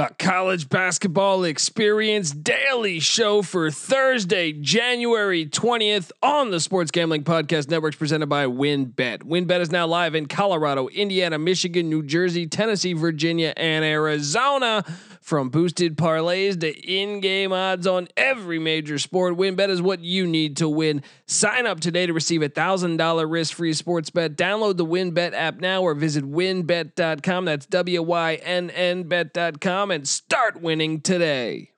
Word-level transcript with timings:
The 0.00 0.08
college 0.18 0.70
basketball 0.70 1.44
experience 1.44 2.30
daily 2.30 3.00
show 3.00 3.42
for 3.42 3.70
Thursday, 3.70 4.50
January 4.50 5.44
20th 5.44 6.10
on 6.22 6.50
the 6.50 6.58
Sports 6.58 6.90
Gambling 6.90 7.22
Podcast 7.22 7.68
Networks 7.68 7.96
presented 7.96 8.28
by 8.28 8.46
WynnBet. 8.46 9.24
WynnBet 9.24 9.60
is 9.60 9.70
now 9.70 9.86
live 9.86 10.14
in 10.14 10.24
Colorado, 10.24 10.88
Indiana, 10.88 11.38
Michigan, 11.38 11.90
New 11.90 12.02
Jersey, 12.02 12.46
Tennessee, 12.46 12.94
Virginia, 12.94 13.52
and 13.58 13.84
Arizona. 13.84 14.86
From 15.20 15.50
boosted 15.50 15.96
parlays 15.96 16.58
to 16.60 16.72
in-game 16.90 17.52
odds 17.52 17.86
on 17.86 18.08
every 18.16 18.58
major 18.58 18.98
sport, 18.98 19.36
WynnBet 19.36 19.68
is 19.68 19.82
what 19.82 20.00
you 20.00 20.26
need 20.26 20.56
to 20.56 20.68
win. 20.68 21.02
Sign 21.26 21.66
up 21.66 21.78
today 21.78 22.06
to 22.06 22.12
receive 22.14 22.42
a 22.42 22.48
thousand 22.48 22.96
dollar 22.96 23.26
risk-free 23.26 23.74
sports 23.74 24.08
bet. 24.08 24.36
Download 24.36 24.76
the 24.76 24.86
WynnBet 24.86 25.34
app 25.34 25.60
now 25.60 25.82
or 25.82 25.94
visit 25.94 26.24
wynnbet.com. 26.24 27.44
That's 27.44 27.66
W-Y-N-N 27.66 29.02
bet.com 29.04 29.90
and 29.90 30.08
start 30.08 30.62
winning 30.62 31.02
today. 31.02 31.70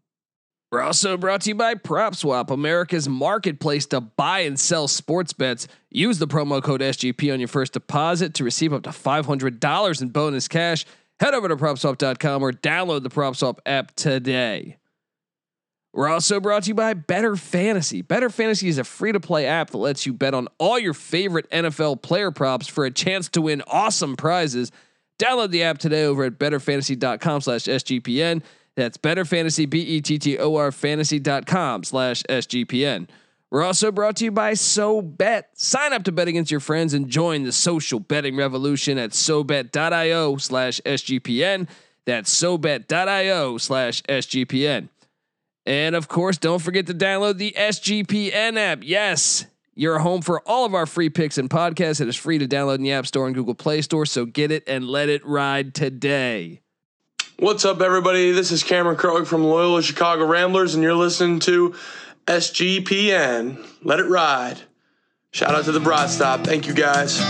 We're 0.71 0.81
also 0.81 1.19
brought 1.19 1.43
to 1.43 1.51
you 1.51 1.55
by 1.55 1.75
PropSwap, 1.75 2.49
America's 2.49 3.07
marketplace 3.07 3.85
to 3.89 4.01
buy 4.01 4.39
and 4.39 4.59
sell 4.59 4.89
sports 4.89 5.35
bets. 5.35 5.69
Use 5.91 6.19
the 6.19 6.27
promo 6.27 6.63
code 6.63 6.81
SGP 6.81 7.31
on 7.31 7.41
your 7.41 7.49
first 7.49 7.75
deposit 7.75 8.33
to 8.35 8.45
receive 8.45 8.73
up 8.73 8.85
to 8.85 8.91
$500 8.91 10.01
in 10.01 10.09
bonus 10.09 10.49
cash. 10.49 10.87
Head 11.21 11.35
over 11.35 11.49
to 11.49 11.57
propswap.com 11.57 12.43
or 12.43 12.53
download 12.53 13.03
the 13.03 13.11
PropSwap 13.11 13.59
app 13.65 13.95
today. 13.95 14.79
We're 15.95 16.09
also 16.09 16.41
brought 16.41 16.63
to 16.65 16.69
you 16.69 16.75
by 16.75 16.95
Bettor 16.95 17.37
Fantasy. 17.37 18.01
Bettor 18.01 18.31
Fantasy 18.31 18.69
is 18.69 18.79
a 18.79 18.85
free 18.85 19.13
to 19.13 19.21
play 19.21 19.47
app 19.47 19.71
that 19.71 19.79
lets 19.79 20.07
you 20.07 20.15
bet 20.15 20.33
on 20.33 20.49
all 20.59 20.79
your 20.79 20.95
favorite 20.95 21.49
NFL 21.51 22.01
player 22.01 22.31
props 22.31 22.67
for 22.67 22.87
a 22.87 22.91
chance 22.91 23.29
to 23.31 23.43
win 23.43 23.63
awesome 23.67 24.17
prizes. 24.17 24.73
Download 25.19 25.51
the 25.51 25.63
app 25.63 25.79
today 25.79 26.05
over 26.05 26.25
at 26.25 26.39
bettorfantasy.com 26.39 27.43
slash 27.43 27.65
SGPN. 27.65 28.43
That's 28.75 28.97
Bettor 28.97 29.27
Fantasy, 29.27 29.67
B 29.67 29.81
E 29.81 30.01
T 30.01 30.19
T 30.19 30.39
O 30.39 30.57
R 30.57 30.73
fantasy.com 30.73 31.85
slash 31.85 32.23
SGPN. 32.23 33.07
We're 33.53 33.65
also 33.65 33.93
brought 33.93 34.17
to 34.17 34.25
you 34.25 34.31
by 34.31 34.53
SoBet. 34.53 35.43
Sign 35.53 35.93
up 35.93 36.05
to 36.05 36.13
bet 36.13 36.27
against 36.27 36.51
your 36.51 36.59
friends 36.59 36.95
and 36.95 37.11
join 37.11 37.43
the 37.43 37.53
social 37.53 38.01
betting 38.01 38.35
revolution 38.35 38.97
at 38.97 39.11
SoBet.io 39.11 40.39
slash 40.39 40.81
SGPN. 40.87 41.69
That's 42.07 42.35
SoBet.io 42.35 43.59
slash 43.59 44.03
SGPN. 44.05 44.89
And 45.67 45.95
of 45.95 46.09
course, 46.09 46.39
don't 46.39 46.61
forget 46.61 46.87
to 46.87 46.95
download 46.95 47.37
the 47.37 47.55
SGPN 47.55 48.57
app. 48.57 48.79
Yes, 48.81 49.45
you're 49.75 49.99
home 49.99 50.23
for 50.23 50.41
all 50.49 50.65
of 50.65 50.73
our 50.73 50.87
free 50.87 51.11
picks 51.11 51.37
and 51.37 51.51
podcasts. 51.51 52.01
It 52.01 52.09
is 52.09 52.17
free 52.17 52.39
to 52.39 52.49
download 52.49 52.77
in 52.77 52.83
the 52.85 52.93
App 52.93 53.07
Store 53.07 53.27
and 53.27 53.35
Google 53.35 53.55
Play 53.55 53.83
Store. 53.83 54.07
So 54.07 54.25
get 54.25 54.51
it 54.51 54.65
and 54.67 54.89
let 54.89 55.11
it 55.11 55.27
ride 55.27 55.75
today. 55.75 56.63
What's 57.39 57.67
up, 57.67 57.83
everybody? 57.83 58.31
This 58.31 58.51
is 58.51 58.63
Cameron 58.63 58.97
Krog 58.97 59.27
from 59.27 59.45
Loyola 59.45 59.83
Chicago 59.83 60.25
Ramblers, 60.25 60.75
and 60.75 60.83
you're 60.83 60.95
listening 60.95 61.41
to 61.41 61.75
SGPN. 62.27 63.65
Let 63.83 64.01
it 64.01 64.07
ride. 64.07 64.61
Shout 65.33 65.55
out 65.55 65.65
to 65.65 65.73
the 65.73 65.81
Broad 65.81 66.11
Stop. 66.11 66.45
Thank 66.45 66.67
you, 66.67 66.75
guys. 66.75 67.21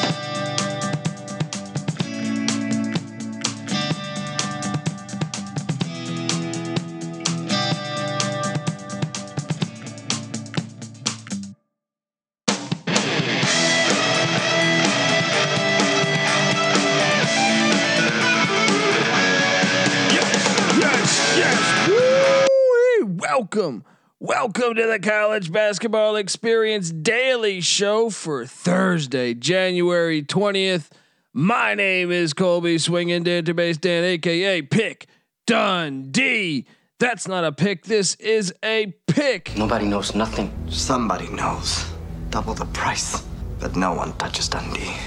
Welcome 24.43 24.75
to 24.75 24.89
the 24.89 24.99
College 24.99 25.53
Basketball 25.53 26.17
Experience 26.17 26.91
Daily 26.91 27.61
Show 27.61 28.11
for 28.11 28.45
Thursday, 28.45 29.35
January 29.35 30.21
20th. 30.21 30.91
My 31.33 31.77
name 31.77 32.11
is 32.11 32.33
Colby 32.33 32.79
Swinging 32.79 33.23
Database 33.23 33.81
Dan, 33.81 34.03
aka 34.03 34.63
Pick 34.63 35.07
Dundee. 35.47 36.67
That's 36.99 37.29
not 37.29 37.45
a 37.45 37.53
pick, 37.53 37.85
this 37.85 38.17
is 38.17 38.53
a 38.65 38.93
pick. 39.07 39.57
Nobody 39.57 39.87
knows 39.87 40.17
nothing. 40.17 40.53
Somebody 40.69 41.29
knows. 41.29 41.85
Double 42.31 42.55
the 42.55 42.67
price. 42.67 43.23
But 43.61 43.77
no 43.77 43.95
one 43.95 44.13
touches 44.15 44.49
Dundee. 44.49 44.93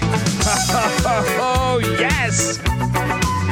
Oh, 1.38 1.78
yes! 2.00 2.58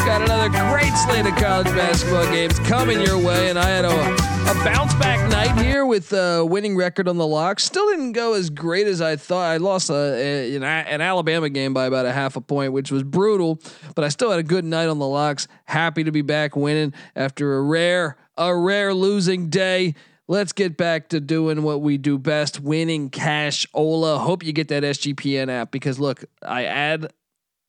Got 0.05 0.21
another 0.21 0.51
great 0.51 0.93
slate 0.93 1.25
of 1.25 1.35
college 1.37 1.67
basketball 1.69 2.27
games 2.27 2.59
coming 2.59 3.01
your 3.01 3.17
way, 3.19 3.49
and 3.49 3.59
I 3.59 3.67
had 3.67 3.87
a, 3.87 3.89
a 3.89 4.55
bounce 4.63 4.93
back 4.97 5.31
night 5.31 5.59
here 5.65 5.87
with 5.87 6.13
a 6.13 6.45
winning 6.45 6.77
record 6.77 7.09
on 7.09 7.17
the 7.17 7.27
lock. 7.27 7.59
Still 7.59 7.89
didn't 7.89 8.13
go 8.13 8.35
as 8.35 8.51
great 8.51 8.87
as 8.87 9.01
I 9.01 9.17
thought. 9.17 9.51
I 9.51 9.57
lost 9.57 9.89
a, 9.89 9.95
a, 9.95 10.57
an, 10.57 10.63
an 10.63 11.01
Alabama 11.01 11.49
game 11.49 11.73
by 11.73 11.87
about 11.87 12.05
a 12.05 12.13
half 12.13 12.37
a 12.37 12.43
point, 12.43 12.75
which 12.75 12.93
was 12.93 13.03
brutal, 13.03 13.59
but 13.95 14.05
I 14.05 14.11
still 14.11 14.31
had 14.31 14.39
a 14.39 14.43
good 14.43 14.67
night 14.67 14.89
on 14.89 14.99
the 14.99 15.07
locks. 15.07 15.49
Happy 15.65 16.05
to 16.05 16.13
be 16.13 16.21
back 16.21 16.55
winning 16.55 16.93
after 17.17 17.57
a 17.57 17.63
rare, 17.63 18.19
a 18.37 18.55
rare 18.55 18.93
losing 18.93 19.49
day. 19.49 19.95
Let's 20.29 20.53
get 20.53 20.77
back 20.77 21.09
to 21.09 21.21
doing 21.21 21.63
what 21.63 21.81
we 21.81 21.97
do 21.97 22.19
best, 22.19 22.61
winning 22.61 23.09
cash. 23.09 23.67
Ola, 23.73 24.19
hope 24.19 24.45
you 24.45 24.53
get 24.53 24.69
that 24.69 24.83
SGPN 24.83 25.49
app 25.49 25.71
because 25.71 25.99
look, 25.99 26.25
I 26.43 26.65
add 26.65 27.11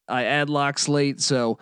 I 0.09 0.25
add 0.25 0.49
lock 0.49 0.77
slate, 0.77 1.21
so 1.21 1.59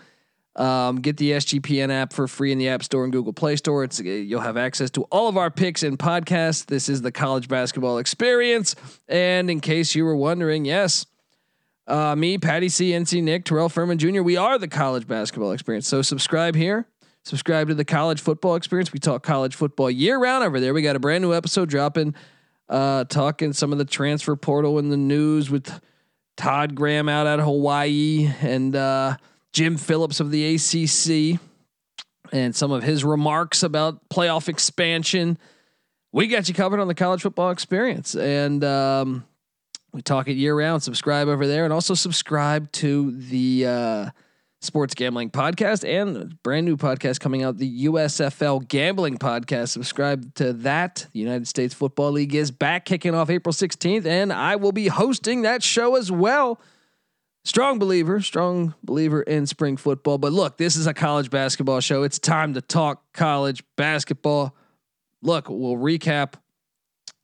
um, 0.56 0.98
get 0.98 1.18
the 1.18 1.32
SGPN 1.32 1.90
app 1.92 2.14
for 2.14 2.28
free 2.28 2.52
in 2.52 2.58
the 2.58 2.70
App 2.70 2.84
Store 2.84 3.04
and 3.04 3.12
Google 3.12 3.34
Play 3.34 3.56
Store. 3.56 3.84
It's 3.84 4.00
you'll 4.00 4.42
have 4.42 4.58
access 4.58 4.90
to 4.92 5.04
all 5.04 5.28
of 5.28 5.38
our 5.38 5.50
picks 5.50 5.84
and 5.84 5.98
podcasts. 5.98 6.66
This 6.66 6.90
is 6.90 7.02
the 7.02 7.12
college 7.12 7.48
basketball 7.48 7.98
experience, 7.98 8.76
and 9.08 9.50
in 9.50 9.60
case 9.60 9.96
you 9.96 10.06
were 10.06 10.16
wondering, 10.16 10.66
yes, 10.66 11.06
uh, 11.88 12.16
me, 12.16 12.38
Patty 12.38 12.70
C, 12.70 12.92
NC 12.92 13.24
Nick, 13.24 13.46
Terrell 13.46 13.70
Furman 13.70 13.98
Jr. 13.98 14.22
We 14.22 14.38
are 14.38 14.58
the 14.58 14.68
college 14.68 15.08
basketball 15.08 15.52
experience. 15.52 15.88
So 15.88 16.02
subscribe 16.02 16.56
here. 16.56 16.88
Subscribe 17.26 17.70
to 17.70 17.74
the 17.74 17.86
college 17.86 18.22
football 18.22 18.56
experience. 18.56 18.92
We 18.92 19.00
talk 19.00 19.24
college 19.24 19.56
football 19.56 19.90
year 19.90 20.18
round 20.18 20.44
over 20.44 20.60
there. 20.60 20.74
We 20.74 20.82
got 20.82 20.96
a 20.96 21.00
brand 21.00 21.22
new 21.22 21.34
episode 21.34 21.70
dropping, 21.70 22.16
uh, 22.70 23.06
talking 23.06 23.54
some 23.54 23.72
of 23.72 23.78
the 23.78 23.86
transfer 23.86 24.36
portal 24.36 24.78
in 24.78 24.90
the 24.90 24.98
news 24.98 25.50
with 25.50 25.80
Todd 26.36 26.76
Graham 26.76 27.08
out 27.08 27.28
at 27.28 27.40
Hawaii 27.40 28.30
and 28.42 28.76
uh, 28.76 29.16
Jim 29.54 29.78
Phillips 29.78 30.20
of 30.20 30.32
the 30.32 30.56
ACC 30.56 31.40
and 32.32 32.56
some 32.56 32.72
of 32.72 32.84
his 32.84 33.06
remarks 33.06 33.64
about 33.64 34.10
playoff 34.10 34.50
expansion. 34.50 35.38
We 36.12 36.28
got 36.28 36.48
you 36.48 36.56
covered 36.56 36.80
on 36.80 36.88
the 36.88 36.96
college 36.96 37.22
football 37.22 37.52
experience. 37.52 38.16
And 38.16 38.64
um, 38.64 39.26
we 39.94 40.02
talk 40.02 40.28
it 40.28 40.34
year 40.34 40.58
round. 40.58 40.82
Subscribe 40.82 41.28
over 41.28 41.46
there 41.46 41.64
and 41.64 41.72
also 41.72 41.94
subscribe 41.94 42.72
to 42.74 43.12
the 43.12 43.66
uh, 43.68 44.10
Sports 44.62 44.96
Gambling 44.96 45.30
Podcast 45.30 45.88
and 45.88 46.42
brand 46.42 46.66
new 46.66 46.78
podcast 46.78 47.20
coming 47.20 47.44
out, 47.44 47.58
the 47.58 47.86
USFL 47.86 48.68
Gambling 48.68 49.20
Podcast. 49.20 49.70
Subscribe 49.70 50.34
to 50.36 50.54
that. 50.54 51.06
The 51.14 51.20
United 51.20 51.48
States 51.48 51.76
Football 51.76 52.14
League 52.14 52.34
is 52.34 52.50
back, 52.50 52.86
kicking 52.86 53.14
off 53.14 53.30
April 53.30 53.54
16th, 53.54 54.06
and 54.06 54.34
I 54.34 54.56
will 54.56 54.72
be 54.72 54.88
hosting 54.88 55.44
that 55.44 55.62
show 55.62 55.96
as 55.96 56.12
well. 56.12 56.60
Strong 57.46 57.80
believer, 57.80 58.22
strong 58.22 58.74
believer 58.84 59.22
in 59.22 59.46
spring 59.46 59.76
football. 59.76 60.18
But 60.18 60.32
look, 60.32 60.58
this 60.58 60.78
is 60.78 60.88
a 60.88 60.94
college 60.94 61.30
basketball 61.30 61.82
show. 61.82 62.04
It's 62.04 62.18
time 62.18 62.54
to 62.54 62.62
talk 62.62 63.04
college 63.14 63.64
basketball. 63.76 64.56
Look, 65.22 65.50
we'll 65.50 65.76
recap. 65.76 66.36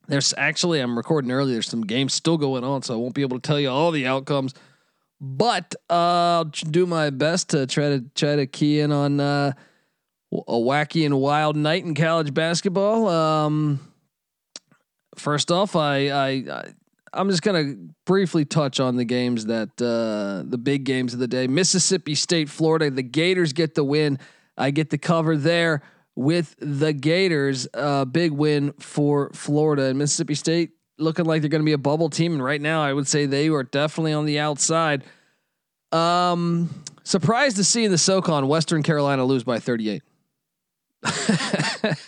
There's 0.08 0.34
actually, 0.36 0.80
I'm 0.80 0.96
recording 0.96 1.30
early. 1.30 1.52
There's 1.52 1.68
some 1.68 1.86
games 1.86 2.12
still 2.12 2.36
going 2.36 2.64
on, 2.64 2.82
so 2.82 2.94
I 2.94 2.96
won't 2.98 3.14
be 3.14 3.22
able 3.22 3.38
to 3.38 3.46
tell 3.46 3.58
you 3.58 3.70
all 3.70 3.92
the 3.92 4.06
outcomes. 4.06 4.52
But 5.20 5.74
uh, 5.88 5.94
I'll 5.94 6.44
do 6.44 6.84
my 6.84 7.10
best 7.10 7.50
to 7.50 7.66
try 7.66 7.90
to 7.90 8.04
try 8.14 8.36
to 8.36 8.46
key 8.46 8.80
in 8.80 8.90
on 8.90 9.20
uh, 9.20 9.52
a 10.32 10.52
wacky 10.52 11.06
and 11.06 11.18
wild 11.18 11.56
night 11.56 11.84
in 11.84 11.94
college 11.94 12.34
basketball. 12.34 13.08
Um, 13.08 13.80
first 15.16 15.50
off, 15.50 15.76
I, 15.76 16.08
I, 16.08 16.28
I 16.28 16.64
I'm 17.12 17.28
just 17.28 17.42
gonna 17.42 17.74
briefly 18.06 18.44
touch 18.44 18.78
on 18.80 18.96
the 18.96 19.04
games 19.04 19.46
that 19.46 19.70
uh, 19.80 20.48
the 20.48 20.58
big 20.58 20.84
games 20.84 21.12
of 21.12 21.20
the 21.20 21.28
day. 21.28 21.46
Mississippi 21.46 22.14
State, 22.14 22.48
Florida. 22.48 22.90
The 22.90 23.02
Gators 23.02 23.52
get 23.52 23.74
the 23.74 23.84
win. 23.84 24.18
I 24.56 24.70
get 24.70 24.90
the 24.90 24.98
cover 24.98 25.36
there 25.36 25.82
with 26.14 26.54
the 26.58 26.92
Gators. 26.92 27.66
Uh, 27.74 28.04
big 28.04 28.32
win 28.32 28.72
for 28.78 29.30
Florida 29.32 29.84
and 29.84 29.98
Mississippi 29.98 30.34
State. 30.34 30.70
Looking 30.98 31.24
like 31.24 31.40
they're 31.40 31.48
going 31.48 31.62
to 31.62 31.66
be 31.66 31.72
a 31.72 31.78
bubble 31.78 32.10
team, 32.10 32.34
and 32.34 32.44
right 32.44 32.60
now 32.60 32.82
I 32.82 32.92
would 32.92 33.08
say 33.08 33.26
they 33.26 33.48
are 33.48 33.62
definitely 33.62 34.12
on 34.12 34.26
the 34.26 34.38
outside. 34.38 35.02
Um, 35.92 36.84
surprised 37.04 37.56
to 37.56 37.64
see 37.64 37.86
the 37.86 37.98
SoCon 37.98 38.46
Western 38.46 38.82
Carolina 38.82 39.24
lose 39.24 39.42
by 39.42 39.58
38. 39.58 40.02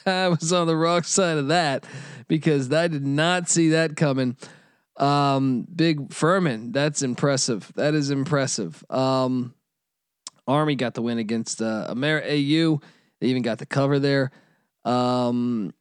I 0.07 0.29
was 0.29 0.53
on 0.53 0.67
the 0.67 0.77
wrong 0.77 1.03
side 1.05 1.39
of 1.39 1.49
that 1.49 1.87
because 2.29 2.71
I 2.71 2.89
did 2.89 3.07
not 3.07 3.49
see 3.49 3.71
that 3.71 3.97
coming. 3.97 4.37
Um, 4.97 5.67
big 5.75 6.13
Furman, 6.13 6.73
that's 6.73 7.03
impressive. 7.03 7.73
That 7.77 7.95
is 7.95 8.11
impressive. 8.11 8.85
Um, 8.91 9.55
Army 10.47 10.75
got 10.75 10.95
the 10.95 11.03
win 11.03 11.19
against 11.19 11.63
uh, 11.63 11.89
Amer 11.91 12.23
AU. 12.23 12.81
They 13.21 13.29
even 13.29 13.43
got 13.43 13.59
the 13.59 13.67
cover 13.67 13.99
there. 13.99 14.31
Um, 14.85 15.73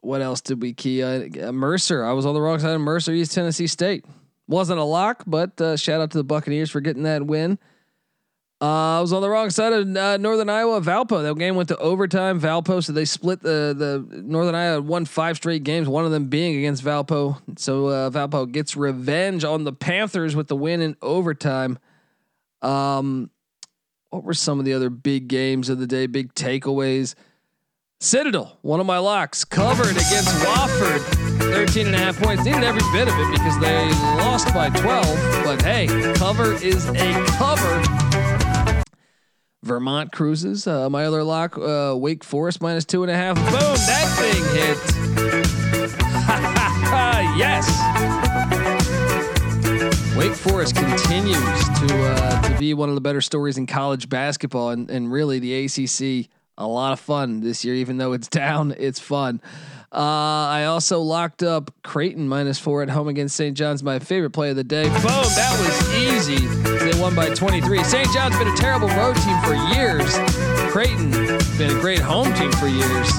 what 0.00 0.20
else 0.20 0.40
did 0.40 0.60
we 0.60 0.74
key? 0.74 1.02
Uh, 1.02 1.50
Mercer. 1.52 2.04
I 2.04 2.12
was 2.12 2.26
on 2.26 2.34
the 2.34 2.40
wrong 2.40 2.58
side 2.58 2.74
of 2.74 2.80
Mercer, 2.80 3.12
East 3.12 3.32
Tennessee 3.32 3.66
State. 3.66 4.04
Wasn't 4.46 4.78
a 4.78 4.84
lock, 4.84 5.24
but 5.26 5.58
uh, 5.60 5.76
shout 5.76 6.02
out 6.02 6.10
to 6.10 6.18
the 6.18 6.24
Buccaneers 6.24 6.70
for 6.70 6.80
getting 6.80 7.04
that 7.04 7.26
win. 7.26 7.58
Uh, 8.64 8.96
I 8.96 9.00
was 9.02 9.12
on 9.12 9.20
the 9.20 9.28
wrong 9.28 9.50
side 9.50 9.74
of 9.74 9.94
uh, 9.94 10.16
Northern 10.16 10.48
Iowa. 10.48 10.80
Valpo. 10.80 11.22
That 11.22 11.38
game 11.38 11.54
went 11.54 11.68
to 11.68 11.76
overtime. 11.76 12.40
Valpo, 12.40 12.82
so 12.82 12.94
they 12.94 13.04
split 13.04 13.42
the 13.42 13.74
the 13.76 14.22
Northern 14.22 14.54
Iowa 14.54 14.80
won 14.80 15.04
five 15.04 15.36
straight 15.36 15.64
games. 15.64 15.86
One 15.86 16.06
of 16.06 16.12
them 16.12 16.28
being 16.28 16.56
against 16.56 16.82
Valpo. 16.82 17.42
So 17.58 17.88
uh, 17.88 18.08
Valpo 18.08 18.50
gets 18.50 18.74
revenge 18.74 19.44
on 19.44 19.64
the 19.64 19.72
Panthers 19.74 20.34
with 20.34 20.48
the 20.48 20.56
win 20.56 20.80
in 20.80 20.96
overtime. 21.02 21.78
Um, 22.62 23.28
what 24.08 24.24
were 24.24 24.32
some 24.32 24.58
of 24.60 24.64
the 24.64 24.72
other 24.72 24.88
big 24.88 25.28
games 25.28 25.68
of 25.68 25.78
the 25.78 25.86
day? 25.86 26.06
Big 26.06 26.32
takeaways. 26.32 27.14
Citadel, 28.00 28.58
one 28.62 28.80
of 28.80 28.86
my 28.86 28.98
locks, 28.98 29.44
covered 29.44 29.90
against 29.90 30.28
Wofford. 30.42 31.00
13 31.52 31.88
and 31.88 31.94
a 31.94 31.98
half 31.98 32.18
points. 32.18 32.46
Needed 32.46 32.64
every 32.64 32.80
bit 32.92 33.08
of 33.08 33.14
it 33.18 33.30
because 33.30 33.60
they 33.60 33.90
lost 34.24 34.54
by 34.54 34.70
12. 34.70 35.44
But 35.44 35.60
hey, 35.60 35.86
cover 36.14 36.54
is 36.54 36.88
a 36.88 37.26
cover. 37.36 38.13
Vermont 39.64 40.12
cruises. 40.12 40.66
Uh, 40.66 40.90
my 40.90 41.06
other 41.06 41.22
lock, 41.22 41.56
uh, 41.56 41.94
Wake 41.96 42.22
Forest 42.22 42.60
minus 42.60 42.84
two 42.84 43.02
and 43.02 43.10
a 43.10 43.16
half. 43.16 43.36
Boom, 43.36 43.44
that 43.50 44.06
thing 44.18 44.44
hit. 44.54 44.78
yes. 47.38 47.66
Wake 50.16 50.34
Forest 50.34 50.76
continues 50.76 51.64
to 51.80 52.02
uh, 52.02 52.42
to 52.42 52.58
be 52.58 52.74
one 52.74 52.88
of 52.88 52.94
the 52.94 53.00
better 53.00 53.20
stories 53.20 53.58
in 53.58 53.66
college 53.66 54.08
basketball, 54.08 54.70
and, 54.70 54.90
and 54.90 55.10
really 55.10 55.38
the 55.38 55.64
ACC 55.64 56.28
a 56.56 56.66
lot 56.66 56.92
of 56.92 57.00
fun 57.00 57.40
this 57.40 57.64
year. 57.64 57.74
Even 57.74 57.96
though 57.96 58.12
it's 58.12 58.28
down, 58.42 58.74
it's 58.78 59.00
fun. 59.00 59.40
Uh, 59.94 60.50
I 60.50 60.64
also 60.64 61.00
locked 61.00 61.44
up 61.44 61.70
Creighton 61.84 62.28
minus 62.28 62.58
four 62.58 62.82
at 62.82 62.90
home 62.90 63.06
against 63.06 63.36
St. 63.36 63.56
John's. 63.56 63.80
My 63.84 64.00
favorite 64.00 64.30
play 64.30 64.50
of 64.50 64.56
the 64.56 64.64
day. 64.64 64.88
Boom! 64.88 65.02
That 65.02 65.56
was 65.60 65.94
easy. 65.94 66.44
They 66.46 67.00
won 67.00 67.14
by 67.14 67.32
23. 67.32 67.84
St. 67.84 68.08
John's 68.12 68.36
been 68.36 68.48
a 68.48 68.56
terrible 68.56 68.88
road 68.88 69.14
team 69.14 69.40
for 69.42 69.54
years. 69.76 70.18
Creighton 70.72 71.12
been 71.56 71.76
a 71.76 71.80
great 71.80 72.00
home 72.00 72.34
team 72.34 72.50
for 72.52 72.66
years. 72.66 73.12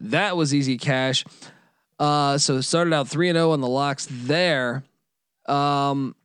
That 0.00 0.36
was 0.36 0.52
easy 0.52 0.78
cash. 0.78 1.24
Uh, 2.00 2.38
so 2.38 2.60
started 2.60 2.92
out 2.92 3.06
three 3.06 3.28
and 3.28 3.36
zero 3.36 3.52
on 3.52 3.60
the 3.60 3.68
locks 3.68 4.08
there. 4.10 4.82
Um, 5.46 6.16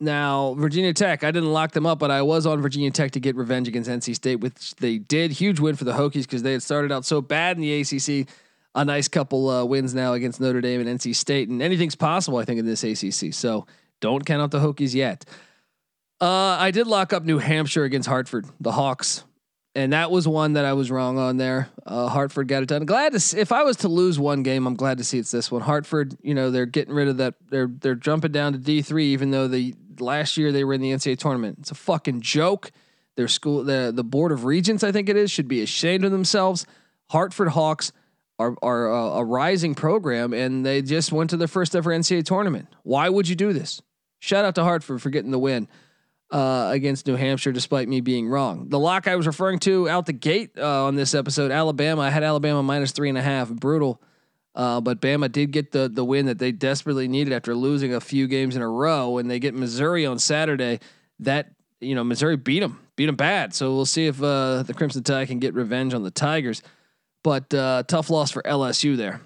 now, 0.00 0.54
Virginia 0.54 0.94
Tech, 0.94 1.24
I 1.24 1.30
didn't 1.30 1.52
lock 1.52 1.72
them 1.72 1.84
up, 1.84 1.98
but 1.98 2.10
I 2.10 2.22
was 2.22 2.46
on 2.46 2.62
Virginia 2.62 2.90
Tech 2.90 3.12
to 3.12 3.20
get 3.20 3.36
revenge 3.36 3.68
against 3.68 3.90
NC 3.90 4.14
State, 4.14 4.36
which 4.36 4.74
they 4.76 4.96
did. 4.98 5.30
Huge 5.32 5.60
win 5.60 5.76
for 5.76 5.84
the 5.84 5.92
Hokies 5.92 6.22
because 6.22 6.42
they 6.42 6.52
had 6.52 6.62
started 6.62 6.90
out 6.90 7.04
so 7.04 7.20
bad 7.20 7.58
in 7.58 7.62
the 7.62 7.80
ACC. 7.80 8.26
A 8.74 8.84
nice 8.84 9.08
couple 9.08 9.48
uh, 9.48 9.64
wins 9.64 9.94
now 9.94 10.14
against 10.14 10.40
Notre 10.40 10.60
Dame 10.60 10.86
and 10.86 10.98
NC 10.98 11.14
State, 11.14 11.48
and 11.48 11.62
anything's 11.62 11.94
possible, 11.94 12.38
I 12.38 12.44
think, 12.44 12.58
in 12.58 12.66
this 12.66 12.82
ACC. 12.82 13.32
So 13.32 13.66
don't 14.00 14.24
count 14.24 14.42
out 14.42 14.50
the 14.50 14.58
Hokies 14.58 14.94
yet. 14.94 15.24
Uh, 16.20 16.56
I 16.58 16.70
did 16.70 16.86
lock 16.86 17.12
up 17.12 17.24
New 17.24 17.38
Hampshire 17.38 17.84
against 17.84 18.08
Hartford, 18.08 18.46
the 18.60 18.72
Hawks, 18.72 19.24
and 19.74 19.92
that 19.92 20.10
was 20.10 20.26
one 20.26 20.54
that 20.54 20.64
I 20.64 20.72
was 20.72 20.90
wrong 20.90 21.18
on 21.18 21.36
there. 21.36 21.68
Uh, 21.84 22.08
Hartford 22.08 22.48
got 22.48 22.62
it 22.62 22.68
done. 22.68 22.84
Glad 22.84 23.12
to 23.12 23.20
see, 23.20 23.38
if 23.38 23.50
I 23.50 23.62
was 23.62 23.78
to 23.78 23.88
lose 23.88 24.18
one 24.18 24.42
game, 24.42 24.66
I'm 24.66 24.76
glad 24.76 24.98
to 24.98 25.04
see 25.04 25.18
it's 25.18 25.30
this 25.30 25.50
one. 25.50 25.62
Hartford, 25.62 26.16
you 26.22 26.34
know, 26.34 26.50
they're 26.50 26.66
getting 26.66 26.94
rid 26.94 27.08
of 27.08 27.16
that. 27.18 27.34
They're 27.50 27.68
they're 27.68 27.94
jumping 27.94 28.32
down 28.32 28.52
to 28.52 28.58
D 28.58 28.82
three, 28.82 29.06
even 29.06 29.30
though 29.30 29.48
the 29.48 29.74
last 29.98 30.36
year 30.36 30.52
they 30.52 30.64
were 30.64 30.74
in 30.74 30.80
the 30.80 30.92
NCAA 30.92 31.18
tournament. 31.18 31.58
It's 31.60 31.70
a 31.70 31.76
fucking 31.76 32.20
joke. 32.20 32.70
Their 33.16 33.28
school, 33.28 33.64
the 33.64 33.92
the 33.94 34.04
board 34.04 34.32
of 34.32 34.44
regents, 34.44 34.84
I 34.84 34.92
think 34.92 35.08
it 35.08 35.16
is, 35.16 35.30
should 35.30 35.48
be 35.48 35.62
ashamed 35.62 36.04
of 36.04 36.12
themselves. 36.12 36.66
Hartford 37.10 37.48
Hawks 37.48 37.92
are 38.38 38.56
are 38.62 38.88
a, 38.88 39.02
a 39.18 39.24
rising 39.24 39.74
program, 39.74 40.32
and 40.32 40.64
they 40.64 40.82
just 40.82 41.12
went 41.12 41.30
to 41.30 41.36
their 41.36 41.48
first 41.48 41.74
ever 41.76 41.90
NCAA 41.90 42.24
tournament. 42.24 42.68
Why 42.82 43.08
would 43.08 43.28
you 43.28 43.36
do 43.36 43.52
this? 43.52 43.80
Shout 44.18 44.44
out 44.44 44.54
to 44.56 44.64
Hartford 44.64 45.02
for 45.02 45.10
getting 45.10 45.30
the 45.30 45.38
win 45.38 45.68
uh, 46.30 46.70
against 46.72 47.06
New 47.06 47.16
Hampshire, 47.16 47.52
despite 47.52 47.88
me 47.88 48.00
being 48.00 48.28
wrong. 48.28 48.68
The 48.68 48.78
lock 48.78 49.06
I 49.06 49.16
was 49.16 49.26
referring 49.26 49.58
to 49.60 49.88
out 49.88 50.06
the 50.06 50.12
gate 50.12 50.52
uh, 50.58 50.84
on 50.84 50.96
this 50.96 51.14
episode, 51.14 51.50
Alabama. 51.50 52.02
I 52.02 52.10
had 52.10 52.22
Alabama 52.22 52.62
minus 52.62 52.92
three 52.92 53.08
and 53.08 53.18
a 53.18 53.22
half. 53.22 53.50
Brutal. 53.50 54.00
Uh, 54.54 54.80
but 54.80 55.00
Bama 55.00 55.30
did 55.30 55.50
get 55.50 55.72
the 55.72 55.88
the 55.88 56.04
win 56.04 56.26
that 56.26 56.38
they 56.38 56.52
desperately 56.52 57.08
needed 57.08 57.32
after 57.32 57.54
losing 57.54 57.94
a 57.94 58.00
few 58.00 58.28
games 58.28 58.56
in 58.56 58.62
a 58.62 58.68
row, 58.68 59.18
and 59.18 59.30
they 59.30 59.38
get 59.38 59.54
Missouri 59.54 60.06
on 60.06 60.18
Saturday. 60.18 60.80
That 61.20 61.50
you 61.80 61.94
know 61.94 62.04
Missouri 62.04 62.36
beat 62.36 62.60
them, 62.60 62.80
beat 62.96 63.06
them 63.06 63.16
bad. 63.16 63.54
So 63.54 63.74
we'll 63.74 63.86
see 63.86 64.06
if 64.06 64.22
uh, 64.22 64.62
the 64.62 64.74
Crimson 64.74 65.02
Tide 65.02 65.28
can 65.28 65.38
get 65.40 65.54
revenge 65.54 65.92
on 65.92 66.02
the 66.02 66.10
Tigers. 66.10 66.62
But 67.24 67.52
uh, 67.52 67.82
tough 67.88 68.10
loss 68.10 68.30
for 68.30 68.42
LSU 68.42 68.96
there. 68.96 69.20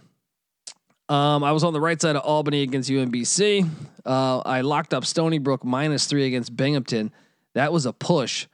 Um, 1.11 1.43
I 1.43 1.53
was 1.53 1.65
on 1.65 1.73
the 1.73 1.81
right 1.81 2.00
side 2.00 2.17
of 2.17 2.23
Albany 2.23 2.62
against 2.62 2.89
UMBC. 2.89 3.69
Uh, 4.06 4.39
I 4.39 4.62
locked 4.62 4.95
up 4.95 5.05
Stony 5.05 5.39
Brook 5.39 5.65
minus 5.65 6.06
three 6.06 6.27
against 6.27 6.56
Binghamton. 6.56 7.12
That 7.55 7.73
was 7.73 7.85
a 7.87 7.93
push. 7.93 8.47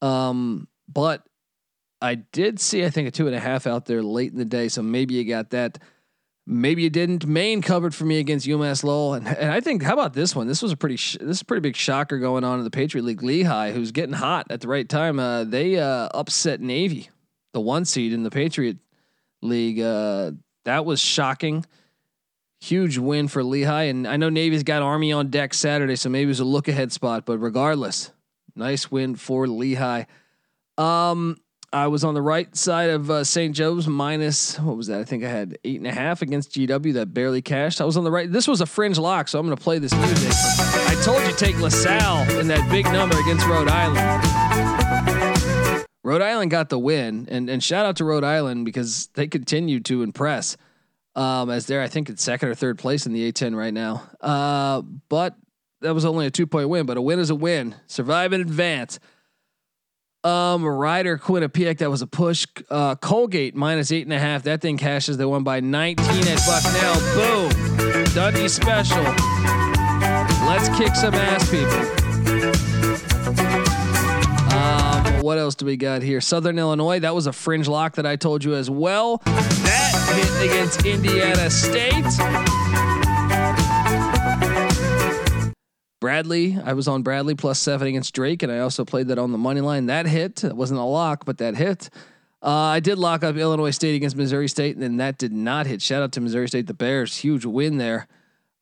Um, 0.00 0.68
but 0.88 1.22
I 2.00 2.16
did 2.16 2.58
see, 2.58 2.84
I 2.84 2.90
think, 2.90 3.08
a 3.08 3.10
two 3.10 3.26
and 3.26 3.36
a 3.36 3.40
half 3.40 3.66
out 3.66 3.86
there 3.86 4.02
late 4.02 4.32
in 4.32 4.38
the 4.38 4.44
day. 4.44 4.68
So 4.68 4.82
maybe 4.82 5.14
you 5.14 5.24
got 5.24 5.50
that. 5.50 5.78
Maybe 6.44 6.82
you 6.82 6.90
didn't. 6.90 7.24
Maine 7.24 7.62
covered 7.62 7.94
for 7.94 8.04
me 8.04 8.18
against 8.18 8.48
UMass 8.48 8.82
Lowell, 8.82 9.14
and, 9.14 9.28
and 9.28 9.52
I 9.52 9.60
think 9.60 9.84
how 9.84 9.92
about 9.92 10.12
this 10.12 10.34
one? 10.34 10.48
This 10.48 10.60
was 10.60 10.72
a 10.72 10.76
pretty 10.76 10.96
sh- 10.96 11.18
this 11.20 11.36
is 11.36 11.42
a 11.42 11.44
pretty 11.44 11.60
big 11.60 11.76
shocker 11.76 12.18
going 12.18 12.42
on 12.42 12.58
in 12.58 12.64
the 12.64 12.70
Patriot 12.70 13.04
League. 13.04 13.22
Lehigh, 13.22 13.70
who's 13.70 13.92
getting 13.92 14.14
hot 14.14 14.46
at 14.50 14.60
the 14.60 14.66
right 14.66 14.88
time, 14.88 15.20
uh, 15.20 15.44
they 15.44 15.78
uh, 15.78 16.08
upset 16.12 16.60
Navy, 16.60 17.10
the 17.52 17.60
one 17.60 17.84
seed 17.84 18.12
in 18.12 18.22
the 18.22 18.30
Patriot 18.30 18.78
League. 19.40 19.80
Uh, 19.80 20.32
that 20.64 20.84
was 20.84 21.00
shocking. 21.00 21.64
Huge 22.60 22.96
win 22.96 23.26
for 23.26 23.42
Lehigh, 23.42 23.84
and 23.84 24.06
I 24.06 24.16
know 24.16 24.28
Navy's 24.28 24.62
got 24.62 24.82
Army 24.82 25.12
on 25.12 25.28
deck 25.28 25.52
Saturday, 25.52 25.96
so 25.96 26.08
maybe 26.08 26.24
it 26.24 26.28
was 26.28 26.40
a 26.40 26.44
look 26.44 26.68
ahead 26.68 26.92
spot. 26.92 27.26
But 27.26 27.38
regardless, 27.38 28.12
nice 28.54 28.90
win 28.90 29.16
for 29.16 29.48
Lehigh. 29.48 30.04
Um, 30.78 31.38
I 31.72 31.86
was 31.86 32.04
on 32.04 32.12
the 32.14 32.22
right 32.22 32.54
side 32.54 32.90
of 32.90 33.10
uh, 33.10 33.24
St. 33.24 33.54
Joe's 33.54 33.88
minus 33.88 34.58
what 34.60 34.76
was 34.76 34.88
that? 34.88 35.00
I 35.00 35.04
think 35.04 35.24
I 35.24 35.28
had 35.28 35.58
eight 35.64 35.78
and 35.78 35.86
a 35.86 35.92
half 35.92 36.20
against 36.20 36.52
GW 36.52 36.94
that 36.94 37.14
barely 37.14 37.40
cashed. 37.40 37.80
I 37.80 37.84
was 37.84 37.96
on 37.96 38.04
the 38.04 38.10
right. 38.10 38.30
This 38.30 38.46
was 38.46 38.60
a 38.60 38.66
fringe 38.66 38.98
lock, 38.98 39.28
so 39.28 39.38
I'm 39.38 39.46
going 39.46 39.56
to 39.56 39.62
play 39.62 39.78
this 39.78 39.94
music. 39.94 40.32
I 40.34 41.00
told 41.02 41.22
you 41.22 41.32
take 41.32 41.58
LaSalle 41.58 42.38
in 42.38 42.46
that 42.48 42.68
big 42.70 42.84
number 42.86 43.18
against 43.18 43.46
Rhode 43.46 43.68
Island. 43.68 44.41
Rhode 46.04 46.22
Island 46.22 46.50
got 46.50 46.68
the 46.68 46.78
win, 46.78 47.28
and 47.30 47.48
and 47.48 47.62
shout 47.62 47.86
out 47.86 47.96
to 47.96 48.04
Rhode 48.04 48.24
Island 48.24 48.64
because 48.64 49.08
they 49.14 49.26
continue 49.28 49.80
to 49.80 50.02
impress. 50.02 50.56
Um, 51.14 51.50
as 51.50 51.66
they're 51.66 51.82
I 51.82 51.88
think 51.88 52.08
it's 52.08 52.22
second 52.22 52.48
or 52.48 52.54
third 52.54 52.78
place 52.78 53.04
in 53.06 53.12
the 53.12 53.30
A10 53.30 53.54
right 53.54 53.74
now. 53.74 54.02
Uh, 54.20 54.80
but 55.08 55.36
that 55.82 55.94
was 55.94 56.04
only 56.04 56.26
a 56.26 56.30
two 56.30 56.46
point 56.46 56.68
win, 56.68 56.86
but 56.86 56.96
a 56.96 57.02
win 57.02 57.18
is 57.18 57.30
a 57.30 57.34
win. 57.34 57.74
Survive 57.86 58.32
and 58.32 58.40
advance. 58.40 58.98
Um, 60.24 60.64
Rider 60.64 61.18
Quinnipiac, 61.18 61.78
that 61.78 61.90
was 61.90 62.00
a 62.00 62.06
push. 62.06 62.46
Uh, 62.70 62.94
Colgate 62.94 63.56
minus 63.56 63.90
eight 63.90 64.04
and 64.04 64.12
a 64.12 64.18
half. 64.18 64.44
That 64.44 64.60
thing 64.60 64.78
cashes. 64.78 65.16
They 65.16 65.24
won 65.24 65.42
by 65.42 65.60
19 65.60 66.06
at 66.06 66.38
Bucknell. 66.46 67.48
Boom. 67.48 68.04
Dundee 68.14 68.48
special. 68.48 69.02
Let's 70.46 70.68
kick 70.78 70.94
some 70.94 71.14
ass, 71.14 71.50
people. 71.50 72.01
What 75.22 75.38
else 75.38 75.54
do 75.54 75.64
we 75.64 75.76
got 75.76 76.02
here? 76.02 76.20
Southern 76.20 76.58
Illinois. 76.58 76.98
That 76.98 77.14
was 77.14 77.26
a 77.26 77.32
fringe 77.32 77.68
lock 77.68 77.94
that 77.94 78.04
I 78.04 78.16
told 78.16 78.42
you 78.42 78.54
as 78.54 78.68
well. 78.68 79.18
That 79.24 80.12
hit 80.14 80.50
against 80.50 80.84
Indiana 80.84 81.48
State. 81.48 82.04
Bradley, 86.00 86.58
I 86.64 86.72
was 86.72 86.88
on 86.88 87.02
Bradley 87.02 87.36
plus 87.36 87.60
seven 87.60 87.86
against 87.86 88.12
Drake, 88.12 88.42
and 88.42 88.50
I 88.50 88.58
also 88.58 88.84
played 88.84 89.08
that 89.08 89.18
on 89.18 89.30
the 89.30 89.38
money 89.38 89.60
line. 89.60 89.86
That 89.86 90.06
hit. 90.06 90.42
It 90.42 90.56
wasn't 90.56 90.80
a 90.80 90.84
lock, 90.84 91.24
but 91.24 91.38
that 91.38 91.54
hit. 91.54 91.90
Uh, 92.42 92.50
I 92.50 92.80
did 92.80 92.98
lock 92.98 93.22
up 93.22 93.36
Illinois 93.36 93.70
State 93.70 93.94
against 93.94 94.16
Missouri 94.16 94.48
State, 94.48 94.74
and 94.74 94.82
then 94.82 94.96
that 94.96 95.16
did 95.16 95.32
not 95.32 95.66
hit. 95.66 95.80
Shout 95.80 96.02
out 96.02 96.10
to 96.12 96.20
Missouri 96.20 96.48
State, 96.48 96.66
the 96.66 96.74
Bears, 96.74 97.18
huge 97.18 97.44
win 97.44 97.78
there. 97.78 98.08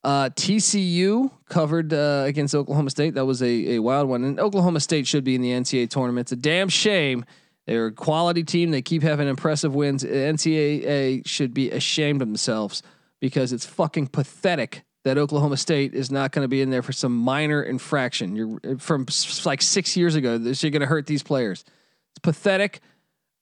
Uh, 0.03 0.31
TCU 0.31 1.31
covered 1.49 1.93
uh, 1.93 2.25
against 2.27 2.55
Oklahoma 2.55 2.91
State. 2.91 3.15
That 3.15 3.27
was 3.27 3.43
a, 3.43 3.75
a 3.75 3.79
wild 3.81 4.09
one, 4.09 4.25
and 4.25 4.41
Oklahoma 4.41 4.81
State 4.81 5.07
should 5.07 5.25
be 5.25 5.35
in 5.35 5.43
the 5.43 5.51
NCAA 5.51 5.91
tournament. 5.91 6.27
It's 6.27 6.33
a 6.33 6.37
damn 6.37 6.69
shame. 6.69 7.25
They're 7.67 7.87
a 7.87 7.93
quality 7.93 8.43
team. 8.43 8.71
They 8.71 8.83
keep 8.83 9.03
having 9.03 9.29
impressive 9.29 9.75
wins. 9.75 10.03
NCAA 10.03 11.27
should 11.27 11.53
be 11.53 11.71
ashamed 11.71 12.23
of 12.23 12.29
themselves 12.29 12.83
because 13.21 13.53
it's 13.53 13.67
fucking 13.67 14.09
pathetic 14.09 14.83
that 15.05 15.19
Oklahoma 15.19 15.57
State 15.57 15.95
is 15.95 16.11
not 16.11 16.33
going 16.33 16.45
to 16.45 16.49
be 16.49 16.61
in 16.63 16.71
there 16.71 16.83
for 16.83 16.93
some 16.93 17.17
minor 17.17 17.63
infraction. 17.63 18.37
You're 18.37 18.79
from 18.79 19.07
like 19.45 19.63
six 19.63 19.97
years 19.97 20.15
ago. 20.15 20.39
This 20.39 20.63
you're 20.63 20.71
going 20.71 20.81
to 20.81 20.87
hurt 20.87 21.07
these 21.07 21.23
players. 21.23 21.65
It's 22.13 22.19
pathetic. 22.23 22.81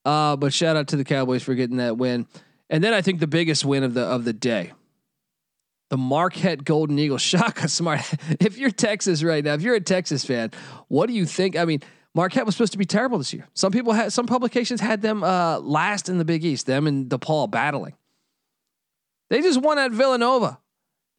Uh, 0.05 0.35
but 0.35 0.53
shout 0.53 0.75
out 0.75 0.87
to 0.89 0.95
the 0.95 1.03
Cowboys 1.03 1.43
for 1.43 1.55
getting 1.55 1.77
that 1.77 1.97
win. 1.97 2.27
And 2.69 2.83
then 2.83 2.93
I 2.93 3.01
think 3.01 3.19
the 3.19 3.27
biggest 3.27 3.65
win 3.65 3.83
of 3.83 3.93
the 3.93 4.03
of 4.03 4.25
the 4.25 4.33
day, 4.33 4.71
the 5.89 5.97
Marquette 5.97 6.63
Golden 6.63 6.97
Eagles. 6.97 7.21
Shaka 7.23 7.67
smart. 7.67 8.01
if 8.39 8.57
you're 8.57 8.71
Texas 8.71 9.23
right 9.23 9.43
now, 9.43 9.53
if 9.53 9.61
you're 9.61 9.75
a 9.75 9.81
Texas 9.81 10.25
fan, 10.25 10.51
what 10.87 11.07
do 11.07 11.13
you 11.13 11.25
think? 11.25 11.57
I 11.57 11.65
mean, 11.65 11.81
Marquette 12.15 12.45
was 12.45 12.55
supposed 12.55 12.71
to 12.71 12.77
be 12.77 12.85
terrible 12.85 13.17
this 13.17 13.33
year. 13.33 13.47
Some 13.53 13.71
people 13.71 13.93
had 13.93 14.11
some 14.11 14.25
publications 14.25 14.81
had 14.81 15.01
them 15.01 15.23
uh, 15.23 15.59
last 15.59 16.09
in 16.09 16.17
the 16.17 16.25
Big 16.25 16.43
East, 16.43 16.65
them 16.65 16.87
and 16.87 17.09
DePaul 17.09 17.49
battling. 17.49 17.95
They 19.29 19.41
just 19.41 19.61
won 19.61 19.77
at 19.77 19.91
Villanova. 19.91 20.59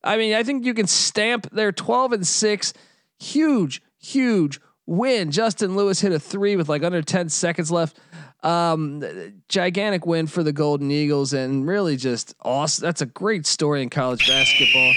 I 0.02 0.16
mean, 0.16 0.34
I 0.34 0.42
think 0.42 0.64
you 0.64 0.74
can 0.74 0.86
stamp 0.86 1.50
their 1.50 1.72
12 1.72 2.12
and 2.12 2.26
6 2.26 2.72
huge, 3.18 3.82
huge 3.98 4.60
win. 4.86 5.30
Justin 5.30 5.76
Lewis 5.76 6.00
hit 6.00 6.12
a 6.12 6.18
three 6.18 6.56
with 6.56 6.68
like 6.68 6.82
under 6.82 7.02
10 7.02 7.28
seconds 7.28 7.70
left. 7.70 7.98
Um, 8.42 9.04
gigantic 9.48 10.06
win 10.06 10.26
for 10.26 10.42
the 10.42 10.52
Golden 10.52 10.90
Eagles 10.90 11.32
and 11.32 11.66
really 11.66 11.96
just 11.96 12.34
awesome. 12.40 12.82
That's 12.82 13.02
a 13.02 13.06
great 13.06 13.46
story 13.46 13.82
in 13.82 13.90
college 13.90 14.26
basketball. 14.26 14.94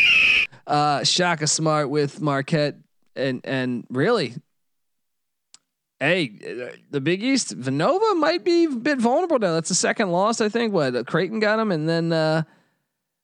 Uh, 0.66 1.04
Shaka 1.04 1.48
Smart 1.48 1.90
with 1.90 2.22
Marquette 2.22 2.78
and 3.16 3.42
and 3.44 3.86
really 3.90 4.36
hey, 6.04 6.28
the 6.92 7.00
Big 7.00 7.24
East, 7.24 7.58
Vinova 7.58 8.18
might 8.18 8.44
be 8.44 8.66
a 8.66 8.70
bit 8.70 9.00
vulnerable 9.00 9.40
now. 9.40 9.54
That's 9.54 9.70
the 9.70 9.76
second 9.76 10.12
loss, 10.12 10.42
I 10.42 10.50
think. 10.50 10.74
What 10.74 11.08
Creighton 11.08 11.40
got 11.40 11.60
him, 11.60 11.72
and 11.72 11.88
then 11.88 12.12
uh, 12.12 12.44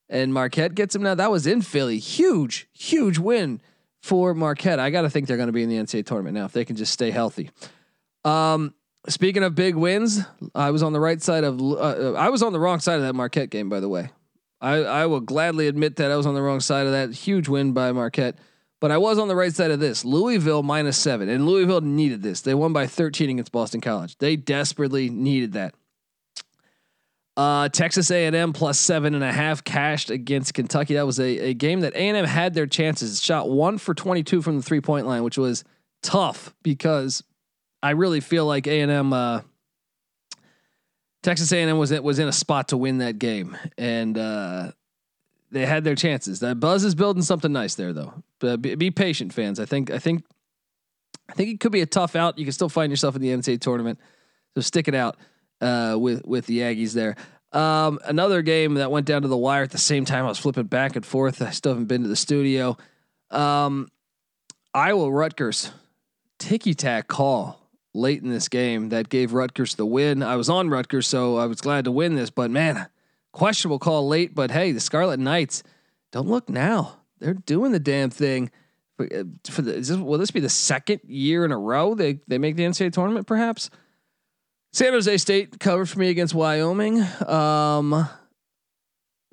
and 0.09 0.33
Marquette 0.33 0.75
gets 0.75 0.95
him 0.95 1.03
now. 1.03 1.15
That 1.15 1.31
was 1.31 1.45
in 1.45 1.61
Philly, 1.61 1.99
huge, 1.99 2.67
huge 2.71 3.17
win 3.19 3.61
for 4.01 4.33
Marquette. 4.33 4.79
I 4.79 4.89
got 4.89 5.01
to 5.01 5.09
think 5.09 5.27
they're 5.27 5.38
going 5.38 5.47
to 5.47 5.53
be 5.53 5.63
in 5.63 5.69
the 5.69 5.75
NCAA 5.75 6.05
tournament 6.05 6.35
now 6.35 6.45
if 6.45 6.53
they 6.53 6.65
can 6.65 6.75
just 6.75 6.93
stay 6.93 7.11
healthy. 7.11 7.51
Um, 8.23 8.73
speaking 9.08 9.44
of 9.44 9.56
big 9.56 9.75
wins, 9.75 10.22
I 10.53 10.72
was 10.72 10.84
on 10.84 10.94
the 10.94 11.00
right 11.00 11.22
side 11.22 11.44
of. 11.44 11.62
Uh, 11.62 12.13
I 12.13 12.29
was 12.29 12.44
on 12.44 12.53
the 12.53 12.60
wrong 12.60 12.79
side 12.79 12.96
of 12.96 13.01
that 13.03 13.13
Marquette 13.13 13.50
game, 13.50 13.70
by 13.70 13.79
the 13.79 13.89
way. 13.89 14.10
I, 14.62 14.77
I 14.77 15.06
will 15.06 15.22
gladly 15.22 15.68
admit 15.68 15.96
that 15.98 16.12
I 16.12 16.18
was 16.18 16.25
on 16.25 16.36
the 16.36 16.41
wrong 16.41 16.60
side 16.60 16.86
of 16.86 16.91
that 16.91 17.13
huge 17.13 17.48
win 17.48 17.72
by 17.72 17.91
Marquette. 17.91 18.36
But 18.82 18.91
I 18.91 18.98
was 18.98 19.18
on 19.20 19.27
the 19.27 19.36
right 19.36 19.53
side 19.53 19.72
of 19.72 19.79
this. 19.79 20.06
Louisville 20.06 20.63
minus 20.63 20.98
seven, 20.98 21.27
and 21.27 21.46
Louisville 21.46 21.82
needed 21.82 22.22
this. 22.22 22.41
They 22.41 22.53
won 22.53 22.72
by 22.72 22.88
13 22.88 23.29
against 23.29 23.51
Boston 23.51 23.82
College. 23.82 24.18
They 24.18 24.36
desperately 24.36 25.10
needed 25.10 25.53
that. 25.53 25.75
Uh, 27.36 27.70
Texas 27.70 28.12
A&M 28.12 28.51
plus 28.51 28.79
seven 28.79 29.15
and 29.15 29.24
a 29.24 29.32
half 29.32 29.63
cashed 29.63 30.10
against 30.10 30.53
Kentucky. 30.53 30.96
That 30.96 31.06
was 31.06 31.20
a, 31.20 31.50
a 31.50 31.53
game 31.53 31.82
that 31.82 31.94
A&M 31.94 32.25
had 32.25 32.53
their 32.53 32.68
chances. 32.68 33.22
Shot 33.22 33.50
one 33.50 33.77
for 33.77 33.94
22 33.94 34.41
from 34.41 34.58
the 34.58 34.63
three 34.63 34.82
point 34.82 35.08
line, 35.08 35.24
which 35.24 35.38
was 35.38 35.63
tough 36.01 36.53
because 36.63 37.24
I 37.81 37.91
really 37.91 38.19
feel 38.19 38.45
like 38.45 38.67
A&M, 38.67 39.13
uh, 39.13 39.41
Texas 41.24 41.51
A&M 41.51 41.77
was 41.77 41.91
was 42.01 42.19
in 42.19 42.27
a 42.27 42.33
spot 42.33 42.69
to 42.69 42.77
win 42.77 43.00
that 43.00 43.19
game, 43.19 43.57
and 43.77 44.17
uh, 44.17 44.71
they 45.51 45.65
had 45.65 45.83
their 45.83 45.95
chances. 45.95 46.39
That 46.39 46.59
Buzz 46.59 46.83
is 46.83 46.95
building 46.95 47.24
something 47.24 47.51
nice 47.51 47.75
there, 47.75 47.93
though. 47.93 48.24
But 48.39 48.62
be, 48.62 48.75
be, 48.75 48.91
patient, 48.91 49.33
fans. 49.33 49.59
I 49.59 49.65
think 49.65 49.91
I 49.91 50.00
think 50.00 50.24
I 51.29 51.33
think 51.33 51.50
it 51.50 51.59
could 51.59 51.71
be 51.71 51.81
a 51.81 51.86
tough 51.86 52.15
out. 52.15 52.38
You 52.38 52.45
can 52.45 52.53
still 52.53 52.69
find 52.69 52.91
yourself 52.91 53.15
in 53.15 53.21
the 53.21 53.29
NCAA 53.29 53.59
tournament, 53.59 54.00
so 54.55 54.62
stick 54.62 54.88
it 54.88 54.95
out 54.95 55.17
uh, 55.62 55.98
with 56.00 56.25
with 56.25 56.45
the 56.45 56.59
Aggies 56.59 56.93
there. 56.93 57.15
Um, 57.51 58.00
another 58.05 58.41
game 58.41 58.75
that 58.75 58.91
went 58.91 59.05
down 59.05 59.24
to 59.24 59.27
the 59.27 59.38
wire 59.38 59.63
at 59.63 59.71
the 59.71 59.77
same 59.77 60.05
time. 60.05 60.25
I 60.25 60.29
was 60.29 60.38
flipping 60.38 60.65
back 60.65 60.95
and 60.95 61.05
forth. 61.05 61.41
I 61.41 61.50
still 61.50 61.74
haven't 61.74 61.88
been 61.88 62.03
to 62.03 62.07
the 62.07 62.15
studio. 62.15 62.77
Um, 63.31 63.89
Iowa 64.74 65.12
Rutgers 65.12 65.71
ticky 66.38 66.74
tack 66.74 67.07
call 67.07 67.59
late 67.93 68.22
in 68.22 68.29
this 68.29 68.48
game 68.48 68.89
that 68.89 69.10
gave 69.10 69.34
Rutgers 69.34 69.75
the 69.75 69.86
win. 69.86 70.24
I 70.24 70.36
was 70.36 70.50
on 70.50 70.69
Rutgers, 70.69 71.08
so 71.08 71.38
I 71.38 71.46
was 71.46 71.62
glad 71.62 71.86
to 71.86 71.91
win 71.91 72.15
this. 72.15 72.29
But 72.29 72.51
man, 72.51 72.88
questionable 73.31 73.79
call 73.79 74.08
late, 74.08 74.36
but 74.36 74.51
hey, 74.51 74.72
the 74.72 74.79
Scarlet 74.79 75.19
Knights 75.19 75.63
don't 76.12 76.27
look 76.27 76.50
now. 76.50 76.98
They're 77.19 77.34
doing 77.34 77.72
the 77.72 77.79
damn 77.79 78.10
thing. 78.10 78.51
For, 78.98 79.05
uh, 79.05 79.24
for 79.50 79.62
the, 79.62 79.74
this, 79.74 79.91
will 79.91 80.17
this 80.17 80.31
be 80.31 80.39
the 80.39 80.50
second 80.50 81.01
year 81.05 81.46
in 81.46 81.51
a 81.51 81.58
row 81.58 81.96
they 81.96 82.19
they 82.27 82.38
make 82.38 82.55
the 82.55 82.63
NCAA 82.63 82.93
tournament? 82.93 83.27
Perhaps. 83.27 83.69
San 84.72 84.93
Jose 84.93 85.17
State 85.17 85.60
covered 85.60 85.89
for 85.89 85.98
me 85.98 86.10
against 86.10 86.36
Wyoming. 86.36 87.01
Um, 87.25 88.08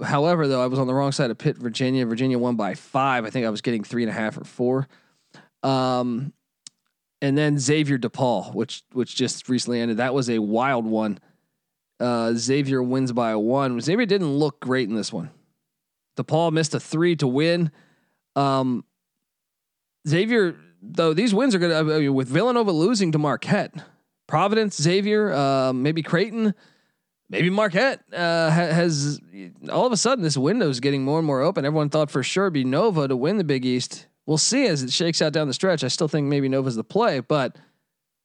however, 0.02 0.48
though, 0.48 0.62
I 0.62 0.66
was 0.66 0.78
on 0.78 0.86
the 0.86 0.94
wrong 0.94 1.12
side 1.12 1.30
of 1.30 1.36
Pitt, 1.36 1.58
Virginia. 1.58 2.06
Virginia 2.06 2.38
won 2.38 2.56
by 2.56 2.74
five. 2.74 3.26
I 3.26 3.30
think 3.30 3.44
I 3.44 3.50
was 3.50 3.60
getting 3.60 3.84
three 3.84 4.02
and 4.02 4.10
a 4.10 4.14
half 4.14 4.38
or 4.38 4.44
four. 4.44 4.88
Um, 5.62 6.32
and 7.26 7.36
then 7.36 7.58
Xavier 7.58 7.98
DePaul, 7.98 8.54
which 8.54 8.84
which 8.92 9.16
just 9.16 9.48
recently 9.48 9.80
ended. 9.80 9.96
That 9.96 10.14
was 10.14 10.30
a 10.30 10.38
wild 10.38 10.86
one. 10.86 11.18
Uh, 11.98 12.34
Xavier 12.34 12.82
wins 12.82 13.12
by 13.12 13.34
one. 13.34 13.80
Xavier 13.80 14.06
didn't 14.06 14.32
look 14.32 14.60
great 14.60 14.88
in 14.88 14.94
this 14.94 15.12
one. 15.12 15.30
DePaul 16.16 16.52
missed 16.52 16.74
a 16.74 16.80
three 16.80 17.16
to 17.16 17.26
win. 17.26 17.72
Um, 18.36 18.84
Xavier, 20.06 20.56
though, 20.80 21.14
these 21.14 21.34
wins 21.34 21.54
are 21.54 21.58
going 21.58 21.86
mean, 21.86 22.14
with 22.14 22.28
Villanova 22.28 22.70
losing 22.70 23.10
to 23.12 23.18
Marquette, 23.18 23.74
Providence, 24.28 24.80
Xavier, 24.80 25.32
uh, 25.32 25.72
maybe 25.72 26.02
Creighton, 26.02 26.54
maybe 27.28 27.50
Marquette 27.50 28.04
uh, 28.12 28.50
has 28.50 29.20
all 29.70 29.86
of 29.86 29.92
a 29.92 29.96
sudden 29.96 30.22
this 30.22 30.36
window 30.36 30.68
is 30.68 30.78
getting 30.78 31.02
more 31.02 31.18
and 31.18 31.26
more 31.26 31.40
open. 31.40 31.64
Everyone 31.64 31.88
thought 31.88 32.10
for 32.10 32.22
sure 32.22 32.50
be 32.50 32.62
Nova 32.62 33.08
to 33.08 33.16
win 33.16 33.36
the 33.36 33.44
Big 33.44 33.64
East. 33.64 34.06
We'll 34.26 34.38
see 34.38 34.66
as 34.66 34.82
it 34.82 34.92
shakes 34.92 35.22
out 35.22 35.32
down 35.32 35.46
the 35.48 35.54
stretch. 35.54 35.84
I 35.84 35.88
still 35.88 36.08
think 36.08 36.26
maybe 36.26 36.48
Nova's 36.48 36.76
the 36.76 36.84
play, 36.84 37.20
but 37.20 37.56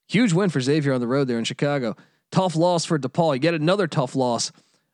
huge 0.08 0.34
win 0.34 0.50
for 0.50 0.60
Xavier 0.60 0.94
on 0.94 1.00
the 1.00 1.08
road 1.08 1.28
there 1.28 1.38
in 1.38 1.44
Chicago. 1.44 1.96
Tough 2.32 2.56
loss 2.56 2.86
for 2.86 2.98
DePaul. 2.98 3.36
You 3.36 3.40
get 3.40 3.54
another 3.54 3.88
tough 3.88 4.16
loss. 4.16 4.52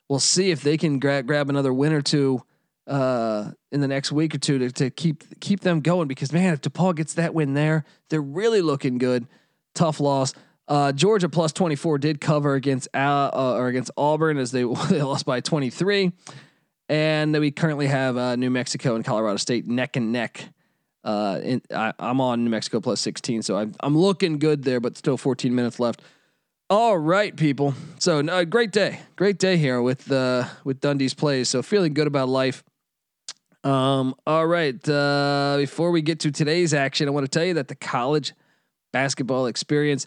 We'll 0.08 0.18
see 0.18 0.50
if 0.50 0.62
they 0.62 0.76
can 0.76 0.98
gra- 0.98 1.22
grab 1.22 1.48
another 1.48 1.72
win 1.72 1.92
or 1.92 2.02
two 2.02 2.42
uh, 2.86 3.52
in 3.70 3.80
the 3.80 3.88
next 3.88 4.12
week 4.12 4.34
or 4.34 4.38
two 4.38 4.58
to, 4.58 4.70
to 4.70 4.90
keep 4.90 5.40
keep 5.40 5.60
them 5.60 5.80
going. 5.80 6.08
Because 6.08 6.32
man, 6.32 6.52
if 6.52 6.60
DePaul 6.60 6.94
gets 6.94 7.14
that 7.14 7.34
win 7.34 7.54
there, 7.54 7.84
they're 8.10 8.20
really 8.20 8.60
looking 8.60 8.98
good. 8.98 9.26
Tough 9.74 10.00
loss. 10.00 10.34
Uh, 10.66 10.92
Georgia 10.92 11.30
plus 11.30 11.52
24 11.52 11.98
did 11.98 12.20
cover 12.20 12.54
against 12.54 12.88
uh, 12.94 13.30
or 13.32 13.68
against 13.68 13.90
Auburn 13.96 14.36
as 14.36 14.50
they, 14.50 14.62
they 14.90 15.02
lost 15.02 15.24
by 15.24 15.40
23. 15.40 16.12
And 16.90 17.38
we 17.38 17.50
currently 17.50 17.86
have 17.86 18.16
uh, 18.16 18.36
New 18.36 18.50
Mexico 18.50 18.94
and 18.94 19.04
Colorado 19.04 19.36
State 19.36 19.66
neck 19.66 19.96
and 19.96 20.12
neck. 20.12 20.48
Uh, 21.04 21.58
I, 21.74 21.92
am 21.98 22.20
on 22.20 22.44
New 22.44 22.50
Mexico 22.50 22.80
plus 22.80 23.00
16, 23.00 23.42
so 23.42 23.56
I'm, 23.56 23.74
I'm 23.80 23.96
looking 23.96 24.38
good 24.38 24.64
there, 24.64 24.80
but 24.80 24.96
still 24.96 25.16
14 25.16 25.54
minutes 25.54 25.78
left. 25.78 26.02
All 26.70 26.98
right, 26.98 27.34
people. 27.34 27.74
So 27.98 28.18
uh, 28.18 28.44
great 28.44 28.72
day, 28.72 29.00
great 29.16 29.38
day 29.38 29.56
here 29.56 29.80
with 29.80 30.12
uh, 30.12 30.44
with 30.64 30.80
Dundee's 30.80 31.14
plays. 31.14 31.48
So 31.48 31.62
feeling 31.62 31.94
good 31.94 32.06
about 32.06 32.28
life. 32.28 32.62
Um, 33.64 34.14
all 34.26 34.46
right. 34.46 34.88
Uh, 34.88 35.56
before 35.56 35.90
we 35.90 36.02
get 36.02 36.20
to 36.20 36.30
today's 36.30 36.74
action, 36.74 37.08
I 37.08 37.10
want 37.10 37.24
to 37.24 37.30
tell 37.30 37.46
you 37.46 37.54
that 37.54 37.68
the 37.68 37.74
college 37.74 38.34
basketball 38.92 39.46
experience 39.46 40.06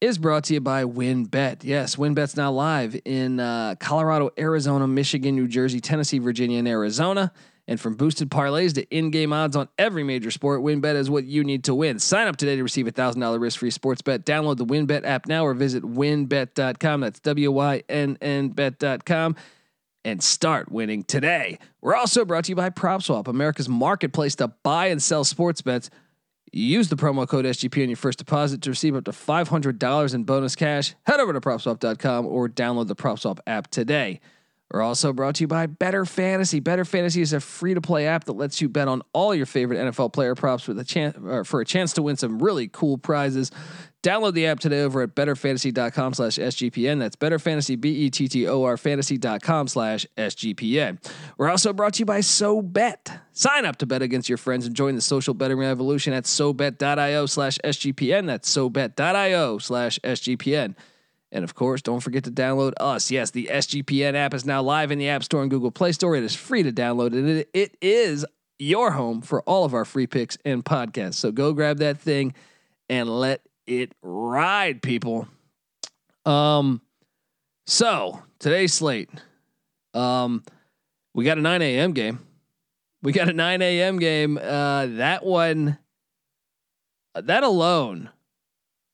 is 0.00 0.18
brought 0.18 0.44
to 0.44 0.54
you 0.54 0.60
by 0.60 0.84
WynnBET. 0.84 1.62
Yes, 1.62 1.96
WynnBET's 1.96 2.36
now 2.36 2.52
live 2.52 3.00
in 3.04 3.40
uh, 3.40 3.76
Colorado, 3.80 4.30
Arizona, 4.38 4.86
Michigan, 4.86 5.34
New 5.34 5.48
Jersey, 5.48 5.80
Tennessee, 5.80 6.18
Virginia, 6.18 6.58
and 6.58 6.68
Arizona. 6.68 7.32
And 7.66 7.80
from 7.80 7.94
boosted 7.94 8.30
parlays 8.30 8.74
to 8.74 8.88
in-game 8.94 9.32
odds 9.32 9.56
on 9.56 9.68
every 9.78 10.04
major 10.04 10.30
sport, 10.30 10.60
WynnBET 10.60 10.96
is 10.96 11.08
what 11.08 11.24
you 11.24 11.44
need 11.44 11.64
to 11.64 11.74
win. 11.74 11.98
Sign 11.98 12.28
up 12.28 12.36
today 12.36 12.56
to 12.56 12.62
receive 12.62 12.86
a 12.86 12.90
thousand 12.90 13.22
dollar 13.22 13.38
risk-free 13.38 13.70
sports 13.70 14.02
bet. 14.02 14.26
Download 14.26 14.56
the 14.56 14.66
WynnBET 14.66 15.04
app 15.04 15.26
now 15.26 15.46
or 15.46 15.54
visit 15.54 15.82
wynnbet.com. 15.82 17.00
That's 17.00 17.20
W-Y-N-N 17.20 18.48
bet.com 18.50 19.36
and 20.04 20.22
start 20.22 20.70
winning 20.70 21.02
today. 21.04 21.58
We're 21.80 21.96
also 21.96 22.24
brought 22.24 22.44
to 22.44 22.52
you 22.52 22.56
by 22.56 22.70
PropSwap, 22.70 23.26
America's 23.26 23.68
marketplace 23.68 24.34
to 24.36 24.48
buy 24.48 24.88
and 24.88 25.02
sell 25.02 25.24
sports 25.24 25.62
bets. 25.62 25.90
Use 26.52 26.88
the 26.88 26.96
promo 26.96 27.26
code 27.26 27.46
SGP 27.46 27.82
on 27.82 27.88
your 27.88 27.96
first 27.96 28.18
deposit 28.18 28.62
to 28.62 28.70
receive 28.70 28.94
up 28.94 29.04
to 29.06 29.10
$500 29.10 30.14
in 30.14 30.24
bonus 30.24 30.54
cash. 30.54 30.94
Head 31.04 31.18
over 31.18 31.32
to 31.32 31.40
PropSwap.com 31.40 32.26
or 32.26 32.48
download 32.48 32.86
the 32.86 32.94
PropSwap 32.94 33.38
app 33.46 33.70
today. 33.70 34.20
We're 34.70 34.82
also 34.82 35.12
brought 35.12 35.36
to 35.36 35.44
you 35.44 35.48
by 35.48 35.66
Bettor 35.66 36.04
Fantasy. 36.04 36.58
Bettor 36.58 36.84
Fantasy 36.84 37.20
is 37.20 37.32
a 37.32 37.40
free 37.40 37.74
to 37.74 37.80
play 37.80 38.06
app 38.06 38.24
that 38.24 38.32
lets 38.32 38.60
you 38.60 38.68
bet 38.68 38.88
on 38.88 39.02
all 39.12 39.34
your 39.34 39.46
favorite 39.46 39.78
NFL 39.78 40.12
player 40.12 40.34
props 40.34 40.66
with 40.66 40.78
a 40.78 40.84
chance 40.84 41.16
for 41.48 41.60
a 41.60 41.64
chance 41.64 41.92
to 41.92 42.02
win 42.02 42.16
some 42.16 42.42
really 42.42 42.68
cool 42.68 42.98
prizes. 42.98 43.52
Download 44.02 44.34
the 44.34 44.46
app 44.46 44.60
today 44.60 44.82
over 44.82 45.00
at 45.00 45.14
bettorfantasy.com 45.14 46.12
slash 46.12 46.36
SGPN. 46.36 46.98
That's 46.98 47.16
betterfantasy, 47.16 47.80
B-E-T-T-O-R 47.80 48.76
fantasy.com 48.76 49.68
slash 49.68 50.06
SGPN. 50.18 50.98
We're 51.38 51.48
also 51.48 51.72
brought 51.72 51.94
to 51.94 52.00
you 52.00 52.04
by 52.04 52.20
SoBet. 52.20 53.20
Sign 53.32 53.64
up 53.64 53.76
to 53.76 53.86
bet 53.86 54.02
against 54.02 54.28
your 54.28 54.36
friends 54.36 54.66
and 54.66 54.76
join 54.76 54.94
the 54.94 55.00
social 55.00 55.32
betting 55.32 55.56
revolution 55.56 56.12
at 56.12 56.24
SoBet.io 56.24 57.24
slash 57.26 57.58
SGPN. 57.64 58.26
That's 58.26 58.54
SoBet.io 58.54 59.58
slash 59.58 59.98
SGPN. 60.00 60.74
And 61.34 61.42
of 61.42 61.56
course, 61.56 61.82
don't 61.82 61.98
forget 61.98 62.22
to 62.24 62.30
download 62.30 62.74
us. 62.78 63.10
Yes, 63.10 63.32
the 63.32 63.48
SGPN 63.50 64.14
app 64.14 64.34
is 64.34 64.46
now 64.46 64.62
live 64.62 64.92
in 64.92 65.00
the 65.00 65.08
App 65.08 65.24
Store 65.24 65.42
and 65.42 65.50
Google 65.50 65.72
Play 65.72 65.90
Store. 65.90 66.14
It 66.14 66.22
is 66.22 66.36
free 66.36 66.62
to 66.62 66.70
download, 66.70 67.12
and 67.12 67.44
it, 67.52 67.76
is 67.82 68.24
your 68.60 68.92
home 68.92 69.20
for 69.20 69.42
all 69.42 69.64
of 69.64 69.74
our 69.74 69.84
free 69.84 70.06
picks 70.06 70.38
and 70.44 70.64
podcasts. 70.64 71.14
So 71.14 71.32
go 71.32 71.52
grab 71.52 71.78
that 71.78 71.98
thing 71.98 72.34
and 72.88 73.10
let 73.10 73.40
it 73.66 73.92
ride, 74.00 74.80
people. 74.80 75.26
Um, 76.24 76.80
so 77.66 78.22
today's 78.38 78.72
slate. 78.72 79.10
Um, 79.92 80.44
we 81.14 81.24
got 81.24 81.36
a 81.36 81.40
9 81.40 81.62
a.m. 81.62 81.94
game. 81.94 82.20
We 83.02 83.10
got 83.10 83.28
a 83.28 83.32
9 83.32 83.60
a.m. 83.60 83.98
game. 83.98 84.38
Uh, 84.38 84.86
that 84.86 85.26
one, 85.26 85.78
that 87.16 87.42
alone 87.42 88.10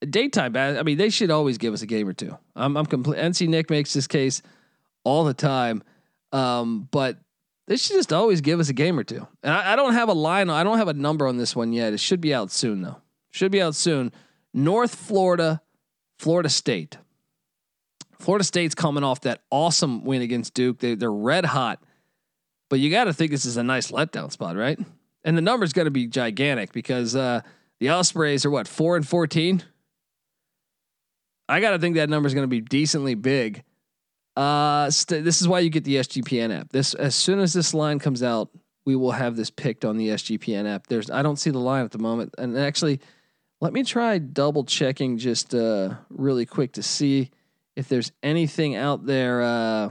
daytime. 0.06 0.56
I 0.56 0.82
mean, 0.82 0.98
they 0.98 1.10
should 1.10 1.30
always 1.30 1.58
give 1.58 1.74
us 1.74 1.82
a 1.82 1.86
game 1.86 2.08
or 2.08 2.12
two. 2.12 2.36
I'm, 2.56 2.76
I'm 2.76 2.86
complete. 2.86 3.18
NC 3.18 3.48
Nick 3.48 3.70
makes 3.70 3.92
this 3.92 4.06
case 4.06 4.42
all 5.04 5.24
the 5.24 5.34
time, 5.34 5.82
um, 6.32 6.88
but 6.90 7.18
they 7.66 7.76
should 7.76 7.96
just 7.96 8.12
always 8.12 8.40
give 8.40 8.60
us 8.60 8.68
a 8.68 8.72
game 8.72 8.98
or 8.98 9.04
two. 9.04 9.26
And 9.42 9.52
I, 9.52 9.72
I 9.72 9.76
don't 9.76 9.92
have 9.92 10.08
a 10.08 10.12
line. 10.12 10.50
I 10.50 10.64
don't 10.64 10.78
have 10.78 10.88
a 10.88 10.94
number 10.94 11.26
on 11.26 11.36
this 11.36 11.54
one 11.54 11.72
yet. 11.72 11.92
It 11.92 12.00
should 12.00 12.20
be 12.20 12.34
out 12.34 12.50
soon 12.50 12.82
though. 12.82 12.96
Should 13.30 13.52
be 13.52 13.62
out 13.62 13.74
soon. 13.74 14.12
North 14.52 14.94
Florida, 14.94 15.62
Florida 16.18 16.48
State. 16.48 16.98
Florida 18.18 18.44
State's 18.44 18.74
coming 18.74 19.04
off 19.04 19.22
that 19.22 19.42
awesome 19.50 20.04
win 20.04 20.20
against 20.20 20.52
Duke. 20.52 20.78
They, 20.80 20.94
they're 20.94 21.12
red 21.12 21.46
hot, 21.46 21.82
but 22.68 22.78
you 22.78 22.90
got 22.90 23.04
to 23.04 23.14
think 23.14 23.30
this 23.30 23.46
is 23.46 23.56
a 23.56 23.62
nice 23.62 23.90
letdown 23.90 24.30
spot, 24.30 24.56
right? 24.56 24.78
And 25.24 25.36
the 25.36 25.42
number's 25.42 25.72
going 25.72 25.86
to 25.86 25.90
be 25.90 26.06
gigantic 26.06 26.72
because 26.72 27.16
uh, 27.16 27.40
the 27.78 27.90
Ospreys 27.90 28.44
are 28.44 28.50
what 28.50 28.68
four 28.68 28.96
and 28.96 29.06
fourteen. 29.06 29.62
I 31.50 31.60
got 31.60 31.70
to 31.70 31.78
think 31.78 31.96
that 31.96 32.08
number 32.08 32.26
is 32.26 32.34
going 32.34 32.44
to 32.44 32.48
be 32.48 32.60
decently 32.60 33.14
big. 33.14 33.64
Uh, 34.36 34.88
st- 34.88 35.24
this 35.24 35.40
is 35.40 35.48
why 35.48 35.58
you 35.58 35.68
get 35.68 35.82
the 35.84 35.96
SGPN 35.96 36.56
app. 36.56 36.70
This 36.70 36.94
as 36.94 37.16
soon 37.16 37.40
as 37.40 37.52
this 37.52 37.74
line 37.74 37.98
comes 37.98 38.22
out, 38.22 38.50
we 38.84 38.94
will 38.94 39.10
have 39.10 39.36
this 39.36 39.50
picked 39.50 39.84
on 39.84 39.96
the 39.96 40.08
SGPN 40.10 40.72
app. 40.72 40.86
There's 40.86 41.10
I 41.10 41.22
don't 41.22 41.36
see 41.36 41.50
the 41.50 41.58
line 41.58 41.84
at 41.84 41.90
the 41.90 41.98
moment, 41.98 42.34
and 42.38 42.56
actually, 42.56 43.00
let 43.60 43.72
me 43.72 43.82
try 43.82 44.18
double 44.18 44.64
checking 44.64 45.18
just 45.18 45.54
uh, 45.54 45.94
really 46.08 46.46
quick 46.46 46.72
to 46.74 46.82
see 46.82 47.30
if 47.74 47.88
there's 47.88 48.12
anything 48.22 48.76
out 48.76 49.04
there 49.04 49.42
uh, 49.42 49.90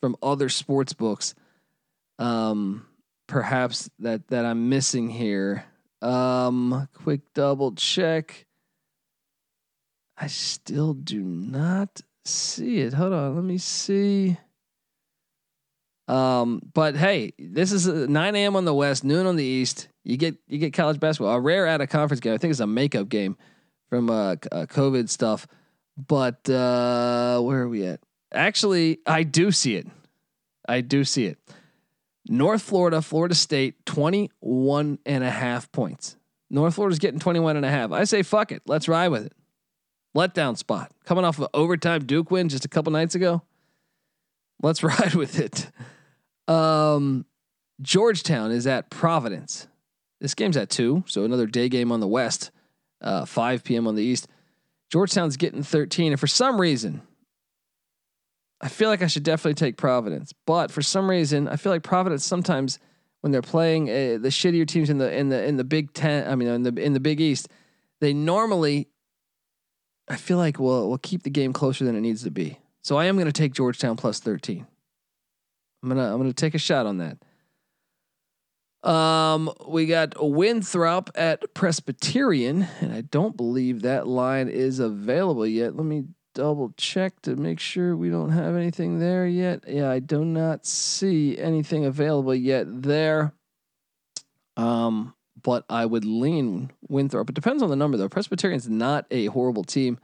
from 0.00 0.16
other 0.22 0.48
sports 0.48 0.92
books. 0.92 1.34
Um, 2.20 2.86
perhaps 3.26 3.90
that 3.98 4.28
that 4.28 4.44
I'm 4.44 4.68
missing 4.68 5.10
here. 5.10 5.64
Um, 6.00 6.88
quick 6.94 7.20
double 7.34 7.72
check. 7.72 8.46
I 10.22 10.28
still 10.28 10.94
do 10.94 11.20
not 11.20 12.00
see 12.24 12.78
it. 12.78 12.92
Hold 12.92 13.12
on, 13.12 13.34
let 13.34 13.42
me 13.42 13.58
see. 13.58 14.36
Um, 16.06 16.62
but 16.74 16.96
hey, 16.96 17.32
this 17.40 17.72
is 17.72 17.88
9 17.88 18.36
a.m. 18.36 18.54
on 18.54 18.64
the 18.64 18.72
west, 18.72 19.02
noon 19.02 19.26
on 19.26 19.34
the 19.34 19.44
east. 19.44 19.88
You 20.04 20.16
get 20.16 20.36
you 20.46 20.58
get 20.58 20.74
college 20.74 21.00
basketball. 21.00 21.34
A 21.34 21.40
rare 21.40 21.66
out 21.66 21.80
of 21.80 21.88
conference 21.88 22.20
game. 22.20 22.34
I 22.34 22.38
think 22.38 22.52
it's 22.52 22.60
a 22.60 22.68
makeup 22.68 23.08
game 23.08 23.36
from 23.90 24.10
uh, 24.10 24.36
uh 24.52 24.66
COVID 24.66 25.08
stuff. 25.08 25.48
But 25.96 26.48
uh 26.48 27.40
where 27.40 27.62
are 27.62 27.68
we 27.68 27.84
at? 27.86 27.98
Actually, 28.32 29.00
I 29.04 29.24
do 29.24 29.50
see 29.50 29.74
it. 29.74 29.88
I 30.68 30.82
do 30.82 31.02
see 31.02 31.26
it. 31.26 31.38
North 32.28 32.62
Florida, 32.62 33.02
Florida 33.02 33.34
State, 33.34 33.84
21 33.86 35.00
and 35.04 35.24
a 35.24 35.30
half 35.30 35.72
points. 35.72 36.16
North 36.48 36.76
Florida's 36.76 37.00
getting 37.00 37.18
21 37.18 37.56
and 37.56 37.66
a 37.66 37.70
half. 37.70 37.90
I 37.90 38.04
say 38.04 38.22
fuck 38.22 38.52
it. 38.52 38.62
Let's 38.66 38.86
ride 38.86 39.08
with 39.08 39.26
it. 39.26 39.32
Letdown 40.16 40.56
spot. 40.56 40.92
Coming 41.04 41.24
off 41.24 41.38
of 41.38 41.48
overtime 41.54 42.04
Duke 42.04 42.30
win 42.30 42.48
just 42.48 42.64
a 42.64 42.68
couple 42.68 42.92
nights 42.92 43.14
ago. 43.14 43.42
Let's 44.62 44.82
ride 44.82 45.14
with 45.14 45.38
it. 45.38 45.70
Um, 46.52 47.24
Georgetown 47.80 48.50
is 48.50 48.66
at 48.66 48.90
Providence. 48.90 49.66
This 50.20 50.34
game's 50.34 50.56
at 50.56 50.70
two, 50.70 51.02
so 51.08 51.24
another 51.24 51.46
day 51.46 51.68
game 51.68 51.90
on 51.90 52.00
the 52.00 52.06
west, 52.06 52.52
uh, 53.00 53.24
5 53.24 53.64
p.m. 53.64 53.88
on 53.88 53.96
the 53.96 54.04
east. 54.04 54.28
Georgetown's 54.90 55.36
getting 55.36 55.62
13, 55.62 56.12
and 56.12 56.20
for 56.20 56.28
some 56.28 56.60
reason, 56.60 57.02
I 58.60 58.68
feel 58.68 58.88
like 58.88 59.02
I 59.02 59.08
should 59.08 59.24
definitely 59.24 59.54
take 59.54 59.76
Providence, 59.76 60.32
but 60.46 60.70
for 60.70 60.82
some 60.82 61.10
reason, 61.10 61.48
I 61.48 61.56
feel 61.56 61.72
like 61.72 61.82
Providence 61.82 62.24
sometimes 62.24 62.78
when 63.20 63.32
they're 63.32 63.42
playing 63.42 63.88
uh, 63.88 64.18
the 64.20 64.28
shittier 64.28 64.66
teams 64.66 64.90
in 64.90 64.98
the 64.98 65.12
in 65.12 65.28
the 65.28 65.44
in 65.44 65.56
the 65.56 65.64
Big 65.64 65.92
Ten, 65.92 66.30
I 66.30 66.36
mean 66.36 66.48
in 66.48 66.62
the 66.62 66.80
in 66.80 66.92
the 66.92 67.00
Big 67.00 67.20
East, 67.20 67.48
they 68.00 68.12
normally, 68.12 68.88
I 70.12 70.16
feel 70.16 70.36
like 70.36 70.58
we'll 70.58 70.88
we'll 70.88 70.98
keep 70.98 71.22
the 71.22 71.30
game 71.30 71.52
closer 71.54 71.84
than 71.84 71.96
it 71.96 72.00
needs 72.02 72.22
to 72.24 72.30
be. 72.30 72.58
So 72.82 72.98
I 72.98 73.06
am 73.06 73.16
going 73.16 73.26
to 73.26 73.32
take 73.32 73.54
Georgetown 73.54 73.96
plus 73.96 74.20
13. 74.20 74.66
I'm 75.82 75.88
gonna 75.88 76.12
I'm 76.12 76.18
gonna 76.18 76.32
take 76.34 76.54
a 76.54 76.58
shot 76.58 76.86
on 76.86 76.98
that. 76.98 77.18
Um, 78.88 79.50
we 79.66 79.86
got 79.86 80.14
Winthrop 80.22 81.10
at 81.14 81.54
Presbyterian, 81.54 82.66
and 82.80 82.92
I 82.92 83.00
don't 83.02 83.36
believe 83.36 83.82
that 83.82 84.06
line 84.06 84.48
is 84.48 84.80
available 84.80 85.46
yet. 85.46 85.76
Let 85.76 85.86
me 85.86 86.04
double 86.34 86.72
check 86.76 87.20
to 87.22 87.36
make 87.36 87.60
sure 87.60 87.96
we 87.96 88.10
don't 88.10 88.30
have 88.30 88.56
anything 88.56 88.98
there 88.98 89.26
yet. 89.26 89.64
Yeah, 89.66 89.90
I 89.90 90.00
do 90.00 90.24
not 90.24 90.66
see 90.66 91.38
anything 91.38 91.84
available 91.84 92.34
yet 92.34 92.66
there. 92.82 93.32
Um, 94.56 95.14
but 95.42 95.64
I 95.68 95.86
would 95.86 96.04
lean 96.04 96.70
Winthrop. 96.88 97.28
It 97.28 97.34
depends 97.34 97.62
on 97.62 97.70
the 97.70 97.76
number 97.76 97.96
though. 97.96 98.08
Presbyterian's 98.08 98.68
not 98.68 99.06
a 99.10 99.26
horrible 99.26 99.64
team, 99.64 99.98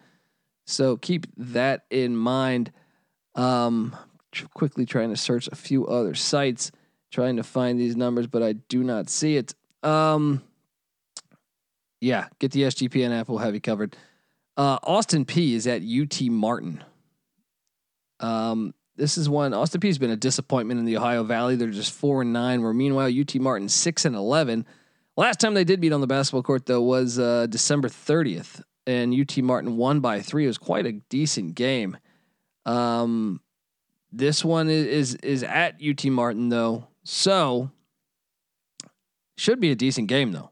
so 0.67 0.97
keep 0.97 1.27
that 1.37 1.85
in 1.91 2.17
mind. 2.17 2.73
Um, 3.35 3.97
quickly 4.55 4.85
trying 4.85 5.11
to 5.11 5.17
search 5.17 5.49
a 5.49 5.57
few 5.57 5.87
other 5.87 6.15
sites, 6.15 6.71
trying 7.11 7.37
to 7.37 7.43
find 7.43 7.79
these 7.79 7.97
numbers, 7.97 8.27
but 8.27 8.43
I 8.43 8.53
do 8.53 8.83
not 8.83 9.09
see 9.09 9.37
it. 9.37 9.55
Um, 9.83 10.43
yeah, 12.01 12.27
get 12.39 12.53
the 12.53 12.63
SGPN 12.63 13.19
app. 13.19 13.29
We'll 13.29 13.39
have 13.39 13.55
you 13.55 13.61
covered. 13.61 13.97
Uh, 14.57 14.79
Austin 14.83 15.25
Peay 15.25 15.55
is 15.55 15.67
at 15.67 15.83
UT 15.83 16.21
Martin. 16.31 16.83
Um, 18.21 18.75
this 18.97 19.17
is 19.17 19.29
one 19.29 19.55
Austin 19.55 19.81
Peay 19.81 19.89
has 19.89 19.99
been 19.99 20.11
a 20.11 20.17
disappointment 20.17 20.81
in 20.81 20.87
the 20.87 20.97
Ohio 20.97 21.23
Valley. 21.23 21.55
They're 21.55 21.71
just 21.71 21.93
four 21.93 22.23
and 22.23 22.33
nine. 22.33 22.63
Where 22.63 22.75
meanwhile 22.75 23.09
UT 23.09 23.35
Martin 23.37 23.69
six 23.69 24.05
and 24.05 24.17
eleven. 24.17 24.67
Last 25.19 25.41
time 25.41 25.55
they 25.55 25.65
did 25.65 25.81
beat 25.81 25.93
on 25.93 26.01
the 26.01 26.07
basketball 26.07 26.43
court 26.43 26.67
though 26.67 26.81
was 26.81 27.19
uh, 27.19 27.47
December 27.47 27.89
thirtieth, 27.89 28.63
and 28.87 29.13
UT 29.13 29.37
Martin 29.39 29.77
won 29.77 30.01
by 30.01 30.21
three. 30.21 30.45
It 30.45 30.49
was 30.49 30.59
quite 30.59 30.87
a 30.87 30.93
decent 30.93 31.55
game. 31.55 31.99
Um, 32.65 33.41
this 34.13 34.45
one 34.45 34.71
is, 34.71 34.87
is 34.87 35.15
is 35.17 35.43
at 35.43 35.77
UT 35.87 36.05
Martin 36.07 36.49
though, 36.49 36.87
so 37.03 37.71
should 39.37 39.61
be 39.61 39.71
a 39.71 39.77
decent 39.77 40.09
game 40.09 40.33
though 40.33 40.51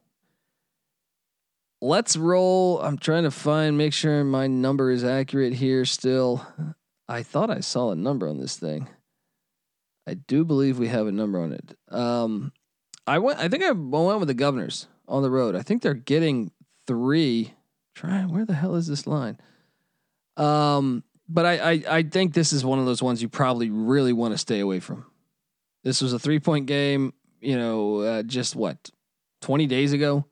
let's 1.81 2.17
roll. 2.17 2.81
I'm 2.81 2.99
trying 2.99 3.25
to 3.25 3.31
find, 3.31 3.79
make 3.79 3.93
sure 3.93 4.25
my 4.25 4.47
number 4.47 4.91
is 4.91 5.05
accurate 5.05 5.55
here 5.55 5.85
still. 5.85 6.47
I 7.09 7.23
thought 7.23 7.51
I 7.51 7.61
saw 7.61 7.93
a 7.93 7.97
number 7.97 8.29
on 8.29 8.39
this 8.39 8.57
thing. 8.57 8.89
I 10.07 10.15
do 10.15 10.45
believe 10.45 10.79
we 10.79 10.89
have 10.89 11.07
a 11.07 11.13
number 11.13 11.41
on 11.41 11.53
it. 11.53 11.77
Um, 11.89 12.53
I 13.07 13.19
went. 13.19 13.39
I 13.39 13.49
think 13.49 13.63
I 13.63 13.71
went 13.71 14.19
with 14.19 14.29
the 14.29 14.35
Governors 14.35 14.89
on 15.09 15.23
the 15.23 15.31
road. 15.31 15.55
I 15.55 15.63
think 15.63 15.83
they're 15.83 15.95
getting 15.95 16.51
three. 16.87 17.55
Try 17.95 18.23
where 18.23 18.45
the 18.45 18.55
hell 18.55 18.75
is 18.75 18.87
this 18.87 19.07
line? 19.07 19.39
Um, 20.37 21.05
but 21.29 21.47
I, 21.47 21.73
I 21.73 21.83
I 21.89 22.03
think 22.03 22.35
this 22.35 22.53
is 22.53 22.65
one 22.65 22.79
of 22.79 22.87
those 22.87 23.03
ones 23.03 23.23
you 23.23 23.29
probably 23.29 23.71
really 23.71 24.13
want 24.13 24.35
to 24.35 24.39
stay 24.39 24.61
away 24.61 24.81
from. 24.81 25.07
This 25.83 26.03
was 26.03 26.13
a 26.13 26.19
three 26.19 26.41
point 26.41 26.67
game. 26.67 27.13
You 27.41 27.57
know, 27.57 28.01
uh, 28.01 28.23
just 28.23 28.57
what 28.57 28.91
twenty 29.41 29.67
days 29.67 29.93
ago. 29.93 30.27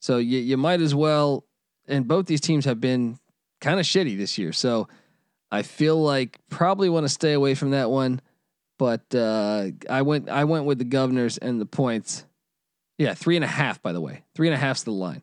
So 0.00 0.18
you 0.18 0.38
you 0.38 0.56
might 0.56 0.80
as 0.80 0.94
well. 0.94 1.44
And 1.86 2.08
both 2.08 2.26
these 2.26 2.40
teams 2.40 2.64
have 2.64 2.80
been 2.80 3.18
kind 3.60 3.78
of 3.78 3.86
shitty 3.86 4.16
this 4.16 4.38
year. 4.38 4.52
So 4.52 4.88
I 5.50 5.62
feel 5.62 6.02
like 6.02 6.38
probably 6.48 6.88
want 6.88 7.04
to 7.04 7.08
stay 7.08 7.32
away 7.32 7.54
from 7.54 7.70
that 7.70 7.90
one. 7.90 8.20
But 8.78 9.14
uh, 9.14 9.68
I 9.88 10.02
went 10.02 10.28
I 10.28 10.44
went 10.44 10.64
with 10.64 10.78
the 10.78 10.84
Governors 10.84 11.38
and 11.38 11.60
the 11.60 11.66
points. 11.66 12.24
Yeah, 12.98 13.14
three 13.14 13.36
and 13.36 13.44
a 13.44 13.48
half. 13.48 13.82
By 13.82 13.92
the 13.92 14.00
way, 14.00 14.24
three 14.34 14.48
and 14.48 14.54
a 14.54 14.58
half's 14.58 14.82
the 14.82 14.92
line. 14.92 15.22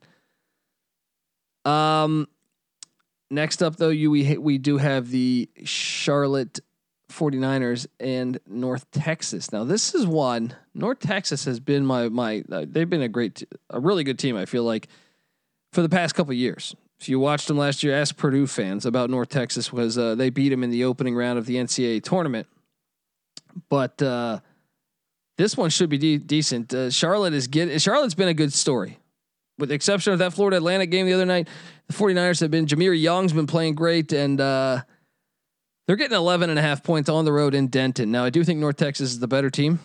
Um, 1.65 2.27
next 3.29 3.61
up 3.61 3.75
though, 3.75 3.89
you 3.89 4.09
we 4.09 4.37
we 4.37 4.57
do 4.57 4.77
have 4.77 5.09
the 5.09 5.49
Charlotte 5.63 6.59
49ers 7.11 7.87
and 7.99 8.39
North 8.47 8.89
Texas. 8.91 9.51
Now 9.51 9.63
this 9.63 9.93
is 9.93 10.07
one 10.07 10.55
North 10.73 10.99
Texas 10.99 11.45
has 11.45 11.59
been 11.59 11.85
my 11.85 12.09
my 12.09 12.43
uh, 12.51 12.65
they've 12.67 12.89
been 12.89 13.01
a 13.01 13.09
great 13.09 13.43
a 13.69 13.79
really 13.79 14.03
good 14.03 14.17
team 14.17 14.37
I 14.37 14.45
feel 14.45 14.63
like 14.63 14.87
for 15.73 15.81
the 15.81 15.89
past 15.89 16.15
couple 16.15 16.33
years. 16.33 16.75
If 16.99 17.09
you 17.09 17.19
watched 17.19 17.47
them 17.47 17.57
last 17.57 17.81
year, 17.81 17.95
ask 17.95 18.15
Purdue 18.15 18.45
fans 18.45 18.85
about 18.85 19.09
North 19.09 19.29
Texas 19.29 19.73
was 19.73 19.97
uh, 19.97 20.13
they 20.13 20.29
beat 20.29 20.49
them 20.49 20.63
in 20.63 20.69
the 20.69 20.83
opening 20.83 21.15
round 21.15 21.39
of 21.39 21.47
the 21.47 21.55
NCAA 21.55 22.03
tournament. 22.03 22.47
But 23.69 24.01
uh, 24.01 24.39
this 25.37 25.57
one 25.57 25.69
should 25.69 25.89
be 25.89 25.97
de- 25.97 26.17
decent. 26.17 26.73
Uh, 26.73 26.89
Charlotte 26.89 27.33
is 27.33 27.47
get 27.47 27.81
Charlotte's 27.81 28.15
been 28.15 28.27
a 28.27 28.33
good 28.33 28.53
story. 28.53 28.99
With 29.57 29.69
the 29.69 29.75
exception 29.75 30.13
of 30.13 30.19
that 30.19 30.33
Florida 30.33 30.57
Atlantic 30.57 30.89
game 30.89 31.05
the 31.05 31.13
other 31.13 31.25
night, 31.25 31.47
the 31.87 31.93
49ers 31.93 32.39
have 32.39 32.49
been 32.51 32.65
Jahmir 32.65 32.99
Young's 32.99 33.33
been 33.33 33.47
playing 33.47 33.75
great 33.75 34.11
and 34.11 34.41
uh, 34.41 34.81
they're 35.85 35.95
getting 35.95 36.17
11 36.17 36.49
and 36.49 36.57
a 36.57 36.61
half 36.61 36.83
points 36.83 37.09
on 37.09 37.25
the 37.25 37.33
road 37.33 37.53
in 37.53 37.67
Denton. 37.67 38.11
Now, 38.11 38.23
I 38.23 38.29
do 38.29 38.43
think 38.43 38.59
North 38.59 38.77
Texas 38.77 39.11
is 39.11 39.19
the 39.19 39.27
better 39.27 39.49
team. 39.49 39.79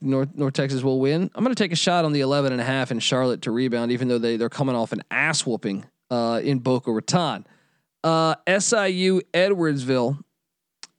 North 0.00 0.30
North 0.34 0.54
Texas 0.54 0.82
will 0.82 1.00
win. 1.00 1.30
I'm 1.34 1.44
going 1.44 1.54
to 1.54 1.62
take 1.62 1.72
a 1.72 1.76
shot 1.76 2.04
on 2.04 2.12
the 2.12 2.20
11 2.20 2.52
and 2.52 2.60
a 2.60 2.64
half 2.64 2.90
in 2.90 2.98
Charlotte 2.98 3.42
to 3.42 3.50
rebound, 3.50 3.92
even 3.92 4.08
though 4.08 4.18
they 4.18 4.36
they're 4.36 4.48
coming 4.48 4.74
off 4.74 4.92
an 4.92 5.02
ass 5.10 5.44
whooping 5.44 5.84
uh, 6.10 6.40
in 6.42 6.60
Boca 6.60 6.90
Raton. 6.90 7.46
Uh, 8.02 8.34
SIU 8.48 9.20
Edwardsville 9.34 10.18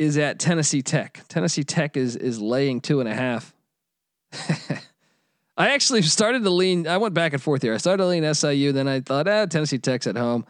is 0.02 0.18
at 0.18 0.40
Tennessee 0.40 0.82
Tech. 0.82 1.24
Tennessee 1.28 1.64
Tech 1.64 1.96
is 1.96 2.16
is 2.16 2.42
laying 2.42 2.82
two 2.82 3.02
and 3.02 3.08
a 3.08 3.14
half. 3.14 3.54
I 5.58 5.74
actually 5.74 6.02
started 6.02 6.44
to 6.44 6.50
lean. 6.50 6.88
I 6.88 6.98
went 6.98 7.14
back 7.14 7.34
and 7.34 7.42
forth 7.42 7.62
here. 7.62 7.76
I 7.76 7.78
started 7.78 8.02
to 8.02 8.08
lean 8.08 8.34
SIU, 8.34 8.72
then 8.72 8.88
I 8.88 9.02
thought, 9.02 9.28
ah, 9.28 9.46
Tennessee 9.46 9.78
Tech's 9.78 10.08
at 10.08 10.18
home. 10.18 10.46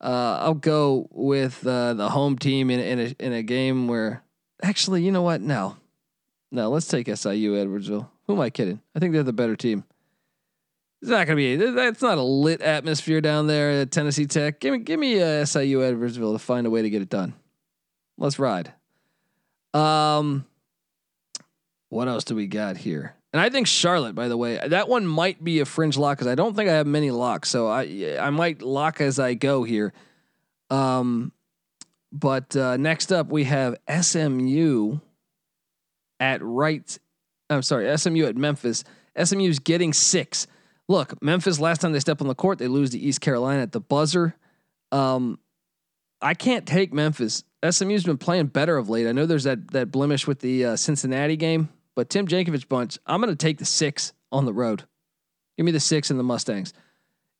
Uh, 0.00 0.38
I'll 0.40 0.54
go 0.54 1.08
with 1.12 1.64
uh, 1.64 1.94
the 1.94 2.08
home 2.08 2.38
team 2.38 2.70
in 2.70 2.80
in 2.80 2.98
a, 2.98 3.24
in 3.24 3.32
a 3.32 3.42
game 3.44 3.86
where 3.86 4.24
actually, 4.64 5.04
you 5.04 5.12
know 5.12 5.22
what? 5.22 5.42
No, 5.42 5.76
no. 6.50 6.68
Let's 6.68 6.88
take 6.88 7.06
SIU 7.06 7.52
Edwardsville. 7.52 8.08
Who 8.26 8.34
am 8.34 8.40
I 8.40 8.50
kidding? 8.50 8.80
I 8.96 8.98
think 8.98 9.12
they're 9.12 9.22
the 9.22 9.32
better 9.32 9.54
team. 9.54 9.84
It's 11.02 11.10
not 11.10 11.28
gonna 11.28 11.36
be. 11.36 11.54
That's 11.54 12.02
not 12.02 12.18
a 12.18 12.22
lit 12.22 12.62
atmosphere 12.62 13.20
down 13.20 13.46
there 13.46 13.70
at 13.82 13.92
Tennessee 13.92 14.26
Tech. 14.26 14.58
Give 14.58 14.72
me, 14.72 14.78
give 14.80 14.98
me 14.98 15.18
a 15.18 15.46
SIU 15.46 15.78
Edwardsville 15.78 16.32
to 16.32 16.40
find 16.40 16.66
a 16.66 16.70
way 16.70 16.82
to 16.82 16.90
get 16.90 17.00
it 17.00 17.08
done. 17.08 17.34
Let's 18.16 18.40
ride. 18.40 18.72
Um, 19.74 20.46
what 21.88 22.08
else 22.08 22.24
do 22.24 22.34
we 22.34 22.46
got 22.46 22.76
here? 22.76 23.14
And 23.32 23.40
I 23.40 23.50
think 23.50 23.66
Charlotte, 23.66 24.14
by 24.14 24.28
the 24.28 24.36
way, 24.36 24.58
that 24.68 24.88
one 24.88 25.06
might 25.06 25.42
be 25.42 25.60
a 25.60 25.64
fringe 25.64 25.96
lock 25.96 26.16
because 26.16 26.30
I 26.30 26.34
don't 26.34 26.56
think 26.56 26.70
I 26.70 26.74
have 26.74 26.86
many 26.86 27.10
locks, 27.10 27.50
so 27.50 27.68
I 27.68 28.16
I 28.18 28.30
might 28.30 28.62
lock 28.62 29.00
as 29.00 29.18
I 29.18 29.34
go 29.34 29.64
here. 29.64 29.92
Um, 30.70 31.32
but 32.10 32.56
uh, 32.56 32.76
next 32.78 33.12
up 33.12 33.28
we 33.28 33.44
have 33.44 33.76
SMU 33.88 34.98
at 36.20 36.42
right. 36.42 36.98
I'm 37.50 37.62
sorry, 37.62 37.96
SMU 37.96 38.24
at 38.24 38.36
Memphis. 38.36 38.84
SMU's 39.22 39.58
getting 39.58 39.92
six. 39.92 40.46
Look, 40.88 41.22
Memphis 41.22 41.60
last 41.60 41.82
time 41.82 41.92
they 41.92 42.00
step 42.00 42.22
on 42.22 42.28
the 42.28 42.34
court, 42.34 42.58
they 42.58 42.68
lose 42.68 42.90
to 42.90 42.98
East 42.98 43.20
Carolina 43.20 43.62
at 43.62 43.72
the 43.72 43.80
buzzer. 43.80 44.34
Um, 44.90 45.38
I 46.20 46.34
can't 46.34 46.66
take 46.66 46.92
Memphis. 46.92 47.44
SMU's 47.68 48.04
been 48.04 48.18
playing 48.18 48.46
better 48.46 48.76
of 48.76 48.88
late. 48.88 49.06
I 49.06 49.12
know 49.12 49.26
there's 49.26 49.44
that 49.44 49.70
that 49.72 49.90
blemish 49.90 50.26
with 50.26 50.40
the 50.40 50.64
uh, 50.64 50.76
Cincinnati 50.76 51.36
game 51.36 51.68
but 51.98 52.10
Tim 52.10 52.28
Jankovich 52.28 52.68
bunch, 52.68 52.96
I'm 53.06 53.20
going 53.20 53.32
to 53.32 53.36
take 53.36 53.58
the 53.58 53.64
six 53.64 54.12
on 54.30 54.44
the 54.44 54.52
road. 54.52 54.84
Give 55.56 55.66
me 55.66 55.72
the 55.72 55.80
six 55.80 56.10
and 56.10 56.20
the 56.20 56.22
Mustangs. 56.22 56.72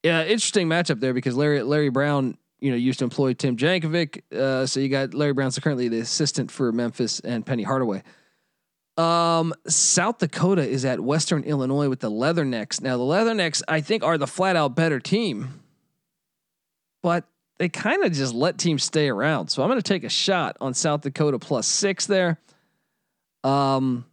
Yeah, 0.03 0.23
interesting 0.25 0.67
matchup 0.67 0.99
there 0.99 1.15
because 1.15 1.37
Larry 1.37 1.63
Larry 1.63 1.91
Brown, 1.91 2.37
you 2.59 2.73
know, 2.73 2.77
used 2.77 2.99
to 2.99 3.05
employ 3.05 3.35
Tim 3.35 3.57
Jankovich. 3.57 4.21
Uh, 4.33 4.67
so 4.67 4.81
you 4.81 4.89
got 4.89 5.15
Larry 5.15 5.33
Brown's 5.33 5.57
currently 5.61 5.87
the 5.87 6.01
assistant 6.01 6.51
for 6.51 6.73
Memphis 6.73 7.21
and 7.21 7.47
Penny 7.47 7.63
Hardaway. 7.63 8.03
Um, 8.97 9.55
South 9.69 10.19
Dakota 10.19 10.69
is 10.69 10.85
at 10.85 10.99
Western 10.99 11.45
Illinois 11.45 11.89
with 11.89 12.01
the 12.01 12.11
Leathernecks. 12.11 12.83
Now 12.83 12.97
the 12.97 13.05
Leathernecks, 13.05 13.63
I 13.69 13.81
think, 13.81 14.03
are 14.03 14.19
the 14.19 14.27
flat 14.27 14.57
out 14.57 14.75
better 14.75 14.99
team, 14.99 15.63
but 17.01 17.29
they 17.59 17.69
kind 17.69 18.05
of 18.05 18.13
just 18.13 18.35
let 18.35 18.57
teams 18.59 18.85
stay 18.85 19.09
around. 19.09 19.49
So 19.49 19.63
I'm 19.63 19.69
going 19.69 19.81
to 19.81 19.89
take 19.89 20.05
a 20.05 20.09
shot 20.09 20.57
on 20.61 20.75
South 20.75 21.03
Dakota 21.03 21.39
plus 21.39 21.67
six 21.67 22.07
there. 22.07 22.39
Um, 23.45 24.05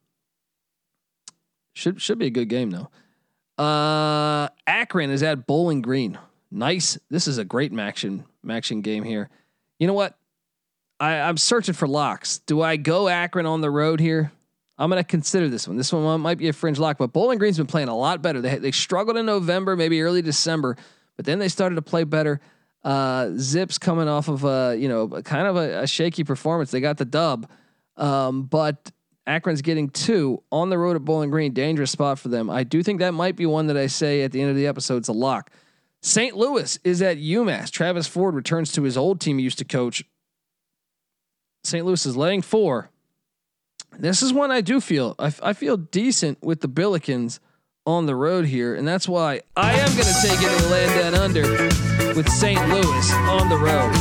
should 1.74 2.02
should 2.02 2.18
be 2.20 2.28
a 2.28 2.32
good 2.32 2.50
game 2.50 2.72
though. 2.72 2.90
Uh, 3.64 4.50
Akron 4.68 5.12
is 5.12 5.24
at 5.24 5.48
Bowling 5.48 5.82
Green. 5.82 6.18
Nice. 6.52 6.98
This 7.10 7.28
is 7.28 7.38
a 7.38 7.46
great 7.46 7.78
action 7.78 8.26
action 8.50 8.82
game 8.82 9.04
here. 9.04 9.30
You 9.80 9.88
know 9.88 9.94
what? 9.94 10.18
I, 11.00 11.20
I'm 11.20 11.38
searching 11.38 11.74
for 11.74 11.88
locks. 11.88 12.40
Do 12.40 12.62
I 12.62 12.78
go 12.78 13.08
Akron 13.08 13.46
on 13.46 13.62
the 13.62 13.70
road 13.70 14.00
here? 14.00 14.32
I'm 14.78 14.90
going 14.90 15.02
to 15.02 15.08
consider 15.08 15.50
this 15.50 15.68
one. 15.68 15.78
This 15.78 15.92
one 15.92 16.22
might 16.22 16.38
be 16.38 16.50
a 16.50 16.54
fringe 16.54 16.80
lock, 16.80 16.98
but 16.98 17.14
Bowling 17.14 17.38
Green's 17.38 17.58
been 17.58 17.66
playing 17.66 17.88
a 17.88 17.96
lot 17.96 18.22
better. 18.22 18.42
They 18.42 18.58
they 18.58 18.72
struggled 18.72 19.18
in 19.18 19.26
November, 19.26 19.76
maybe 19.76 20.02
early 20.02 20.22
December, 20.22 20.76
but 21.16 21.26
then 21.26 21.40
they 21.40 21.48
started 21.48 21.76
to 21.76 21.82
play 21.82 22.04
better. 22.04 22.42
Uh, 22.86 23.32
Zips 23.36 23.80
coming 23.80 24.08
off 24.08 24.28
of 24.28 24.46
a 24.46 24.76
you 24.78 24.88
know 24.88 25.08
kind 25.08 25.48
of 25.48 25.56
a, 25.56 25.82
a 25.82 25.88
shaky 25.88 26.24
performance. 26.24 26.70
They 26.70 26.80
got 26.80 26.98
the 26.98 27.06
dub, 27.06 27.50
um, 27.98 28.44
but 28.44 28.92
Akron's 29.26 29.64
getting 29.64 29.90
two 29.90 30.44
on 30.52 30.70
the 30.70 30.78
road 30.78 30.96
at 30.96 31.04
Bowling 31.04 31.32
Green. 31.32 31.52
Dangerous 31.52 31.90
spot 31.90 32.20
for 32.20 32.30
them. 32.30 32.48
I 32.48 32.64
do 32.64 32.84
think 32.84 33.00
that 33.00 33.16
might 33.16 33.36
be 33.36 33.48
one 33.48 33.66
that 33.68 33.76
I 33.76 33.88
say 33.88 34.22
at 34.22 34.32
the 34.32 34.40
end 34.40 34.52
of 34.52 34.56
the 34.56 34.68
episode. 34.68 34.98
It's 34.98 35.08
a 35.08 35.14
lock. 35.14 35.50
St. 36.04 36.38
Louis 36.38 36.78
is 36.84 37.02
at 37.02 37.18
UMass. 37.18 37.72
Travis 37.72 38.06
Ford 38.06 38.36
returns 38.36 38.72
to 38.74 38.84
his 38.84 38.96
old 38.96 39.20
team 39.20 39.40
he 39.40 39.44
used 39.44 39.58
to 39.58 39.66
coach. 39.66 40.04
St. 41.64 41.84
Louis 41.84 42.06
is 42.06 42.16
laying 42.16 42.44
four. 42.44 42.92
This 43.98 44.22
is 44.22 44.32
one 44.32 44.52
I 44.52 44.62
do 44.62 44.80
feel. 44.80 45.16
I, 45.18 45.34
I 45.42 45.54
feel 45.54 45.78
decent 45.78 46.44
with 46.44 46.62
the 46.62 46.70
Billikens 46.70 47.40
on 47.88 48.06
the 48.06 48.16
road 48.16 48.46
here, 48.46 48.76
and 48.76 48.88
that's 48.88 49.10
why 49.10 49.42
I 49.56 49.74
am 49.74 49.92
going 49.94 50.06
to 50.06 50.22
take 50.22 50.40
it 50.40 50.62
and 50.62 50.70
land 50.70 50.92
that 50.92 51.14
under 51.16 51.95
with 52.16 52.30
St. 52.30 52.60
Louis 52.70 53.14
on 53.14 53.50
the 53.50 53.58
road. 53.58 53.92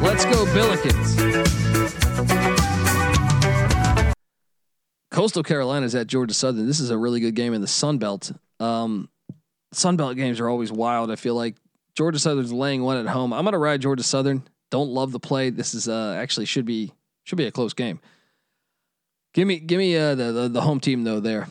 Let's 0.00 0.24
go 0.24 0.44
Billikens. 0.46 1.18
Coastal 5.10 5.42
Carolina 5.42 5.84
is 5.84 5.94
at 5.94 6.06
Georgia 6.06 6.34
Southern. 6.34 6.66
This 6.66 6.80
is 6.80 6.90
a 6.90 6.96
really 6.96 7.20
good 7.20 7.34
game 7.34 7.52
in 7.52 7.60
the 7.60 7.66
Sun 7.66 7.98
Belt. 7.98 8.32
Um, 8.60 9.08
Sun 9.72 9.96
Belt 9.96 10.16
games 10.16 10.40
are 10.40 10.48
always 10.48 10.70
wild. 10.70 11.10
I 11.10 11.16
feel 11.16 11.34
like 11.34 11.56
Georgia 11.94 12.18
Southern's 12.18 12.52
laying 12.52 12.82
one 12.82 12.96
at 12.96 13.06
home. 13.06 13.32
I'm 13.32 13.44
gonna 13.44 13.58
ride 13.58 13.80
Georgia 13.80 14.02
Southern. 14.02 14.42
Don't 14.70 14.90
love 14.90 15.12
the 15.12 15.20
play. 15.20 15.50
This 15.50 15.74
is 15.74 15.88
uh, 15.88 16.14
actually 16.16 16.46
should 16.46 16.64
be 16.64 16.92
should 17.24 17.36
be 17.36 17.46
a 17.46 17.50
close 17.50 17.74
game. 17.74 18.00
Give 19.34 19.46
me 19.46 19.58
give 19.58 19.78
me 19.78 19.96
uh, 19.96 20.14
the, 20.14 20.32
the, 20.32 20.48
the 20.48 20.60
home 20.60 20.80
team 20.80 21.04
though 21.04 21.20
there. 21.20 21.48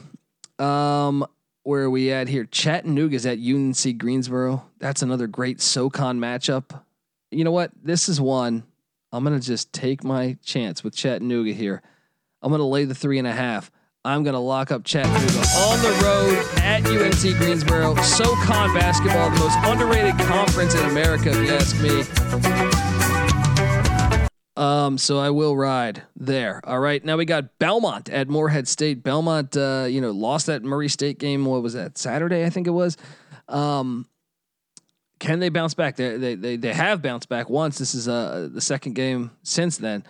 Um, 0.57 1.25
where 1.63 1.83
are 1.83 1.89
we 1.89 2.11
at 2.11 2.27
here? 2.27 2.45
Chattanooga's 2.45 3.25
at 3.25 3.39
UNC 3.39 3.97
Greensboro. 3.97 4.65
That's 4.79 5.01
another 5.01 5.27
great 5.27 5.61
SoCon 5.61 6.19
matchup. 6.19 6.81
You 7.29 7.43
know 7.43 7.51
what? 7.51 7.71
This 7.83 8.09
is 8.09 8.19
one. 8.19 8.63
I'm 9.11 9.23
gonna 9.23 9.39
just 9.39 9.71
take 9.73 10.03
my 10.03 10.37
chance 10.43 10.83
with 10.83 10.95
Chattanooga 10.95 11.51
here. 11.51 11.81
I'm 12.41 12.49
going 12.49 12.59
to 12.59 12.65
lay 12.65 12.85
the 12.85 12.95
three 12.95 13.19
and 13.19 13.27
a 13.27 13.31
half. 13.31 13.71
I'm 14.03 14.23
going 14.23 14.33
to 14.33 14.39
lock 14.39 14.71
up 14.71 14.83
Chattanooga 14.83 15.45
on 15.57 15.79
the 15.83 16.01
road 16.03 16.59
at 16.63 16.83
UNC 16.87 17.37
Greensboro. 17.37 17.95
SoCon 18.01 18.73
basketball, 18.73 19.29
the 19.29 19.39
most 19.39 19.57
underrated 19.63 20.17
conference 20.25 20.73
in 20.73 20.83
America, 20.89 21.29
if 21.29 21.35
you 21.37 21.53
ask 21.53 21.79
me. 21.81 23.10
Um, 24.57 24.97
so 24.97 25.17
I 25.17 25.29
will 25.29 25.55
ride 25.55 26.03
there. 26.15 26.61
All 26.65 26.79
right. 26.79 27.03
Now 27.03 27.17
we 27.17 27.25
got 27.25 27.57
Belmont 27.57 28.09
at 28.09 28.27
Morehead 28.27 28.67
State. 28.67 29.01
Belmont, 29.01 29.55
uh, 29.55 29.85
you 29.89 30.01
know, 30.01 30.11
lost 30.11 30.47
that 30.47 30.63
Murray 30.63 30.89
State 30.89 31.19
game. 31.19 31.45
What 31.45 31.63
was 31.63 31.73
that? 31.73 31.97
Saturday, 31.97 32.45
I 32.45 32.49
think 32.49 32.67
it 32.67 32.71
was. 32.71 32.97
Um, 33.47 34.07
can 35.19 35.39
they 35.39 35.49
bounce 35.49 35.73
back? 35.73 35.95
They 35.95 36.17
they 36.17 36.35
they, 36.35 36.55
they 36.57 36.73
have 36.73 37.01
bounced 37.01 37.29
back 37.29 37.49
once. 37.49 37.77
This 37.77 37.93
is 37.95 38.07
uh 38.07 38.49
the 38.51 38.61
second 38.61 38.93
game 38.93 39.31
since 39.43 39.77
then. 39.77 40.03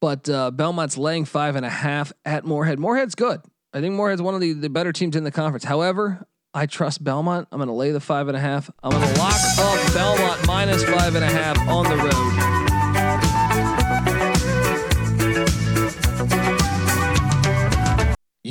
But 0.00 0.28
uh, 0.28 0.50
Belmont's 0.50 0.96
laying 0.98 1.24
five 1.24 1.54
and 1.54 1.64
a 1.64 1.70
half 1.70 2.12
at 2.24 2.44
Morehead. 2.44 2.78
Morehead's 2.78 3.14
good. 3.14 3.40
I 3.72 3.80
think 3.80 3.94
Morehead's 3.94 4.20
one 4.20 4.34
of 4.34 4.40
the, 4.40 4.52
the 4.52 4.68
better 4.68 4.92
teams 4.92 5.14
in 5.14 5.22
the 5.22 5.30
conference. 5.30 5.64
However, 5.64 6.26
I 6.52 6.66
trust 6.66 7.04
Belmont. 7.04 7.46
I'm 7.52 7.58
going 7.58 7.68
to 7.68 7.74
lay 7.74 7.92
the 7.92 8.00
five 8.00 8.26
and 8.28 8.36
a 8.36 8.40
half. 8.40 8.68
I'm 8.82 8.90
going 8.90 9.14
to 9.14 9.20
lock 9.20 9.34
up 9.58 9.94
Belmont 9.94 10.46
minus 10.46 10.82
five 10.84 11.14
and 11.14 11.24
a 11.24 11.28
half 11.28 11.56
on 11.68 11.84
the 11.84 11.96
road. 11.96 12.61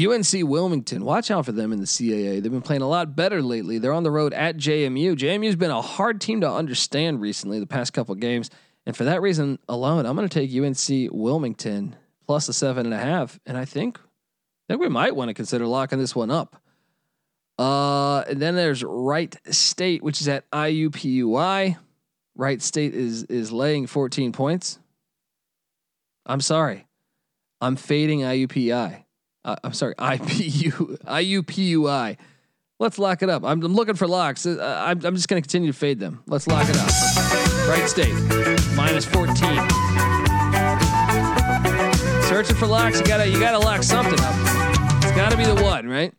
UNC 0.07 0.47
Wilmington, 0.47 1.03
watch 1.03 1.31
out 1.31 1.45
for 1.45 1.51
them 1.51 1.73
in 1.73 1.79
the 1.79 1.85
CAA. 1.85 2.41
They've 2.41 2.51
been 2.51 2.61
playing 2.61 2.81
a 2.81 2.87
lot 2.87 3.15
better 3.15 3.41
lately. 3.41 3.77
They're 3.77 3.93
on 3.93 4.03
the 4.03 4.11
road 4.11 4.33
at 4.33 4.57
JMU. 4.57 5.15
JMU's 5.15 5.55
been 5.55 5.71
a 5.71 5.81
hard 5.81 6.21
team 6.21 6.41
to 6.41 6.49
understand 6.49 7.21
recently, 7.21 7.59
the 7.59 7.67
past 7.67 7.93
couple 7.93 8.15
games. 8.15 8.49
And 8.85 8.95
for 8.95 9.03
that 9.03 9.21
reason 9.21 9.59
alone, 9.67 10.05
I'm 10.05 10.15
going 10.15 10.27
to 10.27 10.33
take 10.33 10.51
UNC 10.53 11.11
Wilmington 11.11 11.95
plus 12.25 12.47
a 12.49 12.53
seven 12.53 12.85
and 12.85 12.95
a 12.95 12.99
half. 12.99 13.39
And 13.45 13.57
I 13.57 13.65
think, 13.65 13.99
I 13.99 14.73
think 14.73 14.81
we 14.81 14.89
might 14.89 15.15
want 15.15 15.29
to 15.29 15.33
consider 15.33 15.65
locking 15.67 15.99
this 15.99 16.15
one 16.15 16.31
up. 16.31 16.61
Uh, 17.59 18.21
and 18.21 18.41
then 18.41 18.55
there's 18.55 18.83
Wright 18.83 19.35
State, 19.53 20.01
which 20.01 20.21
is 20.21 20.27
at 20.27 20.49
IUPUI. 20.51 21.77
Wright 22.35 22.61
State 22.61 22.95
is 22.95 23.23
is 23.25 23.51
laying 23.51 23.85
14 23.85 24.31
points. 24.31 24.79
I'm 26.25 26.41
sorry, 26.41 26.87
I'm 27.59 27.75
fading 27.75 28.21
IUPI. 28.21 29.03
Uh, 29.43 29.55
I'm 29.63 29.73
sorry, 29.73 29.95
IPU 29.99 30.99
IUPUI. 31.03 32.17
Let's 32.79 32.97
lock 32.97 33.21
it 33.21 33.29
up. 33.29 33.43
I'm, 33.43 33.63
I'm 33.63 33.75
looking 33.75 33.95
for 33.95 34.07
locks. 34.07 34.45
Uh, 34.45 34.57
I'm, 34.59 35.05
I'm 35.05 35.15
just 35.15 35.27
going 35.27 35.41
to 35.41 35.47
continue 35.47 35.71
to 35.71 35.77
fade 35.77 35.99
them. 35.99 36.23
Let's 36.25 36.47
lock 36.47 36.67
it 36.67 36.75
up. 36.77 37.69
Wright 37.69 37.87
State, 37.87 38.13
minus 38.75 39.05
14. 39.05 39.35
Searching 42.23 42.55
for 42.55 42.65
locks. 42.65 42.99
You 42.99 43.05
gotta 43.05 43.27
you 43.27 43.39
gotta 43.39 43.59
lock 43.59 43.83
something 43.83 44.19
up. 44.19 44.35
It's 45.03 45.11
got 45.11 45.31
to 45.31 45.37
be 45.37 45.43
the 45.43 45.61
one, 45.61 45.87
right? 45.87 46.13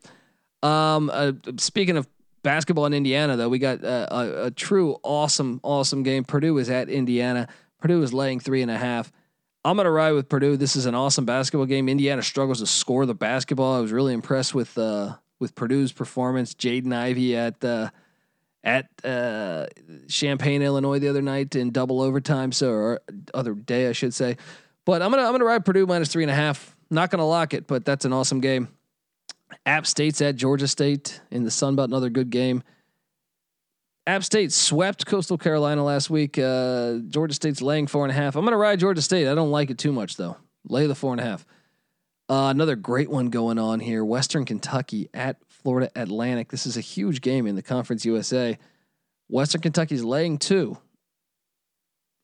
Um, 0.62 1.10
uh, 1.12 1.32
speaking 1.56 1.96
of 1.96 2.06
basketball 2.42 2.86
in 2.86 2.94
Indiana, 2.94 3.36
though, 3.36 3.48
we 3.48 3.58
got 3.58 3.84
uh, 3.84 4.06
a, 4.10 4.44
a, 4.44 4.50
true 4.50 4.96
awesome, 5.02 5.60
awesome 5.64 6.02
game. 6.02 6.24
Purdue 6.24 6.58
is 6.58 6.70
at 6.70 6.88
Indiana. 6.88 7.48
Purdue 7.80 8.02
is 8.02 8.12
laying 8.12 8.38
three 8.38 8.62
and 8.62 8.70
a 8.70 8.78
half. 8.78 9.10
I'm 9.64 9.76
gonna 9.76 9.90
ride 9.90 10.12
with 10.12 10.28
Purdue. 10.28 10.56
This 10.56 10.74
is 10.74 10.86
an 10.86 10.94
awesome 10.94 11.24
basketball 11.24 11.66
game. 11.66 11.88
Indiana 11.88 12.22
struggles 12.22 12.58
to 12.60 12.66
score 12.66 13.06
the 13.06 13.14
basketball. 13.14 13.76
I 13.76 13.80
was 13.80 13.92
really 13.92 14.12
impressed 14.12 14.54
with 14.54 14.76
uh, 14.76 15.16
with 15.38 15.54
Purdue's 15.54 15.92
performance. 15.92 16.54
Jaden 16.54 16.92
Ivey 16.92 17.36
at 17.36 17.62
uh, 17.64 17.90
at 18.64 18.88
uh, 19.04 19.66
Champaign, 20.08 20.62
Illinois, 20.62 20.98
the 20.98 21.08
other 21.08 21.22
night 21.22 21.54
in 21.54 21.70
double 21.70 22.00
overtime. 22.00 22.50
So 22.50 22.70
or 22.70 23.00
other 23.34 23.54
day, 23.54 23.88
I 23.88 23.92
should 23.92 24.14
say. 24.14 24.36
But 24.84 25.00
I'm 25.00 25.10
gonna 25.10 25.22
I'm 25.22 25.32
gonna 25.32 25.44
ride 25.44 25.64
Purdue 25.64 25.86
minus 25.86 26.08
three 26.08 26.24
and 26.24 26.30
a 26.30 26.34
half. 26.34 26.76
Not 26.90 27.10
gonna 27.10 27.26
lock 27.26 27.54
it, 27.54 27.68
but 27.68 27.84
that's 27.84 28.04
an 28.04 28.12
awesome 28.12 28.40
game. 28.40 28.68
App 29.64 29.86
State's 29.86 30.20
at 30.22 30.34
Georgia 30.34 30.66
State 30.66 31.20
in 31.30 31.44
the 31.44 31.50
Sun 31.50 31.76
Belt, 31.76 31.88
another 31.88 32.10
good 32.10 32.30
game. 32.30 32.64
App 34.06 34.24
State 34.24 34.52
swept 34.52 35.06
Coastal 35.06 35.38
Carolina 35.38 35.84
last 35.84 36.10
week. 36.10 36.38
Uh, 36.38 36.98
Georgia 37.08 37.34
State's 37.34 37.62
laying 37.62 37.86
four 37.86 38.04
and 38.04 38.10
a 38.10 38.14
half. 38.14 38.34
I'm 38.34 38.42
going 38.42 38.52
to 38.52 38.58
ride 38.58 38.80
Georgia 38.80 39.02
State. 39.02 39.28
I 39.28 39.34
don't 39.34 39.50
like 39.50 39.70
it 39.70 39.78
too 39.78 39.92
much 39.92 40.16
though. 40.16 40.36
Lay 40.64 40.86
the 40.86 40.94
four 40.94 41.12
and 41.12 41.20
a 41.20 41.24
half. 41.24 41.46
Uh, 42.28 42.48
another 42.48 42.76
great 42.76 43.10
one 43.10 43.26
going 43.26 43.58
on 43.58 43.78
here. 43.78 44.04
Western 44.04 44.44
Kentucky 44.44 45.08
at 45.12 45.36
Florida 45.48 45.90
Atlantic. 45.94 46.50
This 46.50 46.66
is 46.66 46.76
a 46.76 46.80
huge 46.80 47.20
game 47.20 47.46
in 47.46 47.54
the 47.54 47.62
Conference 47.62 48.04
USA. 48.04 48.58
Western 49.28 49.60
Kentucky's 49.60 50.02
laying 50.02 50.38
two. 50.38 50.78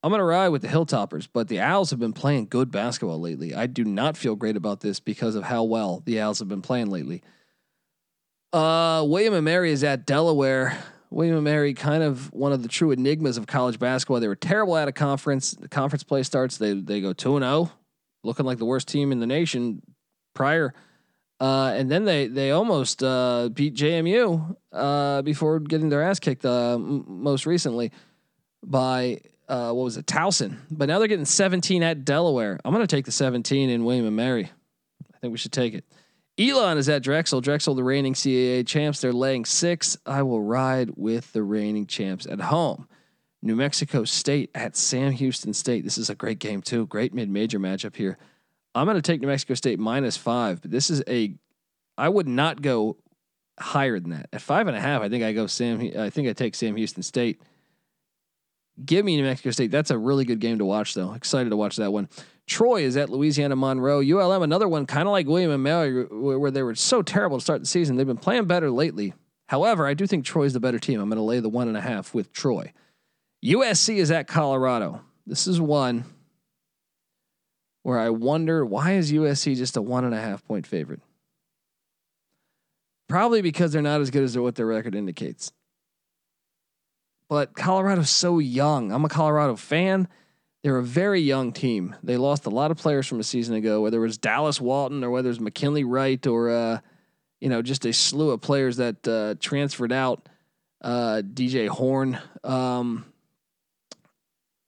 I'm 0.03 0.11
going 0.11 0.21
to 0.21 0.25
ride 0.25 0.49
with 0.49 0.63
the 0.63 0.69
Hilltoppers, 0.69 1.29
but 1.33 1.49
the 1.49 1.61
Owls 1.61 1.91
have 1.91 1.99
been 1.99 2.13
playing 2.13 2.47
good 2.47 2.71
basketball 2.71 3.21
lately. 3.21 3.55
I 3.55 3.67
do 3.67 3.85
not 3.85 4.17
feel 4.17 4.37
great 4.37 4.57
about 4.57 4.81
this 4.81 5.01
because 5.01 5.35
of 5.35 5.45
how 5.45 5.65
well 5.65 6.03
the 6.05 6.21
Owls 6.21 6.39
have 6.39 6.49
been 6.49 6.63
playing 6.63 6.89
lately. 6.91 7.23
Uh, 8.53 9.05
William 9.07 9.35
and 9.35 9.45
Mary 9.45 9.73
is 9.73 9.83
at 9.85 10.07
Delaware. 10.07 10.79
William 11.11 11.37
and 11.37 11.45
Mary, 11.45 11.75
kind 11.75 12.03
of 12.03 12.33
one 12.33 12.53
of 12.53 12.63
the 12.63 12.69
true 12.69 12.91
enigmas 12.91 13.37
of 13.37 13.47
college 13.47 13.79
basketball. 13.79 14.21
They 14.21 14.29
were 14.29 14.37
terrible 14.37 14.77
at 14.77 14.89
a 14.89 14.93
conference. 14.93 15.53
The 15.53 15.69
conference 15.69 16.03
play 16.03 16.23
starts. 16.23 16.59
They 16.59 16.75
they 16.75 17.01
go 17.01 17.13
two 17.13 17.37
and 17.37 17.45
zero, 17.45 17.53
oh, 17.55 17.73
looking 18.25 18.47
like 18.47 18.59
the 18.59 18.65
worst 18.65 18.89
team 18.89 19.13
in 19.13 19.21
the 19.21 19.27
nation 19.27 19.83
prior. 20.35 20.75
Uh, 21.41 21.73
and 21.77 21.91
then 21.91 22.05
they 22.05 22.27
they 22.27 22.51
almost 22.51 23.03
uh, 23.03 23.49
beat 23.53 23.75
JMU 23.75 24.57
uh, 24.73 25.23
before 25.23 25.61
getting 25.61 25.89
their 25.89 26.03
ass 26.03 26.19
kicked 26.19 26.45
uh, 26.45 26.75
m- 26.75 27.05
most 27.07 27.47
recently 27.47 27.93
by 28.65 29.21
uh, 29.49 29.71
what 29.73 29.85
was 29.85 29.97
it 29.97 30.07
Towson. 30.07 30.57
But 30.71 30.89
now 30.89 30.99
they're 30.99 31.09
getting 31.09 31.25
17 31.25 31.83
at 31.83 32.05
Delaware. 32.05 32.59
I'm 32.65 32.75
going 32.75 32.87
to 32.87 32.97
take 32.97 33.05
the 33.05 33.13
17 33.13 33.71
in 33.71 33.85
William 33.85 34.07
and 34.07 34.17
Mary. 34.17 34.51
I 35.15 35.19
think 35.21 35.31
we 35.33 35.39
should 35.39 35.53
take 35.53 35.75
it. 35.75 35.85
Elon 36.39 36.79
is 36.79 36.89
at 36.89 37.03
Drexel. 37.03 37.41
Drexel, 37.41 37.75
the 37.75 37.83
reigning 37.83 38.15
CAA 38.15 38.67
champs. 38.67 39.01
They're 39.01 39.13
laying 39.13 39.45
six. 39.45 39.97
I 40.07 40.23
will 40.23 40.41
ride 40.41 40.91
with 40.95 41.33
the 41.33 41.43
reigning 41.43 41.87
champs 41.87 42.27
at 42.27 42.41
home. 42.41 42.87
New 43.43 43.57
Mexico 43.57 44.05
State 44.05 44.51
at 44.55 44.77
Sam 44.77 45.13
Houston 45.13 45.53
State. 45.53 45.85
This 45.85 45.99
is 45.99 46.11
a 46.11 46.15
great 46.15 46.39
game, 46.39 46.63
too. 46.63 46.87
Great 46.87 47.13
mid 47.13 47.29
major 47.29 47.59
matchup 47.59 47.97
here. 47.97 48.19
I'm 48.75 48.85
going 48.85 48.97
to 48.97 49.03
take 49.03 49.21
New 49.21 49.27
Mexico 49.27 49.55
State 49.55 49.79
minus 49.79 50.17
five, 50.17 50.63
but 50.63 50.71
this 50.71 50.91
is 50.91 51.03
a, 51.09 51.35
I 51.97 52.09
would 52.09 52.29
not 52.29 52.63
go 52.63 52.97
higher 53.59 53.99
than 53.99 54.11
that. 54.11 54.29
At 54.33 54.43
five 54.43 54.69
and 54.69 54.77
a 54.77 54.81
half, 54.81 55.03
I 55.03 55.09
think 55.09 55.25
I 55.25 55.33
go 55.33 55.49
Sam, 55.49 55.81
I 55.99 56.11
think 56.11 56.29
I 56.29 56.33
take 56.33 56.55
Sam 56.55 56.77
Houston 56.77 57.03
State. 57.03 57.41
Give 58.85 59.05
me 59.05 59.17
New 59.17 59.25
Mexico 59.25 59.51
State. 59.51 59.71
That's 59.71 59.91
a 59.91 59.99
really 59.99 60.25
good 60.25 60.41
game 60.41 60.59
to 60.59 60.65
watch, 60.65 60.95
though. 60.95 61.13
Excited 61.13 61.51
to 61.51 61.57
watch 61.57 61.77
that 61.77 61.93
one. 61.93 62.09
Troy 62.47 62.83
is 62.83 62.97
at 62.97 63.11
Louisiana 63.11 63.57
Monroe. 63.57 64.01
ULM, 64.01 64.43
another 64.43 64.69
one 64.69 64.87
kind 64.87 65.07
of 65.07 65.13
like 65.13 65.27
William 65.27 65.51
and 65.51 65.63
Mary, 65.63 66.05
where 66.05 66.51
they 66.51 66.63
were 66.63 66.75
so 66.75 67.03
terrible 67.03 67.39
to 67.39 67.43
start 67.43 67.61
the 67.61 67.67
season. 67.67 67.97
They've 67.97 68.07
been 68.07 68.17
playing 68.17 68.47
better 68.47 68.71
lately. 68.71 69.13
However, 69.49 69.87
I 69.87 69.95
do 69.95 70.07
think 70.07 70.25
Troy's 70.25 70.53
the 70.53 70.61
better 70.61 70.79
team. 70.79 71.01
I'm 71.01 71.09
going 71.09 71.17
to 71.17 71.23
lay 71.23 71.41
the 71.41 71.49
one 71.49 71.69
and 71.69 71.77
a 71.77 71.81
half 71.81 72.15
with 72.15 72.33
Troy. 72.33 72.73
USC 73.45 73.97
is 73.97 74.11
at 74.11 74.27
Colorado. 74.27 75.03
This 75.27 75.47
is 75.47 75.61
one 75.61 76.05
where 77.83 77.99
I 77.99 78.11
wonder 78.11 78.65
why 78.65 78.93
is 78.93 79.13
USC 79.13 79.57
just 79.57 79.77
a 79.77 79.83
one 79.83 80.05
and 80.05 80.15
a 80.15 80.21
half 80.21 80.45
point 80.45 80.67
favorite? 80.67 81.01
Probably 83.09 83.41
because 83.41 83.73
they're 83.73 83.83
not 83.83 84.01
as 84.01 84.11
good 84.11 84.23
as 84.23 84.37
what 84.37 84.57
their 84.57 84.67
record 84.67 84.95
indicates. 84.95 85.53
But 87.29 87.55
Colorado's 87.55 88.11
so 88.11 88.39
young. 88.39 88.91
I'm 88.91 89.05
a 89.05 89.09
Colorado 89.09 89.57
fan. 89.57 90.09
They're 90.63 90.79
a 90.79 90.83
very 90.83 91.21
young 91.21 91.53
team. 91.53 91.95
They 92.03 92.17
lost 92.17 92.47
a 92.47 92.51
lot 92.51 92.71
of 92.71 92.79
players 92.79 93.07
from 93.07 93.21
a 93.21 93.25
season 93.25 93.55
ago, 93.55 93.81
whether 93.81 93.99
it 93.99 94.07
was 94.07 94.19
Dallas 94.19 94.61
Walton 94.61 95.05
or 95.05 95.11
whether 95.11 95.29
it 95.29 95.31
was 95.31 95.41
McKinley 95.41 95.85
Wright 95.85 96.27
or 96.27 96.51
uh, 96.51 96.79
you 97.41 97.49
know 97.49 97.63
just 97.63 97.85
a 97.87 97.93
slew 97.93 98.31
of 98.31 98.41
players 98.41 98.79
that 98.79 99.07
uh, 99.07 99.35
transferred 99.41 99.93
out. 99.93 100.29
Uh, 100.81 101.23
DJ 101.25 101.69
Horn. 101.69 102.19
Um, 102.45 103.05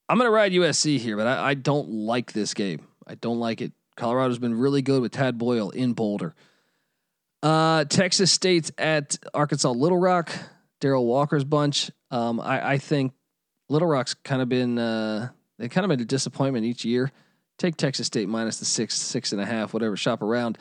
I'm 0.08 0.18
gonna 0.18 0.30
ride 0.30 0.52
USC 0.52 0.98
here, 0.98 1.16
but 1.16 1.26
I, 1.26 1.50
I 1.50 1.54
don't 1.54 1.88
like 1.88 2.32
this 2.32 2.54
game. 2.54 2.86
I 3.06 3.14
don't 3.14 3.38
like 3.38 3.60
it. 3.60 3.72
Colorado's 3.96 4.38
been 4.38 4.58
really 4.58 4.82
good 4.82 5.02
with 5.02 5.12
Tad 5.12 5.38
Boyle 5.38 5.70
in 5.70 5.92
Boulder. 5.92 6.34
Uh, 7.42 7.84
Texas 7.84 8.30
State's 8.30 8.70
at 8.78 9.18
Arkansas 9.34 9.70
Little 9.70 9.98
Rock. 9.98 10.30
Darrell 10.80 11.06
Walker's 11.06 11.44
bunch. 11.44 11.90
Um, 12.10 12.40
I, 12.40 12.72
I 12.72 12.78
think 12.78 13.12
Little 13.68 13.88
Rock's 13.88 14.14
kind 14.14 14.42
of 14.42 14.48
been 14.48 14.78
uh, 14.78 15.28
they 15.58 15.68
kind 15.68 15.84
of 15.84 15.88
been 15.88 16.00
a 16.00 16.04
disappointment 16.04 16.64
each 16.64 16.84
year. 16.84 17.12
Take 17.58 17.76
Texas 17.76 18.06
State 18.06 18.28
minus 18.28 18.58
the 18.58 18.64
six, 18.64 18.96
six 18.96 19.32
and 19.32 19.40
a 19.40 19.46
half, 19.46 19.74
whatever. 19.74 19.96
Shop 19.96 20.22
around. 20.22 20.58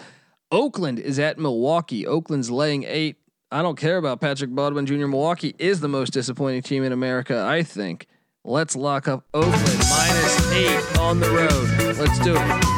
Oakland 0.51 0.99
is 0.99 1.17
at 1.19 1.39
Milwaukee. 1.39 2.05
Oakland's 2.05 2.51
laying 2.51 2.83
eight. 2.83 3.15
I 3.51 3.61
don't 3.61 3.77
care 3.77 3.97
about 3.97 4.21
Patrick 4.21 4.53
Baldwin 4.53 4.85
Jr. 4.85 5.07
Milwaukee 5.07 5.55
is 5.57 5.79
the 5.79 5.87
most 5.87 6.11
disappointing 6.11 6.61
team 6.61 6.83
in 6.83 6.91
America, 6.91 7.43
I 7.43 7.63
think. 7.63 8.05
Let's 8.43 8.75
lock 8.75 9.07
up 9.07 9.25
Oakland 9.33 9.55
minus 9.89 10.51
eight 10.51 10.97
on 10.99 11.19
the 11.19 11.29
road. 11.29 11.97
Let's 11.97 12.19
do 12.19 12.35
it. 12.35 12.69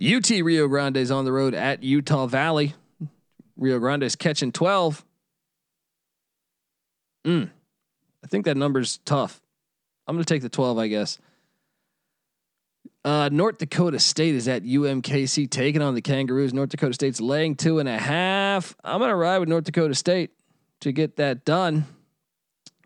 UT 0.00 0.30
Rio 0.44 0.68
Grande 0.68 0.98
is 0.98 1.10
on 1.10 1.24
the 1.24 1.32
road 1.32 1.54
at 1.54 1.82
Utah 1.82 2.26
Valley. 2.26 2.74
Rio 3.58 3.78
Grande 3.78 4.04
is 4.04 4.16
catching 4.16 4.52
12. 4.52 5.04
Mm. 7.26 7.50
I 8.24 8.26
think 8.26 8.46
that 8.46 8.56
number's 8.56 8.98
tough. 9.04 9.40
I'm 10.06 10.16
going 10.16 10.24
to 10.24 10.34
take 10.34 10.42
the 10.42 10.48
12, 10.48 10.78
I 10.78 10.86
guess. 10.88 11.18
Uh, 13.04 13.28
North 13.30 13.58
Dakota 13.58 13.98
State 13.98 14.34
is 14.34 14.48
at 14.48 14.64
UMKC 14.64 15.50
taking 15.50 15.82
on 15.82 15.94
the 15.94 16.00
Kangaroos. 16.00 16.54
North 16.54 16.70
Dakota 16.70 16.94
State's 16.94 17.20
laying 17.20 17.54
two 17.54 17.78
and 17.78 17.88
a 17.88 17.98
half. 17.98 18.74
I'm 18.82 18.98
going 18.98 19.10
to 19.10 19.16
ride 19.16 19.38
with 19.38 19.48
North 19.48 19.64
Dakota 19.64 19.94
State 19.94 20.30
to 20.80 20.92
get 20.92 21.16
that 21.16 21.44
done. 21.44 21.86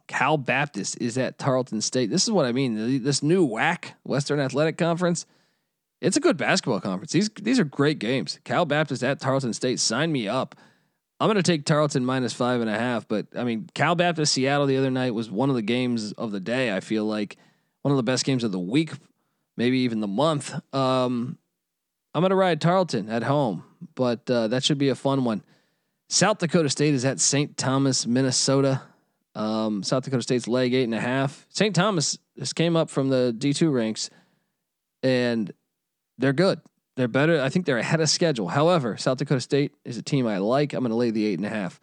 Cal 0.09 0.37
Baptist 0.37 0.99
is 1.01 1.17
at 1.17 1.39
Tarleton 1.39 1.81
State. 1.81 2.11
This 2.11 2.25
is 2.25 2.31
what 2.31 2.45
I 2.45 2.53
mean. 2.53 3.03
This 3.03 3.23
new 3.23 3.49
WAC 3.49 3.93
Western 4.05 4.41
Athletic 4.41 4.77
Conference. 4.77 5.27
It's 6.03 6.17
a 6.17 6.21
good 6.21 6.37
basketball 6.37 6.81
conference. 6.81 7.13
These 7.13 7.31
these 7.41 7.61
are 7.61 7.65
great 7.65 8.01
games. 8.01 8.41
Cal 8.43 8.65
Baptist 8.67 9.05
at 9.05 9.21
Tarleton 9.21 9.53
State. 9.53 9.79
Sign 9.79 10.11
me 10.11 10.27
up. 10.27 10.57
I'm 11.21 11.29
going 11.29 11.37
to 11.37 11.45
take 11.45 11.65
Tarleton 11.65 12.05
minus 12.05 12.33
five 12.33 12.61
and 12.61 12.69
a 12.69 12.77
half. 12.77 13.07
But 13.07 13.29
I 13.37 13.45
mean, 13.45 13.69
Cal 13.73 13.95
Baptist 13.95 14.33
Seattle 14.33 14.67
the 14.67 14.77
other 14.77 14.91
night 14.91 15.15
was 15.15 15.31
one 15.31 15.49
of 15.49 15.55
the 15.55 15.63
games 15.63 16.11
of 16.13 16.33
the 16.33 16.41
day. 16.41 16.75
I 16.75 16.81
feel 16.81 17.05
like 17.05 17.37
one 17.83 17.93
of 17.93 17.97
the 17.97 18.03
best 18.03 18.25
games 18.25 18.43
of 18.43 18.51
the 18.51 18.59
week, 18.59 18.95
maybe 19.57 19.79
even 19.79 20.01
the 20.01 20.09
month. 20.09 20.53
Um, 20.75 21.39
I'm 22.13 22.21
going 22.21 22.31
to 22.31 22.37
ride 22.37 22.61
Tarleton 22.61 23.09
at 23.09 23.23
home, 23.23 23.63
but 23.95 24.29
uh, 24.29 24.49
that 24.49 24.65
should 24.65 24.79
be 24.79 24.89
a 24.89 24.97
fun 24.97 25.23
one. 25.23 25.45
South 26.09 26.39
Dakota 26.39 26.69
State 26.69 26.95
is 26.95 27.05
at 27.05 27.21
St. 27.21 27.57
Thomas, 27.57 28.09
Minnesota. 28.09 28.83
Um, 29.37 29.85
South 29.85 30.03
Dakota 30.03 30.23
State's 30.23 30.49
leg 30.49 30.75
eight 30.75 30.85
and 30.85 30.95
a 30.95 31.01
half. 31.01 31.47
St. 31.49 31.75
Thomas 31.75 32.19
just 32.37 32.57
came 32.57 32.77
up 32.77 32.91
from 32.91 33.09
the 33.09 33.35
D2 33.39 33.73
ranks, 33.73 34.11
and 35.05 35.53
they're 36.23 36.33
good. 36.33 36.61
They're 36.97 37.09
better. 37.09 37.41
I 37.41 37.49
think 37.49 37.67
they're 37.67 37.79
ahead 37.79 38.01
of 38.01 38.09
schedule. 38.09 38.49
However, 38.49 38.97
South 38.97 39.19
Dakota 39.19 39.41
State 39.41 39.73
is 39.85 39.97
a 39.97 40.03
team 40.03 40.27
I 40.27 40.39
like. 40.39 40.73
I'm 40.73 40.81
going 40.81 40.91
to 40.91 40.97
lay 40.97 41.11
the 41.11 41.27
eight 41.27 41.39
and 41.39 41.47
a 41.47 41.51
half. 41.51 41.81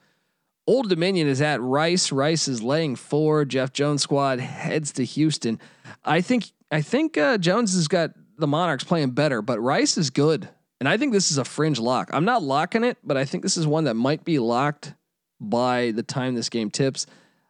Old 0.65 0.88
Dominion 0.88 1.28
is 1.28 1.41
at 1.41 1.62
Rice. 1.62 2.12
Rice 2.12 2.47
is 2.47 2.62
laying 2.62 2.95
four. 2.95 3.43
Jeff 3.43 3.73
Jones 3.73 4.02
squad 4.02 4.39
heads 4.39 4.91
to 4.93 5.04
Houston. 5.04 5.60
I 6.06 6.21
think 6.21 6.52
I 6.71 6.82
think 6.82 7.17
uh, 7.17 7.38
Jones 7.39 7.73
has 7.73 7.88
got 7.88 8.12
the 8.38 8.47
Monarchs 8.47 8.84
playing 8.84 9.12
better, 9.12 9.41
but 9.41 9.60
Rice 9.60 9.97
is 9.97 10.12
good, 10.12 10.47
and 10.80 10.88
I 10.88 10.95
think 10.97 11.12
this 11.12 11.32
is 11.32 11.39
a 11.39 11.43
fringe 11.43 11.80
lock. 11.80 12.12
I'm 12.13 12.25
not 12.25 12.43
locking 12.43 12.84
it, 12.84 12.97
but 13.04 13.17
I 13.17 13.25
think 13.25 13.41
this 13.41 13.58
is 13.58 13.65
one 13.65 13.86
that 13.86 13.95
might 13.95 14.23
be 14.23 14.38
locked 14.38 14.93
by 15.41 15.91
the 15.91 16.04
time 16.04 16.36
this 16.36 16.49
game 16.49 16.69
tips. 16.69 17.08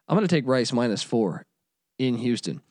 I'm 0.08 0.16
going 0.16 0.26
to 0.26 0.34
take 0.34 0.46
Rice 0.48 0.72
minus 0.72 1.02
four 1.02 1.44
in 1.98 2.16
Houston. 2.16 2.62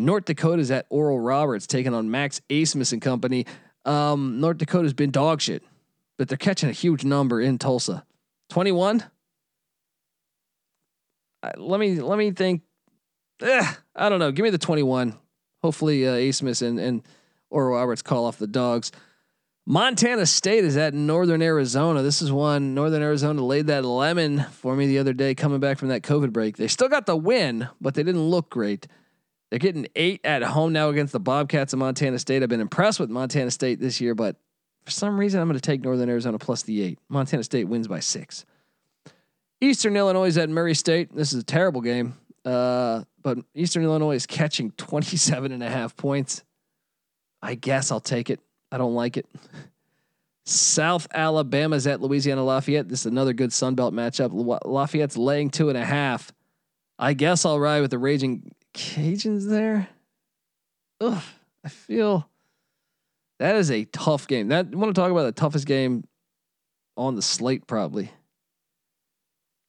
North 0.00 0.24
Dakota's 0.24 0.70
at 0.70 0.86
Oral 0.88 1.20
Roberts 1.20 1.66
taking 1.66 1.94
on 1.94 2.10
Max 2.10 2.40
Abmas 2.48 2.92
and 2.92 3.02
company. 3.02 3.46
Um, 3.84 4.40
North 4.40 4.58
Dakota's 4.58 4.94
been 4.94 5.10
dog 5.10 5.40
shit, 5.40 5.62
but 6.16 6.28
they're 6.28 6.38
catching 6.38 6.70
a 6.70 6.72
huge 6.72 7.04
number 7.04 7.40
in 7.40 7.58
Tulsa. 7.58 8.04
21. 8.48 9.04
Uh, 11.42 11.50
let 11.56 11.78
me 11.80 12.00
let 12.00 12.18
me 12.18 12.30
think. 12.30 12.62
Eh, 13.42 13.72
I 13.94 14.08
don't 14.08 14.18
know. 14.18 14.32
Give 14.32 14.42
me 14.42 14.50
the 14.50 14.58
21. 14.58 15.16
Hopefully, 15.62 16.06
uh, 16.06 16.12
Abmas 16.12 16.66
and 16.66 16.78
and 16.80 17.02
Oral 17.50 17.76
Roberts 17.76 18.02
call 18.02 18.24
off 18.24 18.38
the 18.38 18.46
dogs. 18.46 18.92
Montana 19.66 20.24
State 20.24 20.64
is 20.64 20.76
at 20.76 20.94
Northern 20.94 21.42
Arizona. 21.42 22.02
This 22.02 22.22
is 22.22 22.32
one 22.32 22.74
Northern 22.74 23.02
Arizona 23.02 23.44
laid 23.44 23.66
that 23.66 23.84
lemon 23.84 24.40
for 24.52 24.74
me 24.74 24.86
the 24.86 24.98
other 24.98 25.12
day 25.12 25.34
coming 25.34 25.60
back 25.60 25.78
from 25.78 25.88
that 25.88 26.02
COVID 26.02 26.32
break. 26.32 26.56
They 26.56 26.68
still 26.68 26.88
got 26.88 27.06
the 27.06 27.16
win, 27.16 27.68
but 27.80 27.94
they 27.94 28.02
didn't 28.02 28.22
look 28.22 28.50
great. 28.50 28.88
They're 29.50 29.58
getting 29.58 29.88
eight 29.96 30.20
at 30.22 30.42
home 30.42 30.72
now 30.72 30.90
against 30.90 31.12
the 31.12 31.20
Bobcats 31.20 31.72
of 31.72 31.80
Montana 31.80 32.18
State. 32.18 32.42
I've 32.42 32.48
been 32.48 32.60
impressed 32.60 33.00
with 33.00 33.10
Montana 33.10 33.50
State 33.50 33.80
this 33.80 34.00
year, 34.00 34.14
but 34.14 34.36
for 34.84 34.92
some 34.92 35.18
reason, 35.18 35.40
I'm 35.40 35.48
going 35.48 35.58
to 35.58 35.60
take 35.60 35.82
Northern 35.82 36.08
Arizona 36.08 36.38
plus 36.38 36.62
the 36.62 36.80
eight. 36.82 36.98
Montana 37.08 37.42
State 37.42 37.64
wins 37.64 37.88
by 37.88 38.00
six. 38.00 38.44
Eastern 39.60 39.96
Illinois 39.96 40.28
is 40.28 40.38
at 40.38 40.48
Murray 40.48 40.74
State. 40.74 41.14
This 41.14 41.32
is 41.32 41.42
a 41.42 41.44
terrible 41.44 41.80
game, 41.80 42.14
uh, 42.44 43.02
but 43.22 43.38
Eastern 43.54 43.82
Illinois 43.82 44.14
is 44.14 44.24
catching 44.24 44.70
27 44.76 45.52
and 45.52 45.62
a 45.62 45.68
half 45.68 45.96
points. 45.96 46.44
I 47.42 47.56
guess 47.56 47.90
I'll 47.90 48.00
take 48.00 48.30
it. 48.30 48.40
I 48.70 48.78
don't 48.78 48.94
like 48.94 49.16
it. 49.16 49.26
South 50.44 51.06
Alabama's 51.12 51.86
at 51.86 52.00
Louisiana 52.00 52.44
Lafayette. 52.44 52.88
This 52.88 53.00
is 53.00 53.06
another 53.06 53.32
good 53.32 53.52
Sun 53.52 53.74
Belt 53.74 53.92
matchup. 53.92 54.30
Lafayette's 54.64 55.16
laying 55.16 55.50
two 55.50 55.68
and 55.68 55.78
a 55.78 55.84
half. 55.84 56.32
I 56.98 57.14
guess 57.14 57.44
I'll 57.44 57.60
ride 57.60 57.80
with 57.80 57.90
the 57.90 57.98
Raging 57.98 58.52
Cajuns 58.74 59.48
there. 59.48 59.88
Ugh, 61.00 61.22
I 61.64 61.68
feel 61.68 62.28
that 63.38 63.56
is 63.56 63.70
a 63.70 63.84
tough 63.86 64.26
game. 64.26 64.48
That 64.48 64.74
want 64.74 64.94
to 64.94 65.00
talk 65.00 65.10
about 65.10 65.24
the 65.24 65.32
toughest 65.32 65.66
game 65.66 66.04
on 66.96 67.16
the 67.16 67.22
slate, 67.22 67.66
probably. 67.66 68.10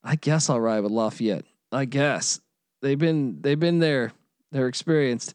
I 0.03 0.15
guess 0.15 0.49
I'll 0.49 0.59
ride 0.59 0.81
with 0.81 0.91
Lafayette. 0.91 1.45
I 1.71 1.85
guess 1.85 2.41
they've 2.81 2.99
been 2.99 3.41
they've 3.41 3.59
been 3.59 3.79
there. 3.79 4.11
They're 4.51 4.67
experienced. 4.67 5.33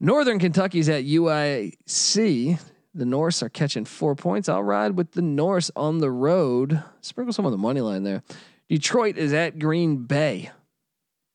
Northern 0.00 0.38
Kentucky's 0.38 0.88
at 0.88 1.04
UIC. 1.04 2.60
The 2.94 3.04
Norse 3.04 3.42
are 3.42 3.48
catching 3.48 3.84
four 3.84 4.14
points. 4.14 4.48
I'll 4.48 4.62
ride 4.62 4.96
with 4.96 5.12
the 5.12 5.22
Norse 5.22 5.70
on 5.76 5.98
the 5.98 6.10
road. 6.10 6.82
Sprinkle 7.00 7.32
some 7.32 7.46
on 7.46 7.52
the 7.52 7.58
money 7.58 7.80
line 7.80 8.02
there. 8.02 8.22
Detroit 8.68 9.16
is 9.16 9.32
at 9.32 9.58
Green 9.58 9.98
Bay. 10.04 10.50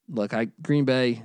Look, 0.10 0.34
I 0.34 0.46
Green 0.62 0.86
Bay. 0.86 1.24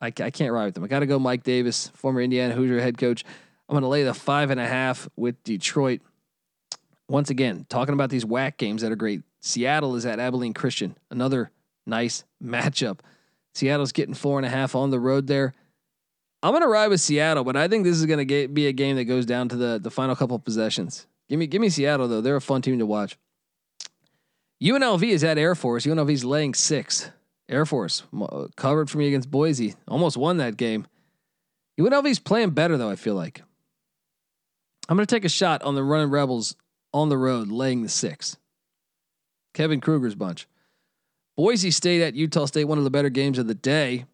I, 0.00 0.08
I 0.08 0.30
can't 0.30 0.52
ride 0.52 0.66
with 0.66 0.74
them. 0.74 0.84
I 0.84 0.88
got 0.88 1.00
to 1.00 1.06
go. 1.06 1.18
Mike 1.18 1.42
Davis, 1.42 1.88
former 1.88 2.20
Indiana 2.20 2.54
Hoosier 2.54 2.80
head 2.80 2.98
coach. 2.98 3.24
I'm 3.68 3.72
going 3.72 3.82
to 3.82 3.88
lay 3.88 4.04
the 4.04 4.14
five 4.14 4.50
and 4.50 4.60
a 4.60 4.66
half 4.66 5.08
with 5.16 5.42
Detroit. 5.42 6.00
Once 7.08 7.30
again, 7.30 7.66
talking 7.68 7.94
about 7.94 8.10
these 8.10 8.24
WAC 8.24 8.56
games 8.58 8.82
that 8.82 8.92
are 8.92 8.96
great. 8.96 9.22
Seattle 9.40 9.94
is 9.96 10.04
at 10.04 10.18
Abilene 10.18 10.54
Christian, 10.54 10.96
another 11.10 11.50
nice 11.86 12.24
matchup. 12.42 12.98
Seattle's 13.54 13.92
getting 13.92 14.14
four 14.14 14.38
and 14.38 14.46
a 14.46 14.50
half 14.50 14.74
on 14.74 14.90
the 14.90 15.00
road 15.00 15.28
there. 15.28 15.54
I'm 16.42 16.52
going 16.52 16.62
to 16.62 16.68
ride 16.68 16.88
with 16.88 17.00
Seattle, 17.00 17.44
but 17.44 17.56
I 17.56 17.68
think 17.68 17.84
this 17.84 17.96
is 17.96 18.06
going 18.06 18.26
to 18.26 18.48
be 18.48 18.66
a 18.66 18.72
game 18.72 18.96
that 18.96 19.04
goes 19.04 19.24
down 19.24 19.48
to 19.48 19.56
the 19.56 19.80
the 19.82 19.90
final 19.90 20.14
couple 20.14 20.38
possessions. 20.38 21.06
Give 21.28 21.38
me 21.38 21.46
give 21.46 21.60
me 21.60 21.70
Seattle 21.70 22.06
though; 22.06 22.20
they're 22.20 22.36
a 22.36 22.40
fun 22.40 22.62
team 22.62 22.78
to 22.78 22.86
watch. 22.86 23.16
UNLV 24.62 25.02
is 25.02 25.24
at 25.24 25.38
Air 25.38 25.54
Force. 25.54 25.86
UNLV's 25.86 26.24
laying 26.24 26.54
six. 26.54 27.10
Air 27.48 27.64
Force 27.64 28.02
covered 28.56 28.90
for 28.90 28.98
me 28.98 29.08
against 29.08 29.30
Boise. 29.30 29.74
Almost 29.86 30.16
won 30.16 30.38
that 30.38 30.56
game. 30.56 30.86
UNLV's 31.78 32.18
playing 32.18 32.50
better 32.50 32.76
though. 32.76 32.90
I 32.90 32.96
feel 32.96 33.14
like. 33.14 33.42
I'm 34.88 34.96
going 34.96 35.06
to 35.06 35.14
take 35.14 35.24
a 35.24 35.28
shot 35.28 35.62
on 35.62 35.74
the 35.74 35.82
running 35.82 36.10
Rebels 36.10 36.56
on 36.92 37.08
the 37.08 37.18
road, 37.18 37.48
laying 37.48 37.82
the 37.82 37.88
six. 37.88 38.36
Kevin 39.52 39.80
Kruger's 39.80 40.14
bunch. 40.14 40.46
Boise 41.36 41.70
State 41.70 42.02
at 42.02 42.14
Utah 42.14 42.46
State, 42.46 42.64
one 42.64 42.78
of 42.78 42.84
the 42.84 42.90
better 42.90 43.10
games 43.10 43.38
of 43.38 43.46
the 43.46 43.54
day. 43.54 44.04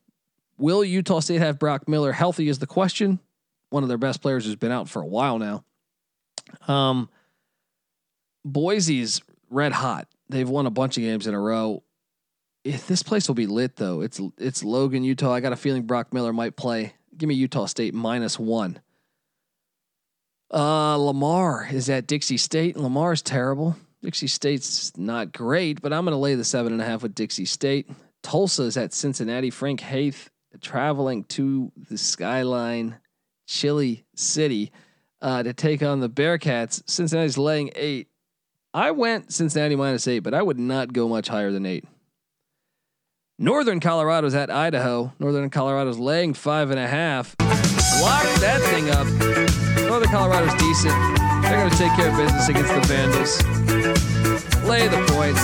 Will 0.58 0.84
Utah 0.84 1.20
State 1.20 1.40
have 1.40 1.58
Brock 1.58 1.88
Miller 1.88 2.12
healthy? 2.12 2.48
Is 2.48 2.58
the 2.58 2.66
question. 2.66 3.20
One 3.70 3.82
of 3.82 3.88
their 3.88 3.98
best 3.98 4.20
players 4.20 4.44
who's 4.44 4.56
been 4.56 4.72
out 4.72 4.88
for 4.88 5.00
a 5.00 5.06
while 5.06 5.38
now. 5.38 5.64
Um, 6.68 7.08
Boise's 8.44 9.22
red 9.50 9.72
hot. 9.72 10.08
They've 10.28 10.48
won 10.48 10.66
a 10.66 10.70
bunch 10.70 10.96
of 10.96 11.02
games 11.02 11.26
in 11.26 11.34
a 11.34 11.40
row. 11.40 11.82
This 12.64 13.02
place 13.02 13.26
will 13.26 13.34
be 13.34 13.46
lit 13.46 13.76
though. 13.76 14.00
It's 14.02 14.20
it's 14.38 14.62
Logan, 14.62 15.02
Utah. 15.02 15.32
I 15.32 15.40
got 15.40 15.52
a 15.52 15.56
feeling 15.56 15.82
Brock 15.82 16.12
Miller 16.12 16.32
might 16.32 16.56
play. 16.56 16.94
Give 17.16 17.28
me 17.28 17.34
Utah 17.34 17.66
State 17.66 17.94
minus 17.94 18.38
one. 18.38 18.80
Uh, 20.52 20.96
Lamar 20.96 21.66
is 21.70 21.88
at 21.88 22.06
Dixie 22.06 22.36
State. 22.36 22.76
Lamar's 22.76 23.22
terrible. 23.22 23.76
Dixie 24.02 24.26
State's 24.26 24.96
not 24.98 25.32
great, 25.32 25.80
but 25.80 25.92
I'm 25.92 26.04
going 26.04 26.12
to 26.12 26.18
lay 26.18 26.34
the 26.34 26.44
seven 26.44 26.72
and 26.72 26.82
a 26.82 26.84
half 26.84 27.02
with 27.02 27.14
Dixie 27.14 27.46
State. 27.46 27.88
Tulsa 28.22 28.64
is 28.64 28.76
at 28.76 28.92
Cincinnati. 28.92 29.50
Frank 29.50 29.80
Haith 29.80 30.30
traveling 30.60 31.24
to 31.24 31.72
the 31.88 31.96
Skyline 31.96 32.98
Chili 33.46 34.04
City 34.14 34.72
uh, 35.20 35.42
to 35.42 35.52
take 35.52 35.82
on 35.82 36.00
the 36.00 36.10
Bearcats. 36.10 36.82
Cincinnati's 36.88 37.38
laying 37.38 37.70
eight. 37.74 38.08
I 38.74 38.90
went 38.90 39.32
Cincinnati 39.32 39.76
minus 39.76 40.06
eight, 40.08 40.20
but 40.20 40.34
I 40.34 40.42
would 40.42 40.58
not 40.58 40.92
go 40.92 41.08
much 41.08 41.28
higher 41.28 41.50
than 41.50 41.66
eight. 41.66 41.84
Northern 43.42 43.80
Colorado's 43.80 44.36
at 44.36 44.50
Idaho. 44.52 45.12
Northern 45.18 45.50
Colorado's 45.50 45.98
laying 45.98 46.32
five 46.32 46.70
and 46.70 46.78
a 46.78 46.86
half. 46.86 47.34
Lock 47.40 48.22
that 48.38 48.60
thing 48.70 48.88
up. 48.88 49.04
Northern 49.88 50.08
Colorado's 50.10 50.54
decent. 50.60 50.94
They're 51.42 51.58
going 51.58 51.70
to 51.70 51.76
take 51.76 51.92
care 51.96 52.08
of 52.08 52.16
business 52.16 52.48
against 52.48 52.72
the 52.72 52.80
Vandals. 52.86 53.42
Lay 54.62 54.86
the 54.86 55.04
points. 55.08 55.42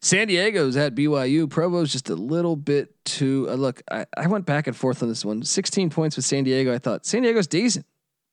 San 0.00 0.28
Diego's 0.28 0.76
at 0.76 0.94
BYU. 0.94 1.50
Provo's 1.50 1.90
just 1.90 2.08
a 2.08 2.14
little 2.14 2.54
bit 2.54 2.94
too. 3.04 3.48
Uh, 3.50 3.54
look, 3.54 3.82
I, 3.90 4.06
I 4.16 4.28
went 4.28 4.46
back 4.46 4.68
and 4.68 4.76
forth 4.76 5.02
on 5.02 5.08
this 5.08 5.24
one. 5.24 5.42
16 5.42 5.90
points 5.90 6.14
with 6.14 6.24
San 6.24 6.44
Diego. 6.44 6.72
I 6.72 6.78
thought 6.78 7.04
San 7.04 7.24
Diego's 7.24 7.48
decent, 7.48 7.84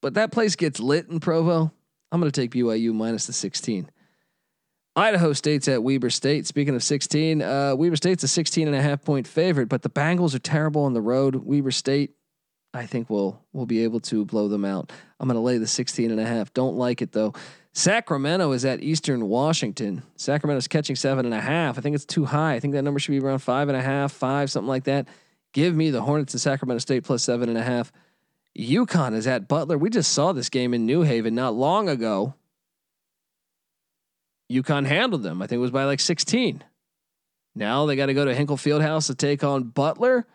but 0.04 0.14
that 0.14 0.32
place 0.32 0.56
gets 0.56 0.80
lit 0.80 1.10
in 1.10 1.20
Provo. 1.20 1.72
I'm 2.12 2.20
going 2.20 2.32
to 2.32 2.40
take 2.40 2.52
BYU 2.52 2.94
minus 2.94 3.26
the 3.26 3.34
16. 3.34 3.90
Idaho 5.00 5.32
State's 5.32 5.70
at 5.70 5.82
Weber 5.82 6.10
State. 6.10 6.46
Speaking 6.46 6.76
of 6.76 6.84
16, 6.84 7.42
uh, 7.42 7.74
Weber 7.78 7.96
State's 7.96 8.22
a 8.24 8.28
16 8.28 8.68
and 8.68 8.76
a 8.76 8.82
half 8.82 9.02
point 9.02 9.28
favorite, 9.28 9.70
but 9.70 9.82
the 9.82 9.90
Bengals 9.90 10.36
are 10.36 10.40
terrible 10.40 10.84
on 10.84 10.94
the 10.94 11.00
road. 11.00 11.36
Weber 11.36 11.72
State, 11.72 12.16
I 12.74 12.86
think 12.86 13.10
we'll 13.10 13.42
we'll 13.54 13.66
be 13.66 13.86
able 13.86 14.02
to 14.02 14.26
blow 14.26 14.50
them 14.50 14.66
out. 14.66 14.92
I'm 15.18 15.30
going 15.30 15.36
to 15.36 15.42
lay 15.42 15.58
the 15.58 15.68
16 15.68 16.12
and 16.12 16.20
a 16.20 16.26
half. 16.26 16.54
Don't 16.54 16.76
like 16.76 17.02
it 17.02 17.14
though. 17.14 17.34
Sacramento 17.72 18.52
is 18.52 18.66
at 18.66 18.84
Eastern 18.84 19.30
Washington. 19.30 20.04
Sacramento's 20.18 20.68
catching 20.68 20.98
seven 20.98 21.24
and 21.26 21.34
a 21.34 21.40
half. 21.40 21.78
I 21.78 21.82
think 21.82 21.96
it's 21.96 22.06
too 22.06 22.26
high. 22.26 22.56
I 22.56 22.60
think 22.60 22.74
that 22.74 22.82
number 22.82 23.00
should 23.00 23.14
be 23.14 23.20
around 23.20 23.40
five 23.40 23.70
and 23.70 23.78
a 23.78 23.82
half, 23.82 24.12
five, 24.12 24.52
something 24.52 24.68
like 24.68 24.84
that. 24.84 25.08
Give 25.54 25.74
me 25.74 25.92
the 25.92 26.02
Hornets 26.02 26.34
and 26.34 26.42
Sacramento 26.42 26.80
State 26.80 27.06
plus 27.06 27.24
seven 27.24 27.48
and 27.48 27.58
a 27.58 27.64
half. 27.64 27.94
UConn 28.58 29.16
is 29.16 29.28
at 29.28 29.48
Butler. 29.48 29.78
We 29.78 29.90
just 29.90 30.12
saw 30.12 30.34
this 30.34 30.50
game 30.50 30.74
in 30.74 30.86
New 30.86 31.04
Haven 31.04 31.36
not 31.36 31.54
long 31.54 31.88
ago. 31.88 32.34
UConn 34.52 34.86
handled 34.86 35.24
them. 35.24 35.42
I 35.42 35.48
think 35.48 35.58
it 35.58 35.62
was 35.62 35.72
by 35.72 35.86
like 35.86 36.00
16. 36.00 36.64
Now 37.56 37.86
they 37.86 37.96
got 37.96 38.08
to 38.08 38.14
go 38.14 38.26
to 38.26 38.34
Hinkle 38.34 38.58
Fieldhouse 38.58 39.08
to 39.08 39.16
take 39.16 39.44
on 39.44 39.64
Butler. 39.64 40.26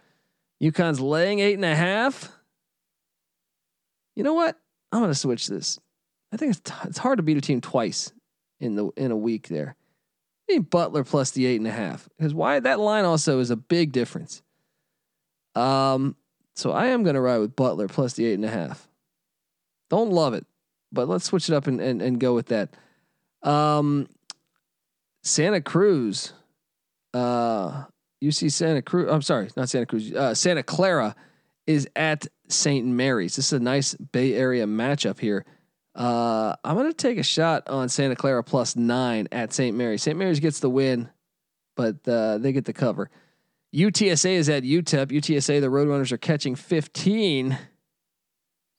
UConn's 0.63 1.01
laying 1.01 1.41
eight 1.41 1.55
and 1.55 1.65
a 1.65 1.75
half. 1.75 2.31
You 4.15 4.23
know 4.23 4.35
what? 4.35 4.57
I'm 4.93 5.01
going 5.01 5.11
to 5.11 5.19
switch 5.19 5.49
this. 5.49 5.81
I 6.33 6.37
think 6.37 6.51
it's 6.51 6.61
t- 6.61 6.89
it's 6.89 6.99
hard 6.99 7.19
to 7.19 7.23
beat 7.23 7.37
a 7.37 7.41
team 7.41 7.61
twice 7.61 8.13
in 8.61 8.75
the 8.75 8.91
in 8.97 9.11
a 9.11 9.17
week 9.17 9.49
there. 9.49 9.77
I 10.49 10.55
mean 10.55 10.63
Butler 10.63 11.05
plus 11.05 11.31
the 11.31 11.47
eight 11.47 11.61
and 11.61 11.67
a 11.67 11.73
half 11.73 12.09
because 12.17 12.35
why 12.35 12.61
that 12.61 12.81
line 12.81 13.05
also 13.05 13.41
is 13.41 13.51
a 13.51 13.57
big 13.57 13.93
difference. 13.93 14.43
Um, 15.55 16.17
so 16.57 16.73
I 16.73 16.87
am 16.87 17.05
going 17.05 17.15
to 17.15 17.21
ride 17.21 17.39
with 17.39 17.55
Butler 17.57 17.89
plus 17.89 18.15
the 18.15 18.27
eight 18.27 18.35
and 18.35 18.45
a 18.45 18.51
half. 18.51 18.89
Don't 19.91 20.11
love 20.11 20.35
it, 20.35 20.45
but 20.91 21.09
let's 21.09 21.25
switch 21.25 21.49
it 21.49 21.55
up 21.55 21.67
and 21.67 21.81
and, 21.81 22.03
and 22.03 22.19
go 22.19 22.35
with 22.35 22.47
that. 22.47 22.71
Um, 23.45 24.09
Santa 25.23 25.61
Cruz, 25.61 26.33
uh, 27.13 27.85
UC 28.23 28.51
Santa 28.51 28.83
Cruz. 28.83 29.09
I'm 29.11 29.23
sorry, 29.23 29.51
not 29.57 29.69
Santa 29.69 29.87
Cruz. 29.87 30.13
Uh, 30.13 30.35
Santa 30.35 30.63
Clara 30.63 31.15
is 31.67 31.89
at 31.95 32.27
St. 32.49 32.87
Mary's. 32.87 33.37
This 33.37 33.47
is 33.47 33.53
a 33.55 33.61
nice 33.61 33.95
Bay 33.95 34.35
Area 34.35 34.67
matchup 34.67 35.19
here. 35.21 35.45
Uh, 35.95 36.57
I'm 36.65 36.77
gonna 36.77 36.93
take 36.93 37.19
a 37.19 37.23
shot 37.23 37.69
on 37.69 37.89
Santa 37.89 38.17
Clara 38.17 38.43
plus 38.43 38.77
nine 38.77 39.29
at 39.31 39.53
St. 39.53 39.77
Mary's. 39.77 40.03
St. 40.03 40.19
Mary's 40.19 40.41
gets 40.41 40.61
the 40.61 40.71
win, 40.71 41.09
but 41.77 41.97
uh, 42.09 42.39
they 42.39 42.53
get 42.53 42.65
the 42.65 42.73
cover. 42.73 43.11
UTSA 43.75 44.31
is 44.31 44.49
at 44.49 44.63
UTEP. 44.63 45.09
UTSA, 45.09 45.61
the 45.61 45.67
Roadrunners 45.67 46.13
are 46.13 46.17
catching 46.17 46.55
15. 46.55 47.53
It's 47.53 47.61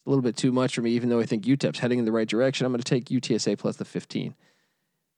A 0.06 0.10
little 0.10 0.22
bit 0.22 0.38
too 0.38 0.54
much 0.54 0.76
for 0.76 0.82
me, 0.82 0.92
even 0.92 1.10
though 1.10 1.20
I 1.20 1.26
think 1.26 1.44
UTEP's 1.44 1.80
heading 1.80 2.00
in 2.00 2.06
the 2.06 2.14
right 2.14 2.28
direction. 2.28 2.66
I'm 2.66 2.72
going 2.72 2.82
to 2.82 2.90
take 2.90 3.06
UTSA 3.06 3.58
plus 3.58 3.76
the 3.76 3.84
15. 3.84 4.36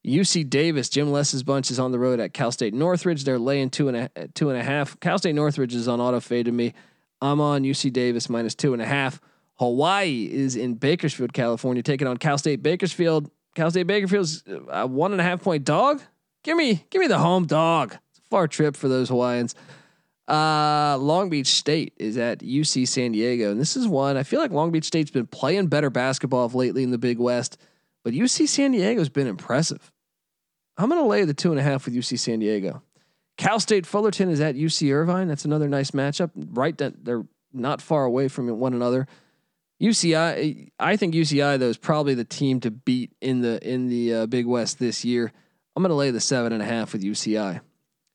UC 0.06 0.48
Davis, 0.48 0.88
Jim 0.88 1.10
Les's 1.10 1.42
bunch 1.42 1.70
is 1.70 1.78
on 1.78 1.92
the 1.92 1.98
road 1.98 2.20
at 2.20 2.32
Cal 2.32 2.52
State 2.52 2.72
Northridge. 2.72 3.24
They're 3.24 3.38
laying 3.38 3.70
two 3.70 3.88
and 3.88 3.96
a 3.96 4.28
two 4.28 4.50
and 4.50 4.58
a 4.58 4.62
half. 4.62 4.98
Cal 5.00 5.18
State 5.18 5.34
Northridge 5.34 5.74
is 5.74 5.88
on 5.88 6.00
auto 6.00 6.20
fade 6.20 6.46
to 6.46 6.52
me. 6.52 6.72
I'm 7.20 7.40
on 7.40 7.62
UC 7.62 7.92
Davis 7.92 8.28
minus 8.28 8.54
two 8.54 8.72
and 8.72 8.80
a 8.80 8.86
half. 8.86 9.20
Hawaii 9.56 10.28
is 10.30 10.54
in 10.54 10.74
Bakersfield, 10.74 11.32
California, 11.32 11.82
taking 11.82 12.06
on 12.06 12.16
Cal 12.16 12.38
State 12.38 12.62
Bakersfield. 12.62 13.30
Cal 13.54 13.70
State 13.70 13.88
Bakersfield's 13.88 14.44
a 14.68 14.86
one 14.86 15.12
and 15.12 15.20
a 15.20 15.24
half 15.24 15.42
point 15.42 15.64
dog. 15.64 16.00
Give 16.44 16.56
me, 16.56 16.84
give 16.90 17.00
me 17.00 17.08
the 17.08 17.18
home 17.18 17.46
dog. 17.46 17.96
It's 18.10 18.20
a 18.20 18.28
far 18.30 18.46
trip 18.46 18.76
for 18.76 18.88
those 18.88 19.08
Hawaiians. 19.08 19.56
Uh, 20.28 20.96
Long 20.98 21.28
Beach 21.28 21.48
State 21.48 21.94
is 21.96 22.16
at 22.16 22.40
UC 22.40 22.86
San 22.86 23.12
Diego, 23.12 23.50
and 23.50 23.60
this 23.60 23.76
is 23.76 23.88
one 23.88 24.16
I 24.16 24.22
feel 24.22 24.40
like 24.40 24.52
Long 24.52 24.70
Beach 24.70 24.84
State's 24.84 25.10
been 25.10 25.26
playing 25.26 25.66
better 25.66 25.90
basketball 25.90 26.48
lately 26.48 26.82
in 26.84 26.90
the 26.90 26.98
Big 26.98 27.18
West. 27.18 27.58
But 28.04 28.12
UC 28.12 28.46
San 28.48 28.72
Diego's 28.72 29.08
been 29.08 29.26
impressive. 29.26 29.90
I'm 30.78 30.88
going 30.88 31.02
to 31.02 31.08
lay 31.08 31.24
the 31.24 31.34
two 31.34 31.50
and 31.50 31.58
a 31.58 31.62
half 31.62 31.84
with 31.84 31.94
UC 31.94 32.18
San 32.20 32.38
Diego. 32.38 32.82
Cal 33.36 33.60
State 33.60 33.84
Fullerton 33.84 34.30
is 34.30 34.40
at 34.40 34.54
UC 34.54 34.92
Irvine. 34.92 35.28
That's 35.28 35.44
another 35.44 35.68
nice 35.68 35.90
matchup. 35.90 36.30
Right, 36.34 36.76
they're 36.76 37.26
not 37.52 37.82
far 37.82 38.04
away 38.04 38.28
from 38.28 38.48
one 38.58 38.74
another. 38.74 39.06
UCI, 39.80 40.70
I 40.78 40.96
think 40.96 41.14
UCI 41.14 41.58
though 41.58 41.68
is 41.68 41.76
probably 41.76 42.14
the 42.14 42.24
team 42.24 42.58
to 42.60 42.70
beat 42.70 43.12
in 43.20 43.42
the 43.42 43.60
in 43.68 43.88
the 43.88 44.14
uh, 44.14 44.26
Big 44.26 44.46
West 44.46 44.78
this 44.78 45.04
year. 45.04 45.32
I'm 45.76 45.82
going 45.82 45.90
to 45.90 45.94
lay 45.94 46.10
the 46.10 46.20
seven 46.20 46.52
and 46.52 46.60
a 46.60 46.64
half 46.64 46.92
with 46.92 47.02
UCI. 47.02 47.60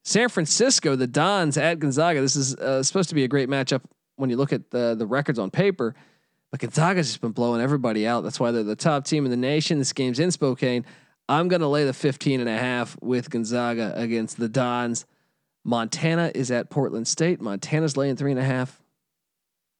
San 0.03 0.28
Francisco, 0.28 0.97
the 0.97 1.07
Dons 1.07 1.57
at 1.57 1.80
Gonzaga. 1.80 2.20
This 2.20 2.36
is 2.36 2.55
uh, 2.55 2.84
supposed 2.84 3.07
to 3.09 3.16
be 3.16 3.24
a 3.24 3.30
great 3.30 3.47
matchup 3.47 3.82
when 4.18 4.30
you 4.30 4.36
look 4.36 4.51
at 4.51 4.72
the 4.72 4.95
the 4.97 5.05
records 5.05 5.39
on 5.39 5.51
paper. 5.51 5.95
But 6.51 6.59
Gonzaga's 6.59 7.07
just 7.07 7.22
been 7.22 7.32
blowing 7.32 7.61
everybody 7.61 8.05
out. 8.05 8.22
That's 8.24 8.39
why 8.39 8.51
they're 8.51 8.64
the 8.64 8.76
top 8.76 9.05
team 9.05 9.24
in 9.26 9.32
the 9.32 9.38
nation. 9.38 9.80
This 9.80 9.93
game's 9.93 10.20
in 10.20 10.32
Spokane. 10.32 10.86
I'm 11.30 11.47
going 11.47 11.61
to 11.61 11.67
lay 11.67 11.86
the 11.86 11.93
15 11.93 12.39
and 12.39 12.49
a 12.49 12.57
half 12.57 12.97
with 13.01 13.30
Gonzaga 13.30 13.93
against 13.95 14.38
the 14.38 14.49
Dons. 14.49 15.05
Montana 15.63 16.32
is 16.36 16.51
at 16.51 16.69
Portland 16.69 17.07
State. 17.07 17.39
Montana's 17.39 17.95
laying 17.95 18.15
three 18.15 18.32
and 18.32 18.39
a 18.39 18.43
half. 18.43 18.82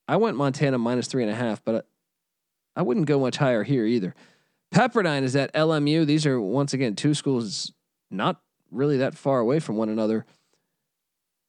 I 0.08 0.18
went 0.18 0.38
Montana 0.38 0.78
minus 0.78 1.08
three 1.08 1.24
and 1.24 1.32
a 1.32 1.36
half, 1.36 1.64
but 1.64 1.88
I 2.76 2.82
wouldn't 2.82 3.06
go 3.06 3.20
much 3.20 3.38
higher 3.38 3.64
here 3.64 3.86
either. 3.86 4.16
Pepperdine 4.74 5.24
is 5.24 5.36
at 5.36 5.54
LMU. 5.54 6.06
These 6.06 6.26
are 6.26 6.40
once 6.40 6.74
again 6.74 6.96
two 6.96 7.14
schools 7.14 7.72
not 8.10 8.42
really 8.72 8.98
that 8.98 9.16
far 9.16 9.40
away 9.40 9.60
from 9.60 9.76
one 9.76 9.90
another. 9.90 10.26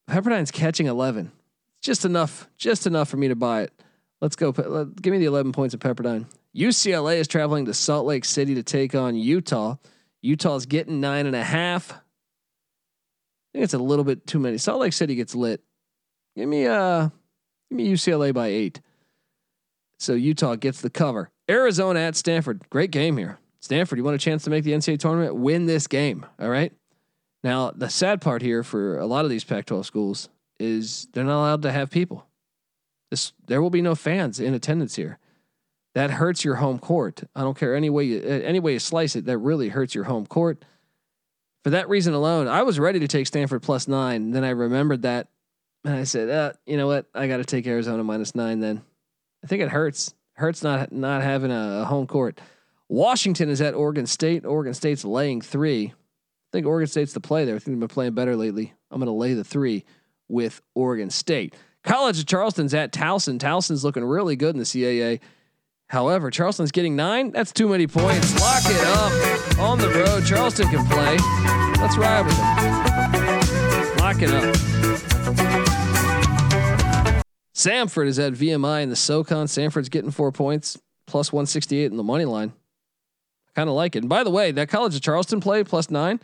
Pepperdine's 0.09 0.51
catching 0.51 0.87
11. 0.87 1.33
Just 1.81 2.05
enough, 2.05 2.49
just 2.57 2.87
enough 2.87 3.09
for 3.09 3.17
me 3.17 3.29
to 3.29 3.35
buy 3.35 3.63
it. 3.63 3.73
Let's 4.21 4.37
go. 4.37 4.53
Give 4.53 5.13
me 5.13 5.19
the 5.19 5.25
11 5.27 5.53
points 5.53 5.75
of 5.75 5.81
Pepperdine. 5.81 6.27
UCLA 6.57 7.17
is 7.17 7.29
traveling 7.29 7.65
to 7.67 7.75
Salt 7.75 8.07
Lake 8.07 8.25
City 8.25 8.55
to 8.55 8.63
take 8.63 8.95
on 8.95 9.17
Utah. 9.17 9.77
Utah's 10.23 10.67
getting 10.67 11.01
nine 11.01 11.27
and 11.27 11.37
a 11.37 11.43
half. 11.43 11.93
I 11.93 11.97
think 13.53 13.65
it's 13.65 13.75
a 13.75 13.79
little 13.79 14.05
bit 14.05 14.27
too 14.27 14.39
many. 14.39 14.59
Salt 14.59 14.81
Lake 14.81 14.93
City 14.93 15.15
gets 15.15 15.35
lit. 15.35 15.61
Give 16.37 16.49
me 16.49 16.67
uh 16.67 17.09
give 17.71 17.77
me 17.77 17.93
UCLA 17.93 18.33
by 18.33 18.49
eight. 18.49 18.81
So 19.99 20.15
Utah 20.15 20.57
gets 20.57 20.81
the 20.81 20.91
cover. 20.91 21.31
Arizona 21.49 22.01
at 22.01 22.17
Stanford. 22.17 22.63
Great 22.71 22.91
game 22.91 23.17
here. 23.17 23.39
Stanford, 23.61 23.99
you 23.99 24.05
want 24.05 24.15
a 24.15 24.19
chance 24.19 24.45
to 24.45 24.51
make 24.51 24.65
the 24.65 24.73
NCAA 24.73 24.99
tournament? 24.99 25.37
Win 25.37 25.67
this 25.67 25.87
game. 25.87 26.27
All 26.39 26.51
right. 26.51 26.73
Now, 27.43 27.71
the 27.71 27.89
sad 27.89 28.21
part 28.21 28.43
here 28.43 28.63
for 28.63 28.99
a 28.99 29.07
lot 29.07 29.25
of 29.25 29.31
these 29.31 29.45
Pac 29.45 29.67
12 29.67 29.87
schools 29.87 30.29
is 30.59 31.09
they're 31.13 31.25
not 31.25 31.41
allowed 31.41 31.63
to 31.63 31.73
have 31.73 31.91
people. 31.91 32.27
This, 33.11 33.33
there 33.47 33.61
will 33.63 33.71
be 33.71 33.83
no 33.83 33.95
fans 33.95 34.41
in 34.41 34.55
attendance 34.55 34.97
here. 34.97 35.19
That 35.95 36.11
hurts 36.11 36.45
your 36.45 36.57
home 36.57 36.79
court. 36.79 37.23
I 37.35 37.43
don't 37.43 37.57
care 37.57 37.75
any 37.75 37.89
way 37.89 38.05
you, 38.05 38.21
any 38.21 38.61
way 38.61 38.75
you 38.75 38.79
slice 38.79 39.15
it. 39.15 39.27
That 39.27 39.39
really 39.39 39.69
hurts 39.69 39.95
your 39.95 40.05
home 40.05 40.27
court. 40.27 40.65
For 41.63 41.71
that 41.71 41.89
reason 41.89 42.15
alone, 42.15 42.49
I 42.49 42.63
was 42.63 42.79
ready 42.79 42.99
to 43.01 43.09
take 43.09 43.27
Stanford 43.27 43.63
plus 43.63 43.89
nine. 43.89 44.33
Then 44.33 44.45
I 44.45 44.51
remembered 44.51 45.03
that, 45.03 45.29
and 45.85 45.95
I 45.95 46.05
said, 46.05 46.29
uh, 46.29 46.53
"You 46.67 46.77
know 46.77 46.87
what? 46.87 47.07
I 47.15 47.27
got 47.27 47.39
to 47.39 47.45
take 47.45 47.67
Arizona 47.67 48.03
nine. 48.35 48.61
Then 48.61 48.83
I 49.43 49.47
think 49.47 49.63
it 49.63 49.71
hurts. 49.71 50.15
Hurts 50.35 50.63
not 50.63 50.93
not 50.93 51.23
having 51.23 51.51
a, 51.51 51.83
a 51.83 51.85
home 51.85 52.07
court. 52.07 52.41
Washington 52.89 53.49
is 53.49 53.61
at 53.61 53.75
Oregon 53.75 54.07
State. 54.07 54.45
Oregon 54.45 54.75
State's 54.75 55.05
laying 55.05 55.41
three. 55.41 55.87
I 55.87 56.51
think 56.53 56.67
Oregon 56.67 56.87
State's 56.87 57.13
the 57.13 57.21
play 57.21 57.45
there. 57.45 57.55
I 57.55 57.59
think 57.59 57.77
they've 57.77 57.81
been 57.81 57.89
playing 57.89 58.15
better 58.15 58.37
lately. 58.37 58.75
I'm 58.91 58.99
going 58.99 59.07
to 59.07 59.13
lay 59.13 59.35
the 59.35 59.45
three 59.45 59.85
with 60.29 60.61
Oregon 60.75 61.11
State. 61.11 61.55
College 61.83 62.19
of 62.19 62.27
Charleston's 62.27 62.75
at 62.75 62.93
Towson. 62.93 63.39
Towson's 63.39 63.85
looking 63.85 64.05
really 64.05 64.37
good 64.37 64.55
in 64.55 64.59
the 64.59 64.65
CAA. 64.65 65.21
However, 65.95 66.29
Charleston's 66.29 66.73
getting 66.73 66.97
nine. 66.97 67.31
That's 67.31 67.53
too 67.53 67.69
many 67.69 67.87
points. 67.87 68.35
Lock 68.41 68.65
it 68.67 68.85
up 68.85 69.59
on 69.61 69.79
the 69.79 69.89
road. 69.91 70.27
Charleston 70.27 70.67
can 70.67 70.85
play. 70.87 71.17
Let's 71.81 71.97
ride 71.97 72.27
with 72.27 72.37
them. 72.37 73.97
Lock 73.99 74.21
it 74.21 74.31
up. 74.31 74.57
Samford 77.55 78.09
is 78.09 78.19
at 78.19 78.33
VMI 78.33 78.83
in 78.83 78.91
the 78.91 78.97
SoCon. 78.97 79.47
Samford's 79.47 79.89
getting 79.89 80.11
four 80.11 80.33
points, 80.33 80.77
plus 81.07 81.33
168 81.33 81.93
in 81.93 81.97
the 81.97 82.03
money 82.03 82.25
line. 82.25 82.53
I 83.51 83.53
kind 83.55 83.69
of 83.69 83.77
like 83.77 83.95
it. 83.95 84.01
And 84.01 84.09
by 84.09 84.25
the 84.25 84.31
way, 84.31 84.51
that 84.51 84.69
College 84.69 84.97
of 84.97 85.01
Charleston 85.01 85.41
play 85.41 85.63
plus 85.63 85.93
nine, 85.93 86.19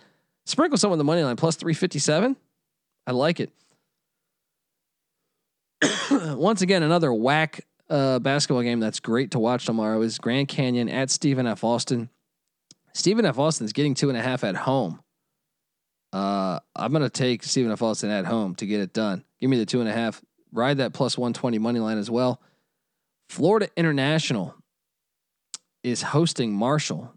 sprinkle 0.46 0.78
some 0.78 0.90
on 0.90 0.98
the 0.98 1.04
money 1.04 1.22
line, 1.22 1.36
plus 1.36 1.54
357. 1.54 2.34
I 3.06 3.12
like 3.12 3.38
it. 3.38 3.52
Once 6.10 6.60
again, 6.60 6.82
another 6.82 7.10
WAC 7.10 7.60
uh, 7.90 8.18
basketball 8.20 8.62
game 8.62 8.80
that's 8.80 9.00
great 9.00 9.32
to 9.32 9.38
watch 9.38 9.66
tomorrow 9.66 10.00
is 10.02 10.18
Grand 10.18 10.48
Canyon 10.48 10.88
at 10.88 11.10
Stephen 11.10 11.46
F. 11.46 11.64
Austin. 11.64 12.08
Stephen 12.94 13.26
F. 13.26 13.38
Austin's 13.38 13.72
getting 13.72 13.94
two 13.94 14.08
and 14.08 14.16
a 14.16 14.22
half 14.22 14.44
at 14.44 14.56
home. 14.56 15.00
Uh, 16.12 16.58
I'm 16.74 16.92
gonna 16.92 17.10
take 17.10 17.42
Stephen 17.42 17.70
F. 17.70 17.82
Austin 17.82 18.10
at 18.10 18.24
home 18.24 18.54
to 18.56 18.66
get 18.66 18.80
it 18.80 18.92
done. 18.92 19.24
Give 19.40 19.50
me 19.50 19.58
the 19.58 19.66
two 19.66 19.80
and 19.80 19.88
a 19.88 19.92
half. 19.92 20.22
Ride 20.52 20.78
that 20.78 20.92
plus 20.92 21.18
120 21.18 21.58
money 21.58 21.78
line 21.78 21.98
as 21.98 22.10
well. 22.10 22.40
Florida 23.28 23.68
International 23.76 24.54
is 25.82 26.02
hosting 26.02 26.52
Marshall. 26.52 27.12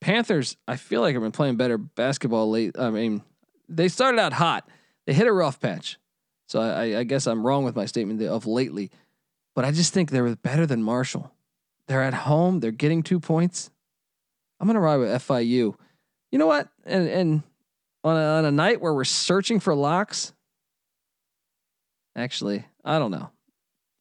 Panthers, 0.00 0.56
I 0.68 0.76
feel 0.76 1.00
like 1.00 1.16
I've 1.16 1.22
been 1.22 1.32
playing 1.32 1.56
better 1.56 1.78
basketball 1.78 2.50
late. 2.50 2.78
I 2.78 2.90
mean, 2.90 3.22
they 3.68 3.88
started 3.88 4.20
out 4.20 4.32
hot. 4.32 4.68
They 5.06 5.12
hit 5.12 5.26
a 5.26 5.32
rough 5.32 5.60
patch. 5.60 5.98
So 6.46 6.60
I, 6.60 6.98
I 6.98 7.04
guess 7.04 7.26
I'm 7.26 7.44
wrong 7.44 7.64
with 7.64 7.74
my 7.74 7.86
statement 7.86 8.22
of 8.22 8.46
lately, 8.46 8.90
but 9.54 9.64
I 9.64 9.70
just 9.70 9.92
think 9.92 10.10
they're 10.10 10.34
better 10.36 10.66
than 10.66 10.82
Marshall. 10.82 11.32
They're 11.86 12.02
at 12.02 12.14
home. 12.14 12.60
They're 12.60 12.70
getting 12.70 13.02
two 13.02 13.20
points. 13.20 13.70
I'm 14.60 14.66
gonna 14.66 14.80
ride 14.80 14.96
with 14.96 15.10
FIU. 15.10 15.74
You 16.32 16.38
know 16.38 16.46
what? 16.46 16.68
And 16.84 17.08
and 17.08 17.42
on 18.02 18.16
a, 18.16 18.20
on 18.20 18.44
a 18.44 18.50
night 18.50 18.80
where 18.80 18.94
we're 18.94 19.04
searching 19.04 19.60
for 19.60 19.74
locks, 19.74 20.32
actually, 22.16 22.64
I 22.84 22.98
don't 22.98 23.10
know. 23.10 23.30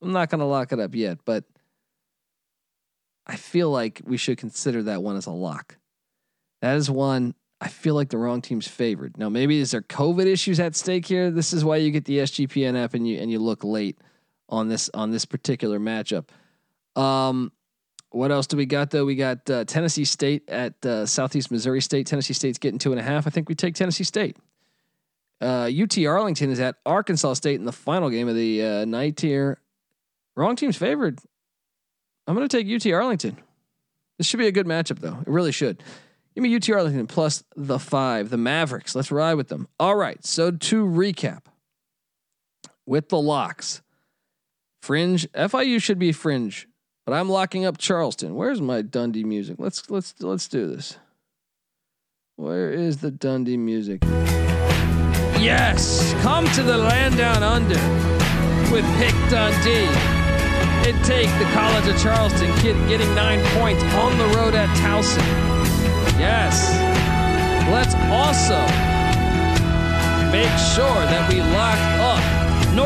I'm 0.02 0.12
not 0.12 0.30
gonna 0.30 0.48
lock 0.48 0.72
it 0.72 0.80
up 0.80 0.96
yet, 0.96 1.20
but 1.26 1.44
I 3.26 3.36
feel 3.36 3.70
like 3.70 4.02
we 4.06 4.18
should 4.18 4.38
consider 4.38 4.84
that 4.84 5.04
one 5.04 5.16
as 5.16 5.26
a 5.26 5.32
lock. 5.32 5.78
That 6.62 6.78
is 6.78 6.90
one 6.90 7.36
I 7.60 7.70
feel 7.70 7.96
like 7.96 8.10
the 8.10 8.18
wrong 8.18 8.42
team's 8.42 8.68
favored. 8.68 9.18
Now, 9.18 9.30
maybe 9.30 9.60
is 9.60 9.72
there 9.72 9.82
COVID 9.82 10.26
issues 10.26 10.60
at 10.60 10.76
stake 10.76 11.06
here? 11.06 11.32
This 11.32 11.54
is 11.54 11.64
why 11.64 11.78
you 11.78 11.92
get 11.92 12.04
the 12.04 12.20
SGPN 12.20 12.78
app 12.78 12.94
and 12.94 13.08
you 13.08 13.18
and 13.20 13.32
you 13.32 13.40
look 13.40 13.64
late 13.64 13.98
on 14.50 14.68
this 14.68 14.90
on 14.94 15.12
this 15.12 15.26
particular 15.26 15.80
matchup. 15.80 16.30
Um, 16.96 17.52
what 18.10 18.32
else 18.32 18.46
do 18.48 18.58
we 18.58 18.66
got 18.66 18.92
though? 18.92 19.06
We 19.06 19.16
got 19.16 19.50
uh, 19.50 19.66
Tennessee 19.66 20.06
State 20.06 20.48
at 20.48 20.86
uh, 20.86 21.06
Southeast 21.06 21.52
Missouri 21.52 21.82
State. 21.82 22.06
Tennessee 22.06 22.34
State's 22.34 22.60
getting 22.60 22.80
two 22.80 22.92
and 22.92 23.00
a 23.00 23.04
half. 23.04 23.26
I 23.26 23.32
think 23.32 23.50
we 23.50 23.56
take 23.56 23.76
Tennessee 23.76 24.04
State. 24.04 24.38
Uh, 25.42 25.70
UT 25.82 25.98
Arlington 26.06 26.52
is 26.52 26.60
at 26.60 26.76
Arkansas 26.86 27.34
State 27.34 27.56
in 27.56 27.66
the 27.66 27.72
final 27.72 28.10
game 28.10 28.28
of 28.28 28.36
the 28.36 28.64
uh, 28.64 28.86
night 28.86 29.20
here. 29.20 29.60
Wrong 30.36 30.56
team's 30.56 30.78
favored. 30.78 31.20
I'm 32.28 32.36
going 32.36 32.48
to 32.48 32.64
take 32.64 32.74
UT 32.74 32.92
Arlington. 32.94 33.38
This 34.18 34.28
should 34.28 34.38
be 34.38 34.48
a 34.48 34.52
good 34.52 34.68
matchup 34.68 35.00
though. 35.00 35.18
It 35.20 35.28
really 35.28 35.52
should. 35.52 35.84
Give 36.36 36.44
me 36.44 36.56
UT 36.56 36.70
Arlington 36.70 37.08
plus 37.08 37.44
the 37.56 37.80
five, 37.80 38.30
the 38.30 38.38
Mavericks. 38.38 38.96
Let's 38.96 39.12
ride 39.12 39.36
with 39.36 39.50
them. 39.50 39.68
All 39.80 39.96
right. 39.96 40.24
So 40.26 40.52
to 40.52 40.86
recap 40.86 41.46
with 42.86 43.10
the 43.10 43.20
locks, 43.20 43.82
fringe, 44.84 45.32
FIU 45.32 45.82
should 45.82 45.98
be 45.98 46.12
fringe, 46.12 46.68
but 47.06 47.14
I'm 47.14 47.30
locking 47.30 47.64
up 47.64 47.78
Charleston. 47.78 48.36
Where's 48.36 48.60
my 48.60 48.82
Dundee 48.82 49.24
music? 49.24 49.56
Let's 49.58 49.90
let's 49.90 50.14
let's 50.20 50.50
do 50.50 50.68
this. 50.68 50.98
Where 52.36 52.70
is 52.70 52.98
the 52.98 53.10
Dundee 53.10 53.58
music? 53.58 54.04
Yes, 55.40 56.14
come 56.22 56.46
to 56.50 56.64
the 56.64 56.78
land 56.78 57.16
down 57.18 57.44
under 57.44 57.80
with 58.74 58.84
Pick 58.98 59.16
Dundee. 59.30 59.88
It 60.86 61.02
take 61.06 61.30
the 61.40 61.50
College 61.54 61.88
of 61.88 62.02
Charleston 62.02 62.54
kid 62.58 62.76
getting 62.90 63.14
nine 63.16 63.40
points 63.58 63.84
on 63.96 64.18
the 64.18 64.28
road 64.36 64.54
at 64.54 64.68
Towson. 64.80 65.24
Yes. 66.20 66.76
Let's 67.72 67.96
also 68.12 68.60
make 70.34 70.52
sure 70.76 71.06
that 71.08 71.30
we 71.32 71.40
lock 71.40 71.80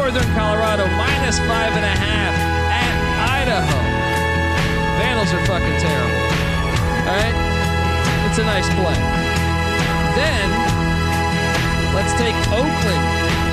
Northern 0.07 0.33
Colorado 0.35 0.87
minus 0.95 1.37
five 1.39 1.73
and 1.73 1.83
a 1.83 1.95
half 1.99 2.33
at 2.71 3.43
Idaho. 3.43 3.77
Vandals 4.97 5.33
are 5.33 5.45
fucking 5.45 5.77
terrible. 5.83 6.21
All 7.03 7.11
right? 7.11 7.35
It's 8.29 8.39
a 8.39 8.45
nice 8.45 8.69
play. 8.69 8.95
Then 10.15 10.47
let's 11.93 12.13
take 12.13 12.33
Oakland 12.53 13.03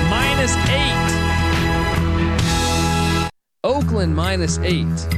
minus 0.09 0.55
eight. 0.70 0.94
Oakland 3.64 4.14
minus 4.14 4.59
eight 4.59 5.09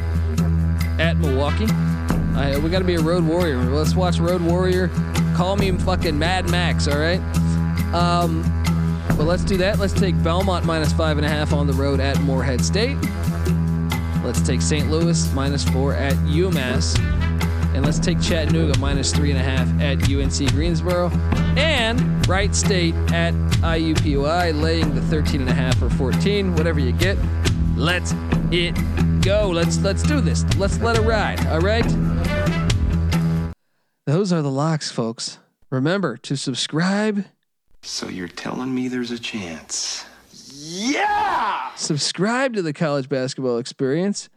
at 0.98 1.18
Milwaukee. 1.18 1.66
I, 2.34 2.58
we 2.64 2.70
got 2.70 2.78
to 2.78 2.86
be 2.86 2.94
a 2.94 3.02
road 3.02 3.24
warrior. 3.24 3.58
Let's 3.58 3.94
watch 3.94 4.18
Road 4.20 4.40
Warrior. 4.40 4.88
Call 5.36 5.56
me 5.56 5.70
fucking 5.72 6.18
Mad 6.18 6.48
Max. 6.50 6.88
All 6.88 6.98
right. 6.98 7.20
Um, 7.92 8.42
but 9.08 9.24
let's 9.24 9.44
do 9.44 9.56
that. 9.58 9.78
Let's 9.78 9.92
take 9.92 10.20
Belmont 10.22 10.64
minus 10.64 10.92
five 10.92 11.16
and 11.16 11.26
a 11.26 11.28
half 11.28 11.52
on 11.52 11.66
the 11.66 11.72
road 11.72 12.00
at 12.00 12.20
Morehead 12.20 12.64
State. 12.64 12.96
Let's 14.24 14.40
take 14.40 14.60
St. 14.60 14.90
Louis 14.90 15.32
minus 15.34 15.64
four 15.68 15.94
at 15.94 16.14
UMass. 16.24 16.98
And 17.74 17.84
let's 17.84 17.98
take 17.98 18.20
Chattanooga 18.20 18.78
minus 18.78 19.12
three 19.12 19.30
and 19.30 19.38
a 19.38 19.42
half 19.42 19.68
at 19.80 20.10
UNC 20.10 20.50
Greensboro. 20.52 21.10
And 21.56 22.26
Wright 22.26 22.54
State 22.54 22.94
at 23.12 23.34
IUPUI 23.62 24.60
laying 24.60 24.94
the 24.94 25.02
13 25.02 25.42
and 25.42 25.50
a 25.50 25.54
half 25.54 25.80
or 25.82 25.90
14, 25.90 26.54
whatever 26.54 26.80
you 26.80 26.92
get. 26.92 27.18
Let's 27.76 28.14
it 28.50 28.74
go. 29.20 29.50
Let's 29.50 29.78
let's 29.80 30.02
do 30.02 30.20
this. 30.20 30.44
Let's 30.56 30.78
let 30.80 30.96
it 30.96 31.02
ride. 31.02 31.46
All 31.48 31.60
right. 31.60 31.84
Those 34.06 34.32
are 34.32 34.40
the 34.40 34.50
locks, 34.50 34.90
folks. 34.90 35.38
Remember 35.70 36.16
to 36.16 36.36
subscribe. 36.36 37.26
So 37.86 38.08
you're 38.08 38.26
telling 38.26 38.74
me 38.74 38.88
there's 38.88 39.12
a 39.12 39.18
chance? 39.18 40.04
Yeah! 40.52 41.72
Subscribe 41.76 42.54
to 42.54 42.62
the 42.62 42.72
college 42.72 43.08
basketball 43.08 43.58
experience. 43.58 44.28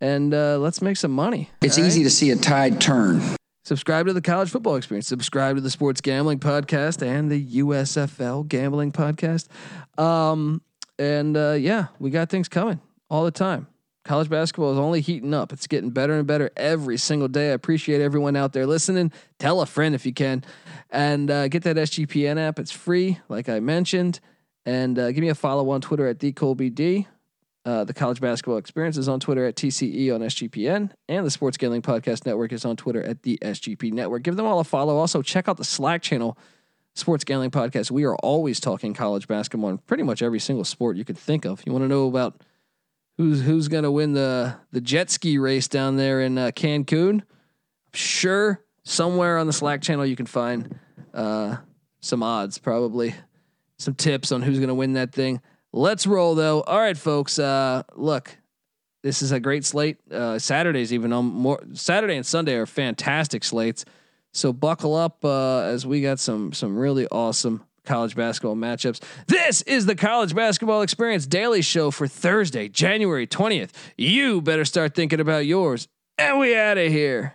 and 0.00 0.32
uh, 0.32 0.58
let's 0.58 0.80
make 0.80 0.96
some 0.96 1.10
money. 1.10 1.50
It's 1.62 1.78
easy 1.78 2.04
to 2.04 2.10
see 2.10 2.30
a 2.30 2.36
tide 2.36 2.80
turn. 2.80 3.20
Subscribe 3.64 4.06
to 4.06 4.12
the 4.12 4.20
College 4.20 4.50
Football 4.50 4.76
Experience. 4.76 5.08
Subscribe 5.08 5.56
to 5.56 5.60
the 5.60 5.70
Sports 5.70 6.00
Gambling 6.00 6.38
Podcast 6.38 7.04
and 7.04 7.28
the 7.28 7.44
USFL 7.62 8.46
Gambling 8.46 8.92
Podcast. 8.92 9.48
Um, 9.98 10.62
and 10.98 11.36
uh, 11.36 11.52
yeah, 11.58 11.86
we 11.98 12.10
got 12.10 12.28
things 12.28 12.48
coming 12.48 12.78
all 13.10 13.24
the 13.24 13.32
time. 13.32 13.66
College 14.06 14.30
basketball 14.30 14.72
is 14.72 14.78
only 14.78 15.00
heating 15.00 15.34
up. 15.34 15.52
It's 15.52 15.66
getting 15.66 15.90
better 15.90 16.16
and 16.16 16.28
better 16.28 16.48
every 16.56 16.96
single 16.96 17.26
day. 17.26 17.50
I 17.50 17.54
appreciate 17.54 18.00
everyone 18.00 18.36
out 18.36 18.52
there 18.52 18.64
listening. 18.64 19.10
Tell 19.40 19.60
a 19.60 19.66
friend 19.66 19.96
if 19.96 20.06
you 20.06 20.12
can, 20.12 20.44
and 20.90 21.28
uh, 21.28 21.48
get 21.48 21.64
that 21.64 21.74
SGPN 21.74 22.38
app. 22.38 22.60
It's 22.60 22.70
free, 22.70 23.18
like 23.28 23.48
I 23.48 23.58
mentioned. 23.58 24.20
And 24.64 24.96
uh, 24.96 25.10
give 25.10 25.22
me 25.22 25.28
a 25.28 25.34
follow 25.34 25.70
on 25.70 25.80
Twitter 25.80 26.06
at 26.06 26.18
dcolbd. 26.18 27.06
Uh, 27.64 27.82
the 27.82 27.92
College 27.92 28.20
Basketball 28.20 28.58
Experience 28.58 28.96
is 28.96 29.08
on 29.08 29.18
Twitter 29.18 29.44
at 29.44 29.56
TCE 29.56 30.14
on 30.14 30.20
SGPN, 30.20 30.92
and 31.08 31.26
the 31.26 31.30
Sports 31.32 31.56
Gambling 31.56 31.82
Podcast 31.82 32.26
Network 32.26 32.52
is 32.52 32.64
on 32.64 32.76
Twitter 32.76 33.02
at 33.02 33.24
the 33.24 33.40
SGP 33.42 33.92
Network. 33.92 34.22
Give 34.22 34.36
them 34.36 34.46
all 34.46 34.60
a 34.60 34.64
follow. 34.64 34.98
Also, 34.98 35.20
check 35.20 35.48
out 35.48 35.56
the 35.56 35.64
Slack 35.64 36.00
channel, 36.00 36.38
Sports 36.94 37.24
Gambling 37.24 37.50
Podcast. 37.50 37.90
We 37.90 38.04
are 38.04 38.14
always 38.18 38.60
talking 38.60 38.94
college 38.94 39.26
basketball 39.26 39.70
and 39.70 39.84
pretty 39.84 40.04
much 40.04 40.22
every 40.22 40.38
single 40.38 40.64
sport 40.64 40.96
you 40.96 41.04
could 41.04 41.18
think 41.18 41.44
of. 41.44 41.60
You 41.66 41.72
want 41.72 41.82
to 41.82 41.88
know 41.88 42.06
about 42.06 42.40
who's 43.16 43.42
who's 43.42 43.68
going 43.68 43.84
to 43.84 43.90
win 43.90 44.12
the 44.12 44.56
the 44.72 44.80
jet 44.80 45.10
ski 45.10 45.38
race 45.38 45.68
down 45.68 45.96
there 45.96 46.20
in 46.20 46.38
uh, 46.38 46.50
Cancun? 46.50 47.22
Sure 47.94 48.62
somewhere 48.86 49.36
on 49.36 49.46
the 49.46 49.52
Slack 49.52 49.82
channel 49.82 50.06
you 50.06 50.16
can 50.16 50.26
find 50.26 50.78
uh, 51.12 51.56
some 52.00 52.22
odds, 52.22 52.56
probably 52.56 53.14
some 53.78 53.94
tips 53.94 54.32
on 54.32 54.42
who's 54.42 54.58
going 54.58 54.68
to 54.68 54.74
win 54.74 54.94
that 54.94 55.12
thing. 55.12 55.40
Let's 55.72 56.06
roll 56.06 56.34
though. 56.34 56.62
All 56.62 56.78
right, 56.78 56.96
folks. 56.96 57.38
Uh, 57.38 57.82
look, 57.94 58.36
this 59.02 59.20
is 59.20 59.32
a 59.32 59.40
great 59.40 59.64
slate. 59.64 59.98
Uh, 60.10 60.38
Saturdays 60.38 60.92
even 60.92 61.12
on 61.12 61.26
more 61.26 61.62
Saturday 61.74 62.16
and 62.16 62.24
Sunday 62.24 62.54
are 62.54 62.66
fantastic 62.66 63.44
slates. 63.44 63.84
So 64.32 64.52
buckle 64.52 64.94
up 64.94 65.24
uh, 65.24 65.60
as 65.60 65.86
we 65.86 66.00
got 66.00 66.18
some 66.18 66.52
some 66.52 66.78
really 66.78 67.06
awesome 67.08 67.64
college 67.86 68.14
basketball 68.14 68.56
matchups. 68.56 69.00
This 69.26 69.62
is 69.62 69.86
the 69.86 69.94
College 69.94 70.34
Basketball 70.34 70.82
Experience 70.82 71.26
Daily 71.26 71.62
Show 71.62 71.90
for 71.90 72.06
Thursday, 72.06 72.68
January 72.68 73.26
twentieth. 73.26 73.72
You 73.96 74.42
better 74.42 74.64
start 74.64 74.94
thinking 74.94 75.20
about 75.20 75.46
yours. 75.46 75.88
And 76.18 76.38
we 76.38 76.56
out 76.56 76.78
of 76.78 76.90
here. 76.92 77.34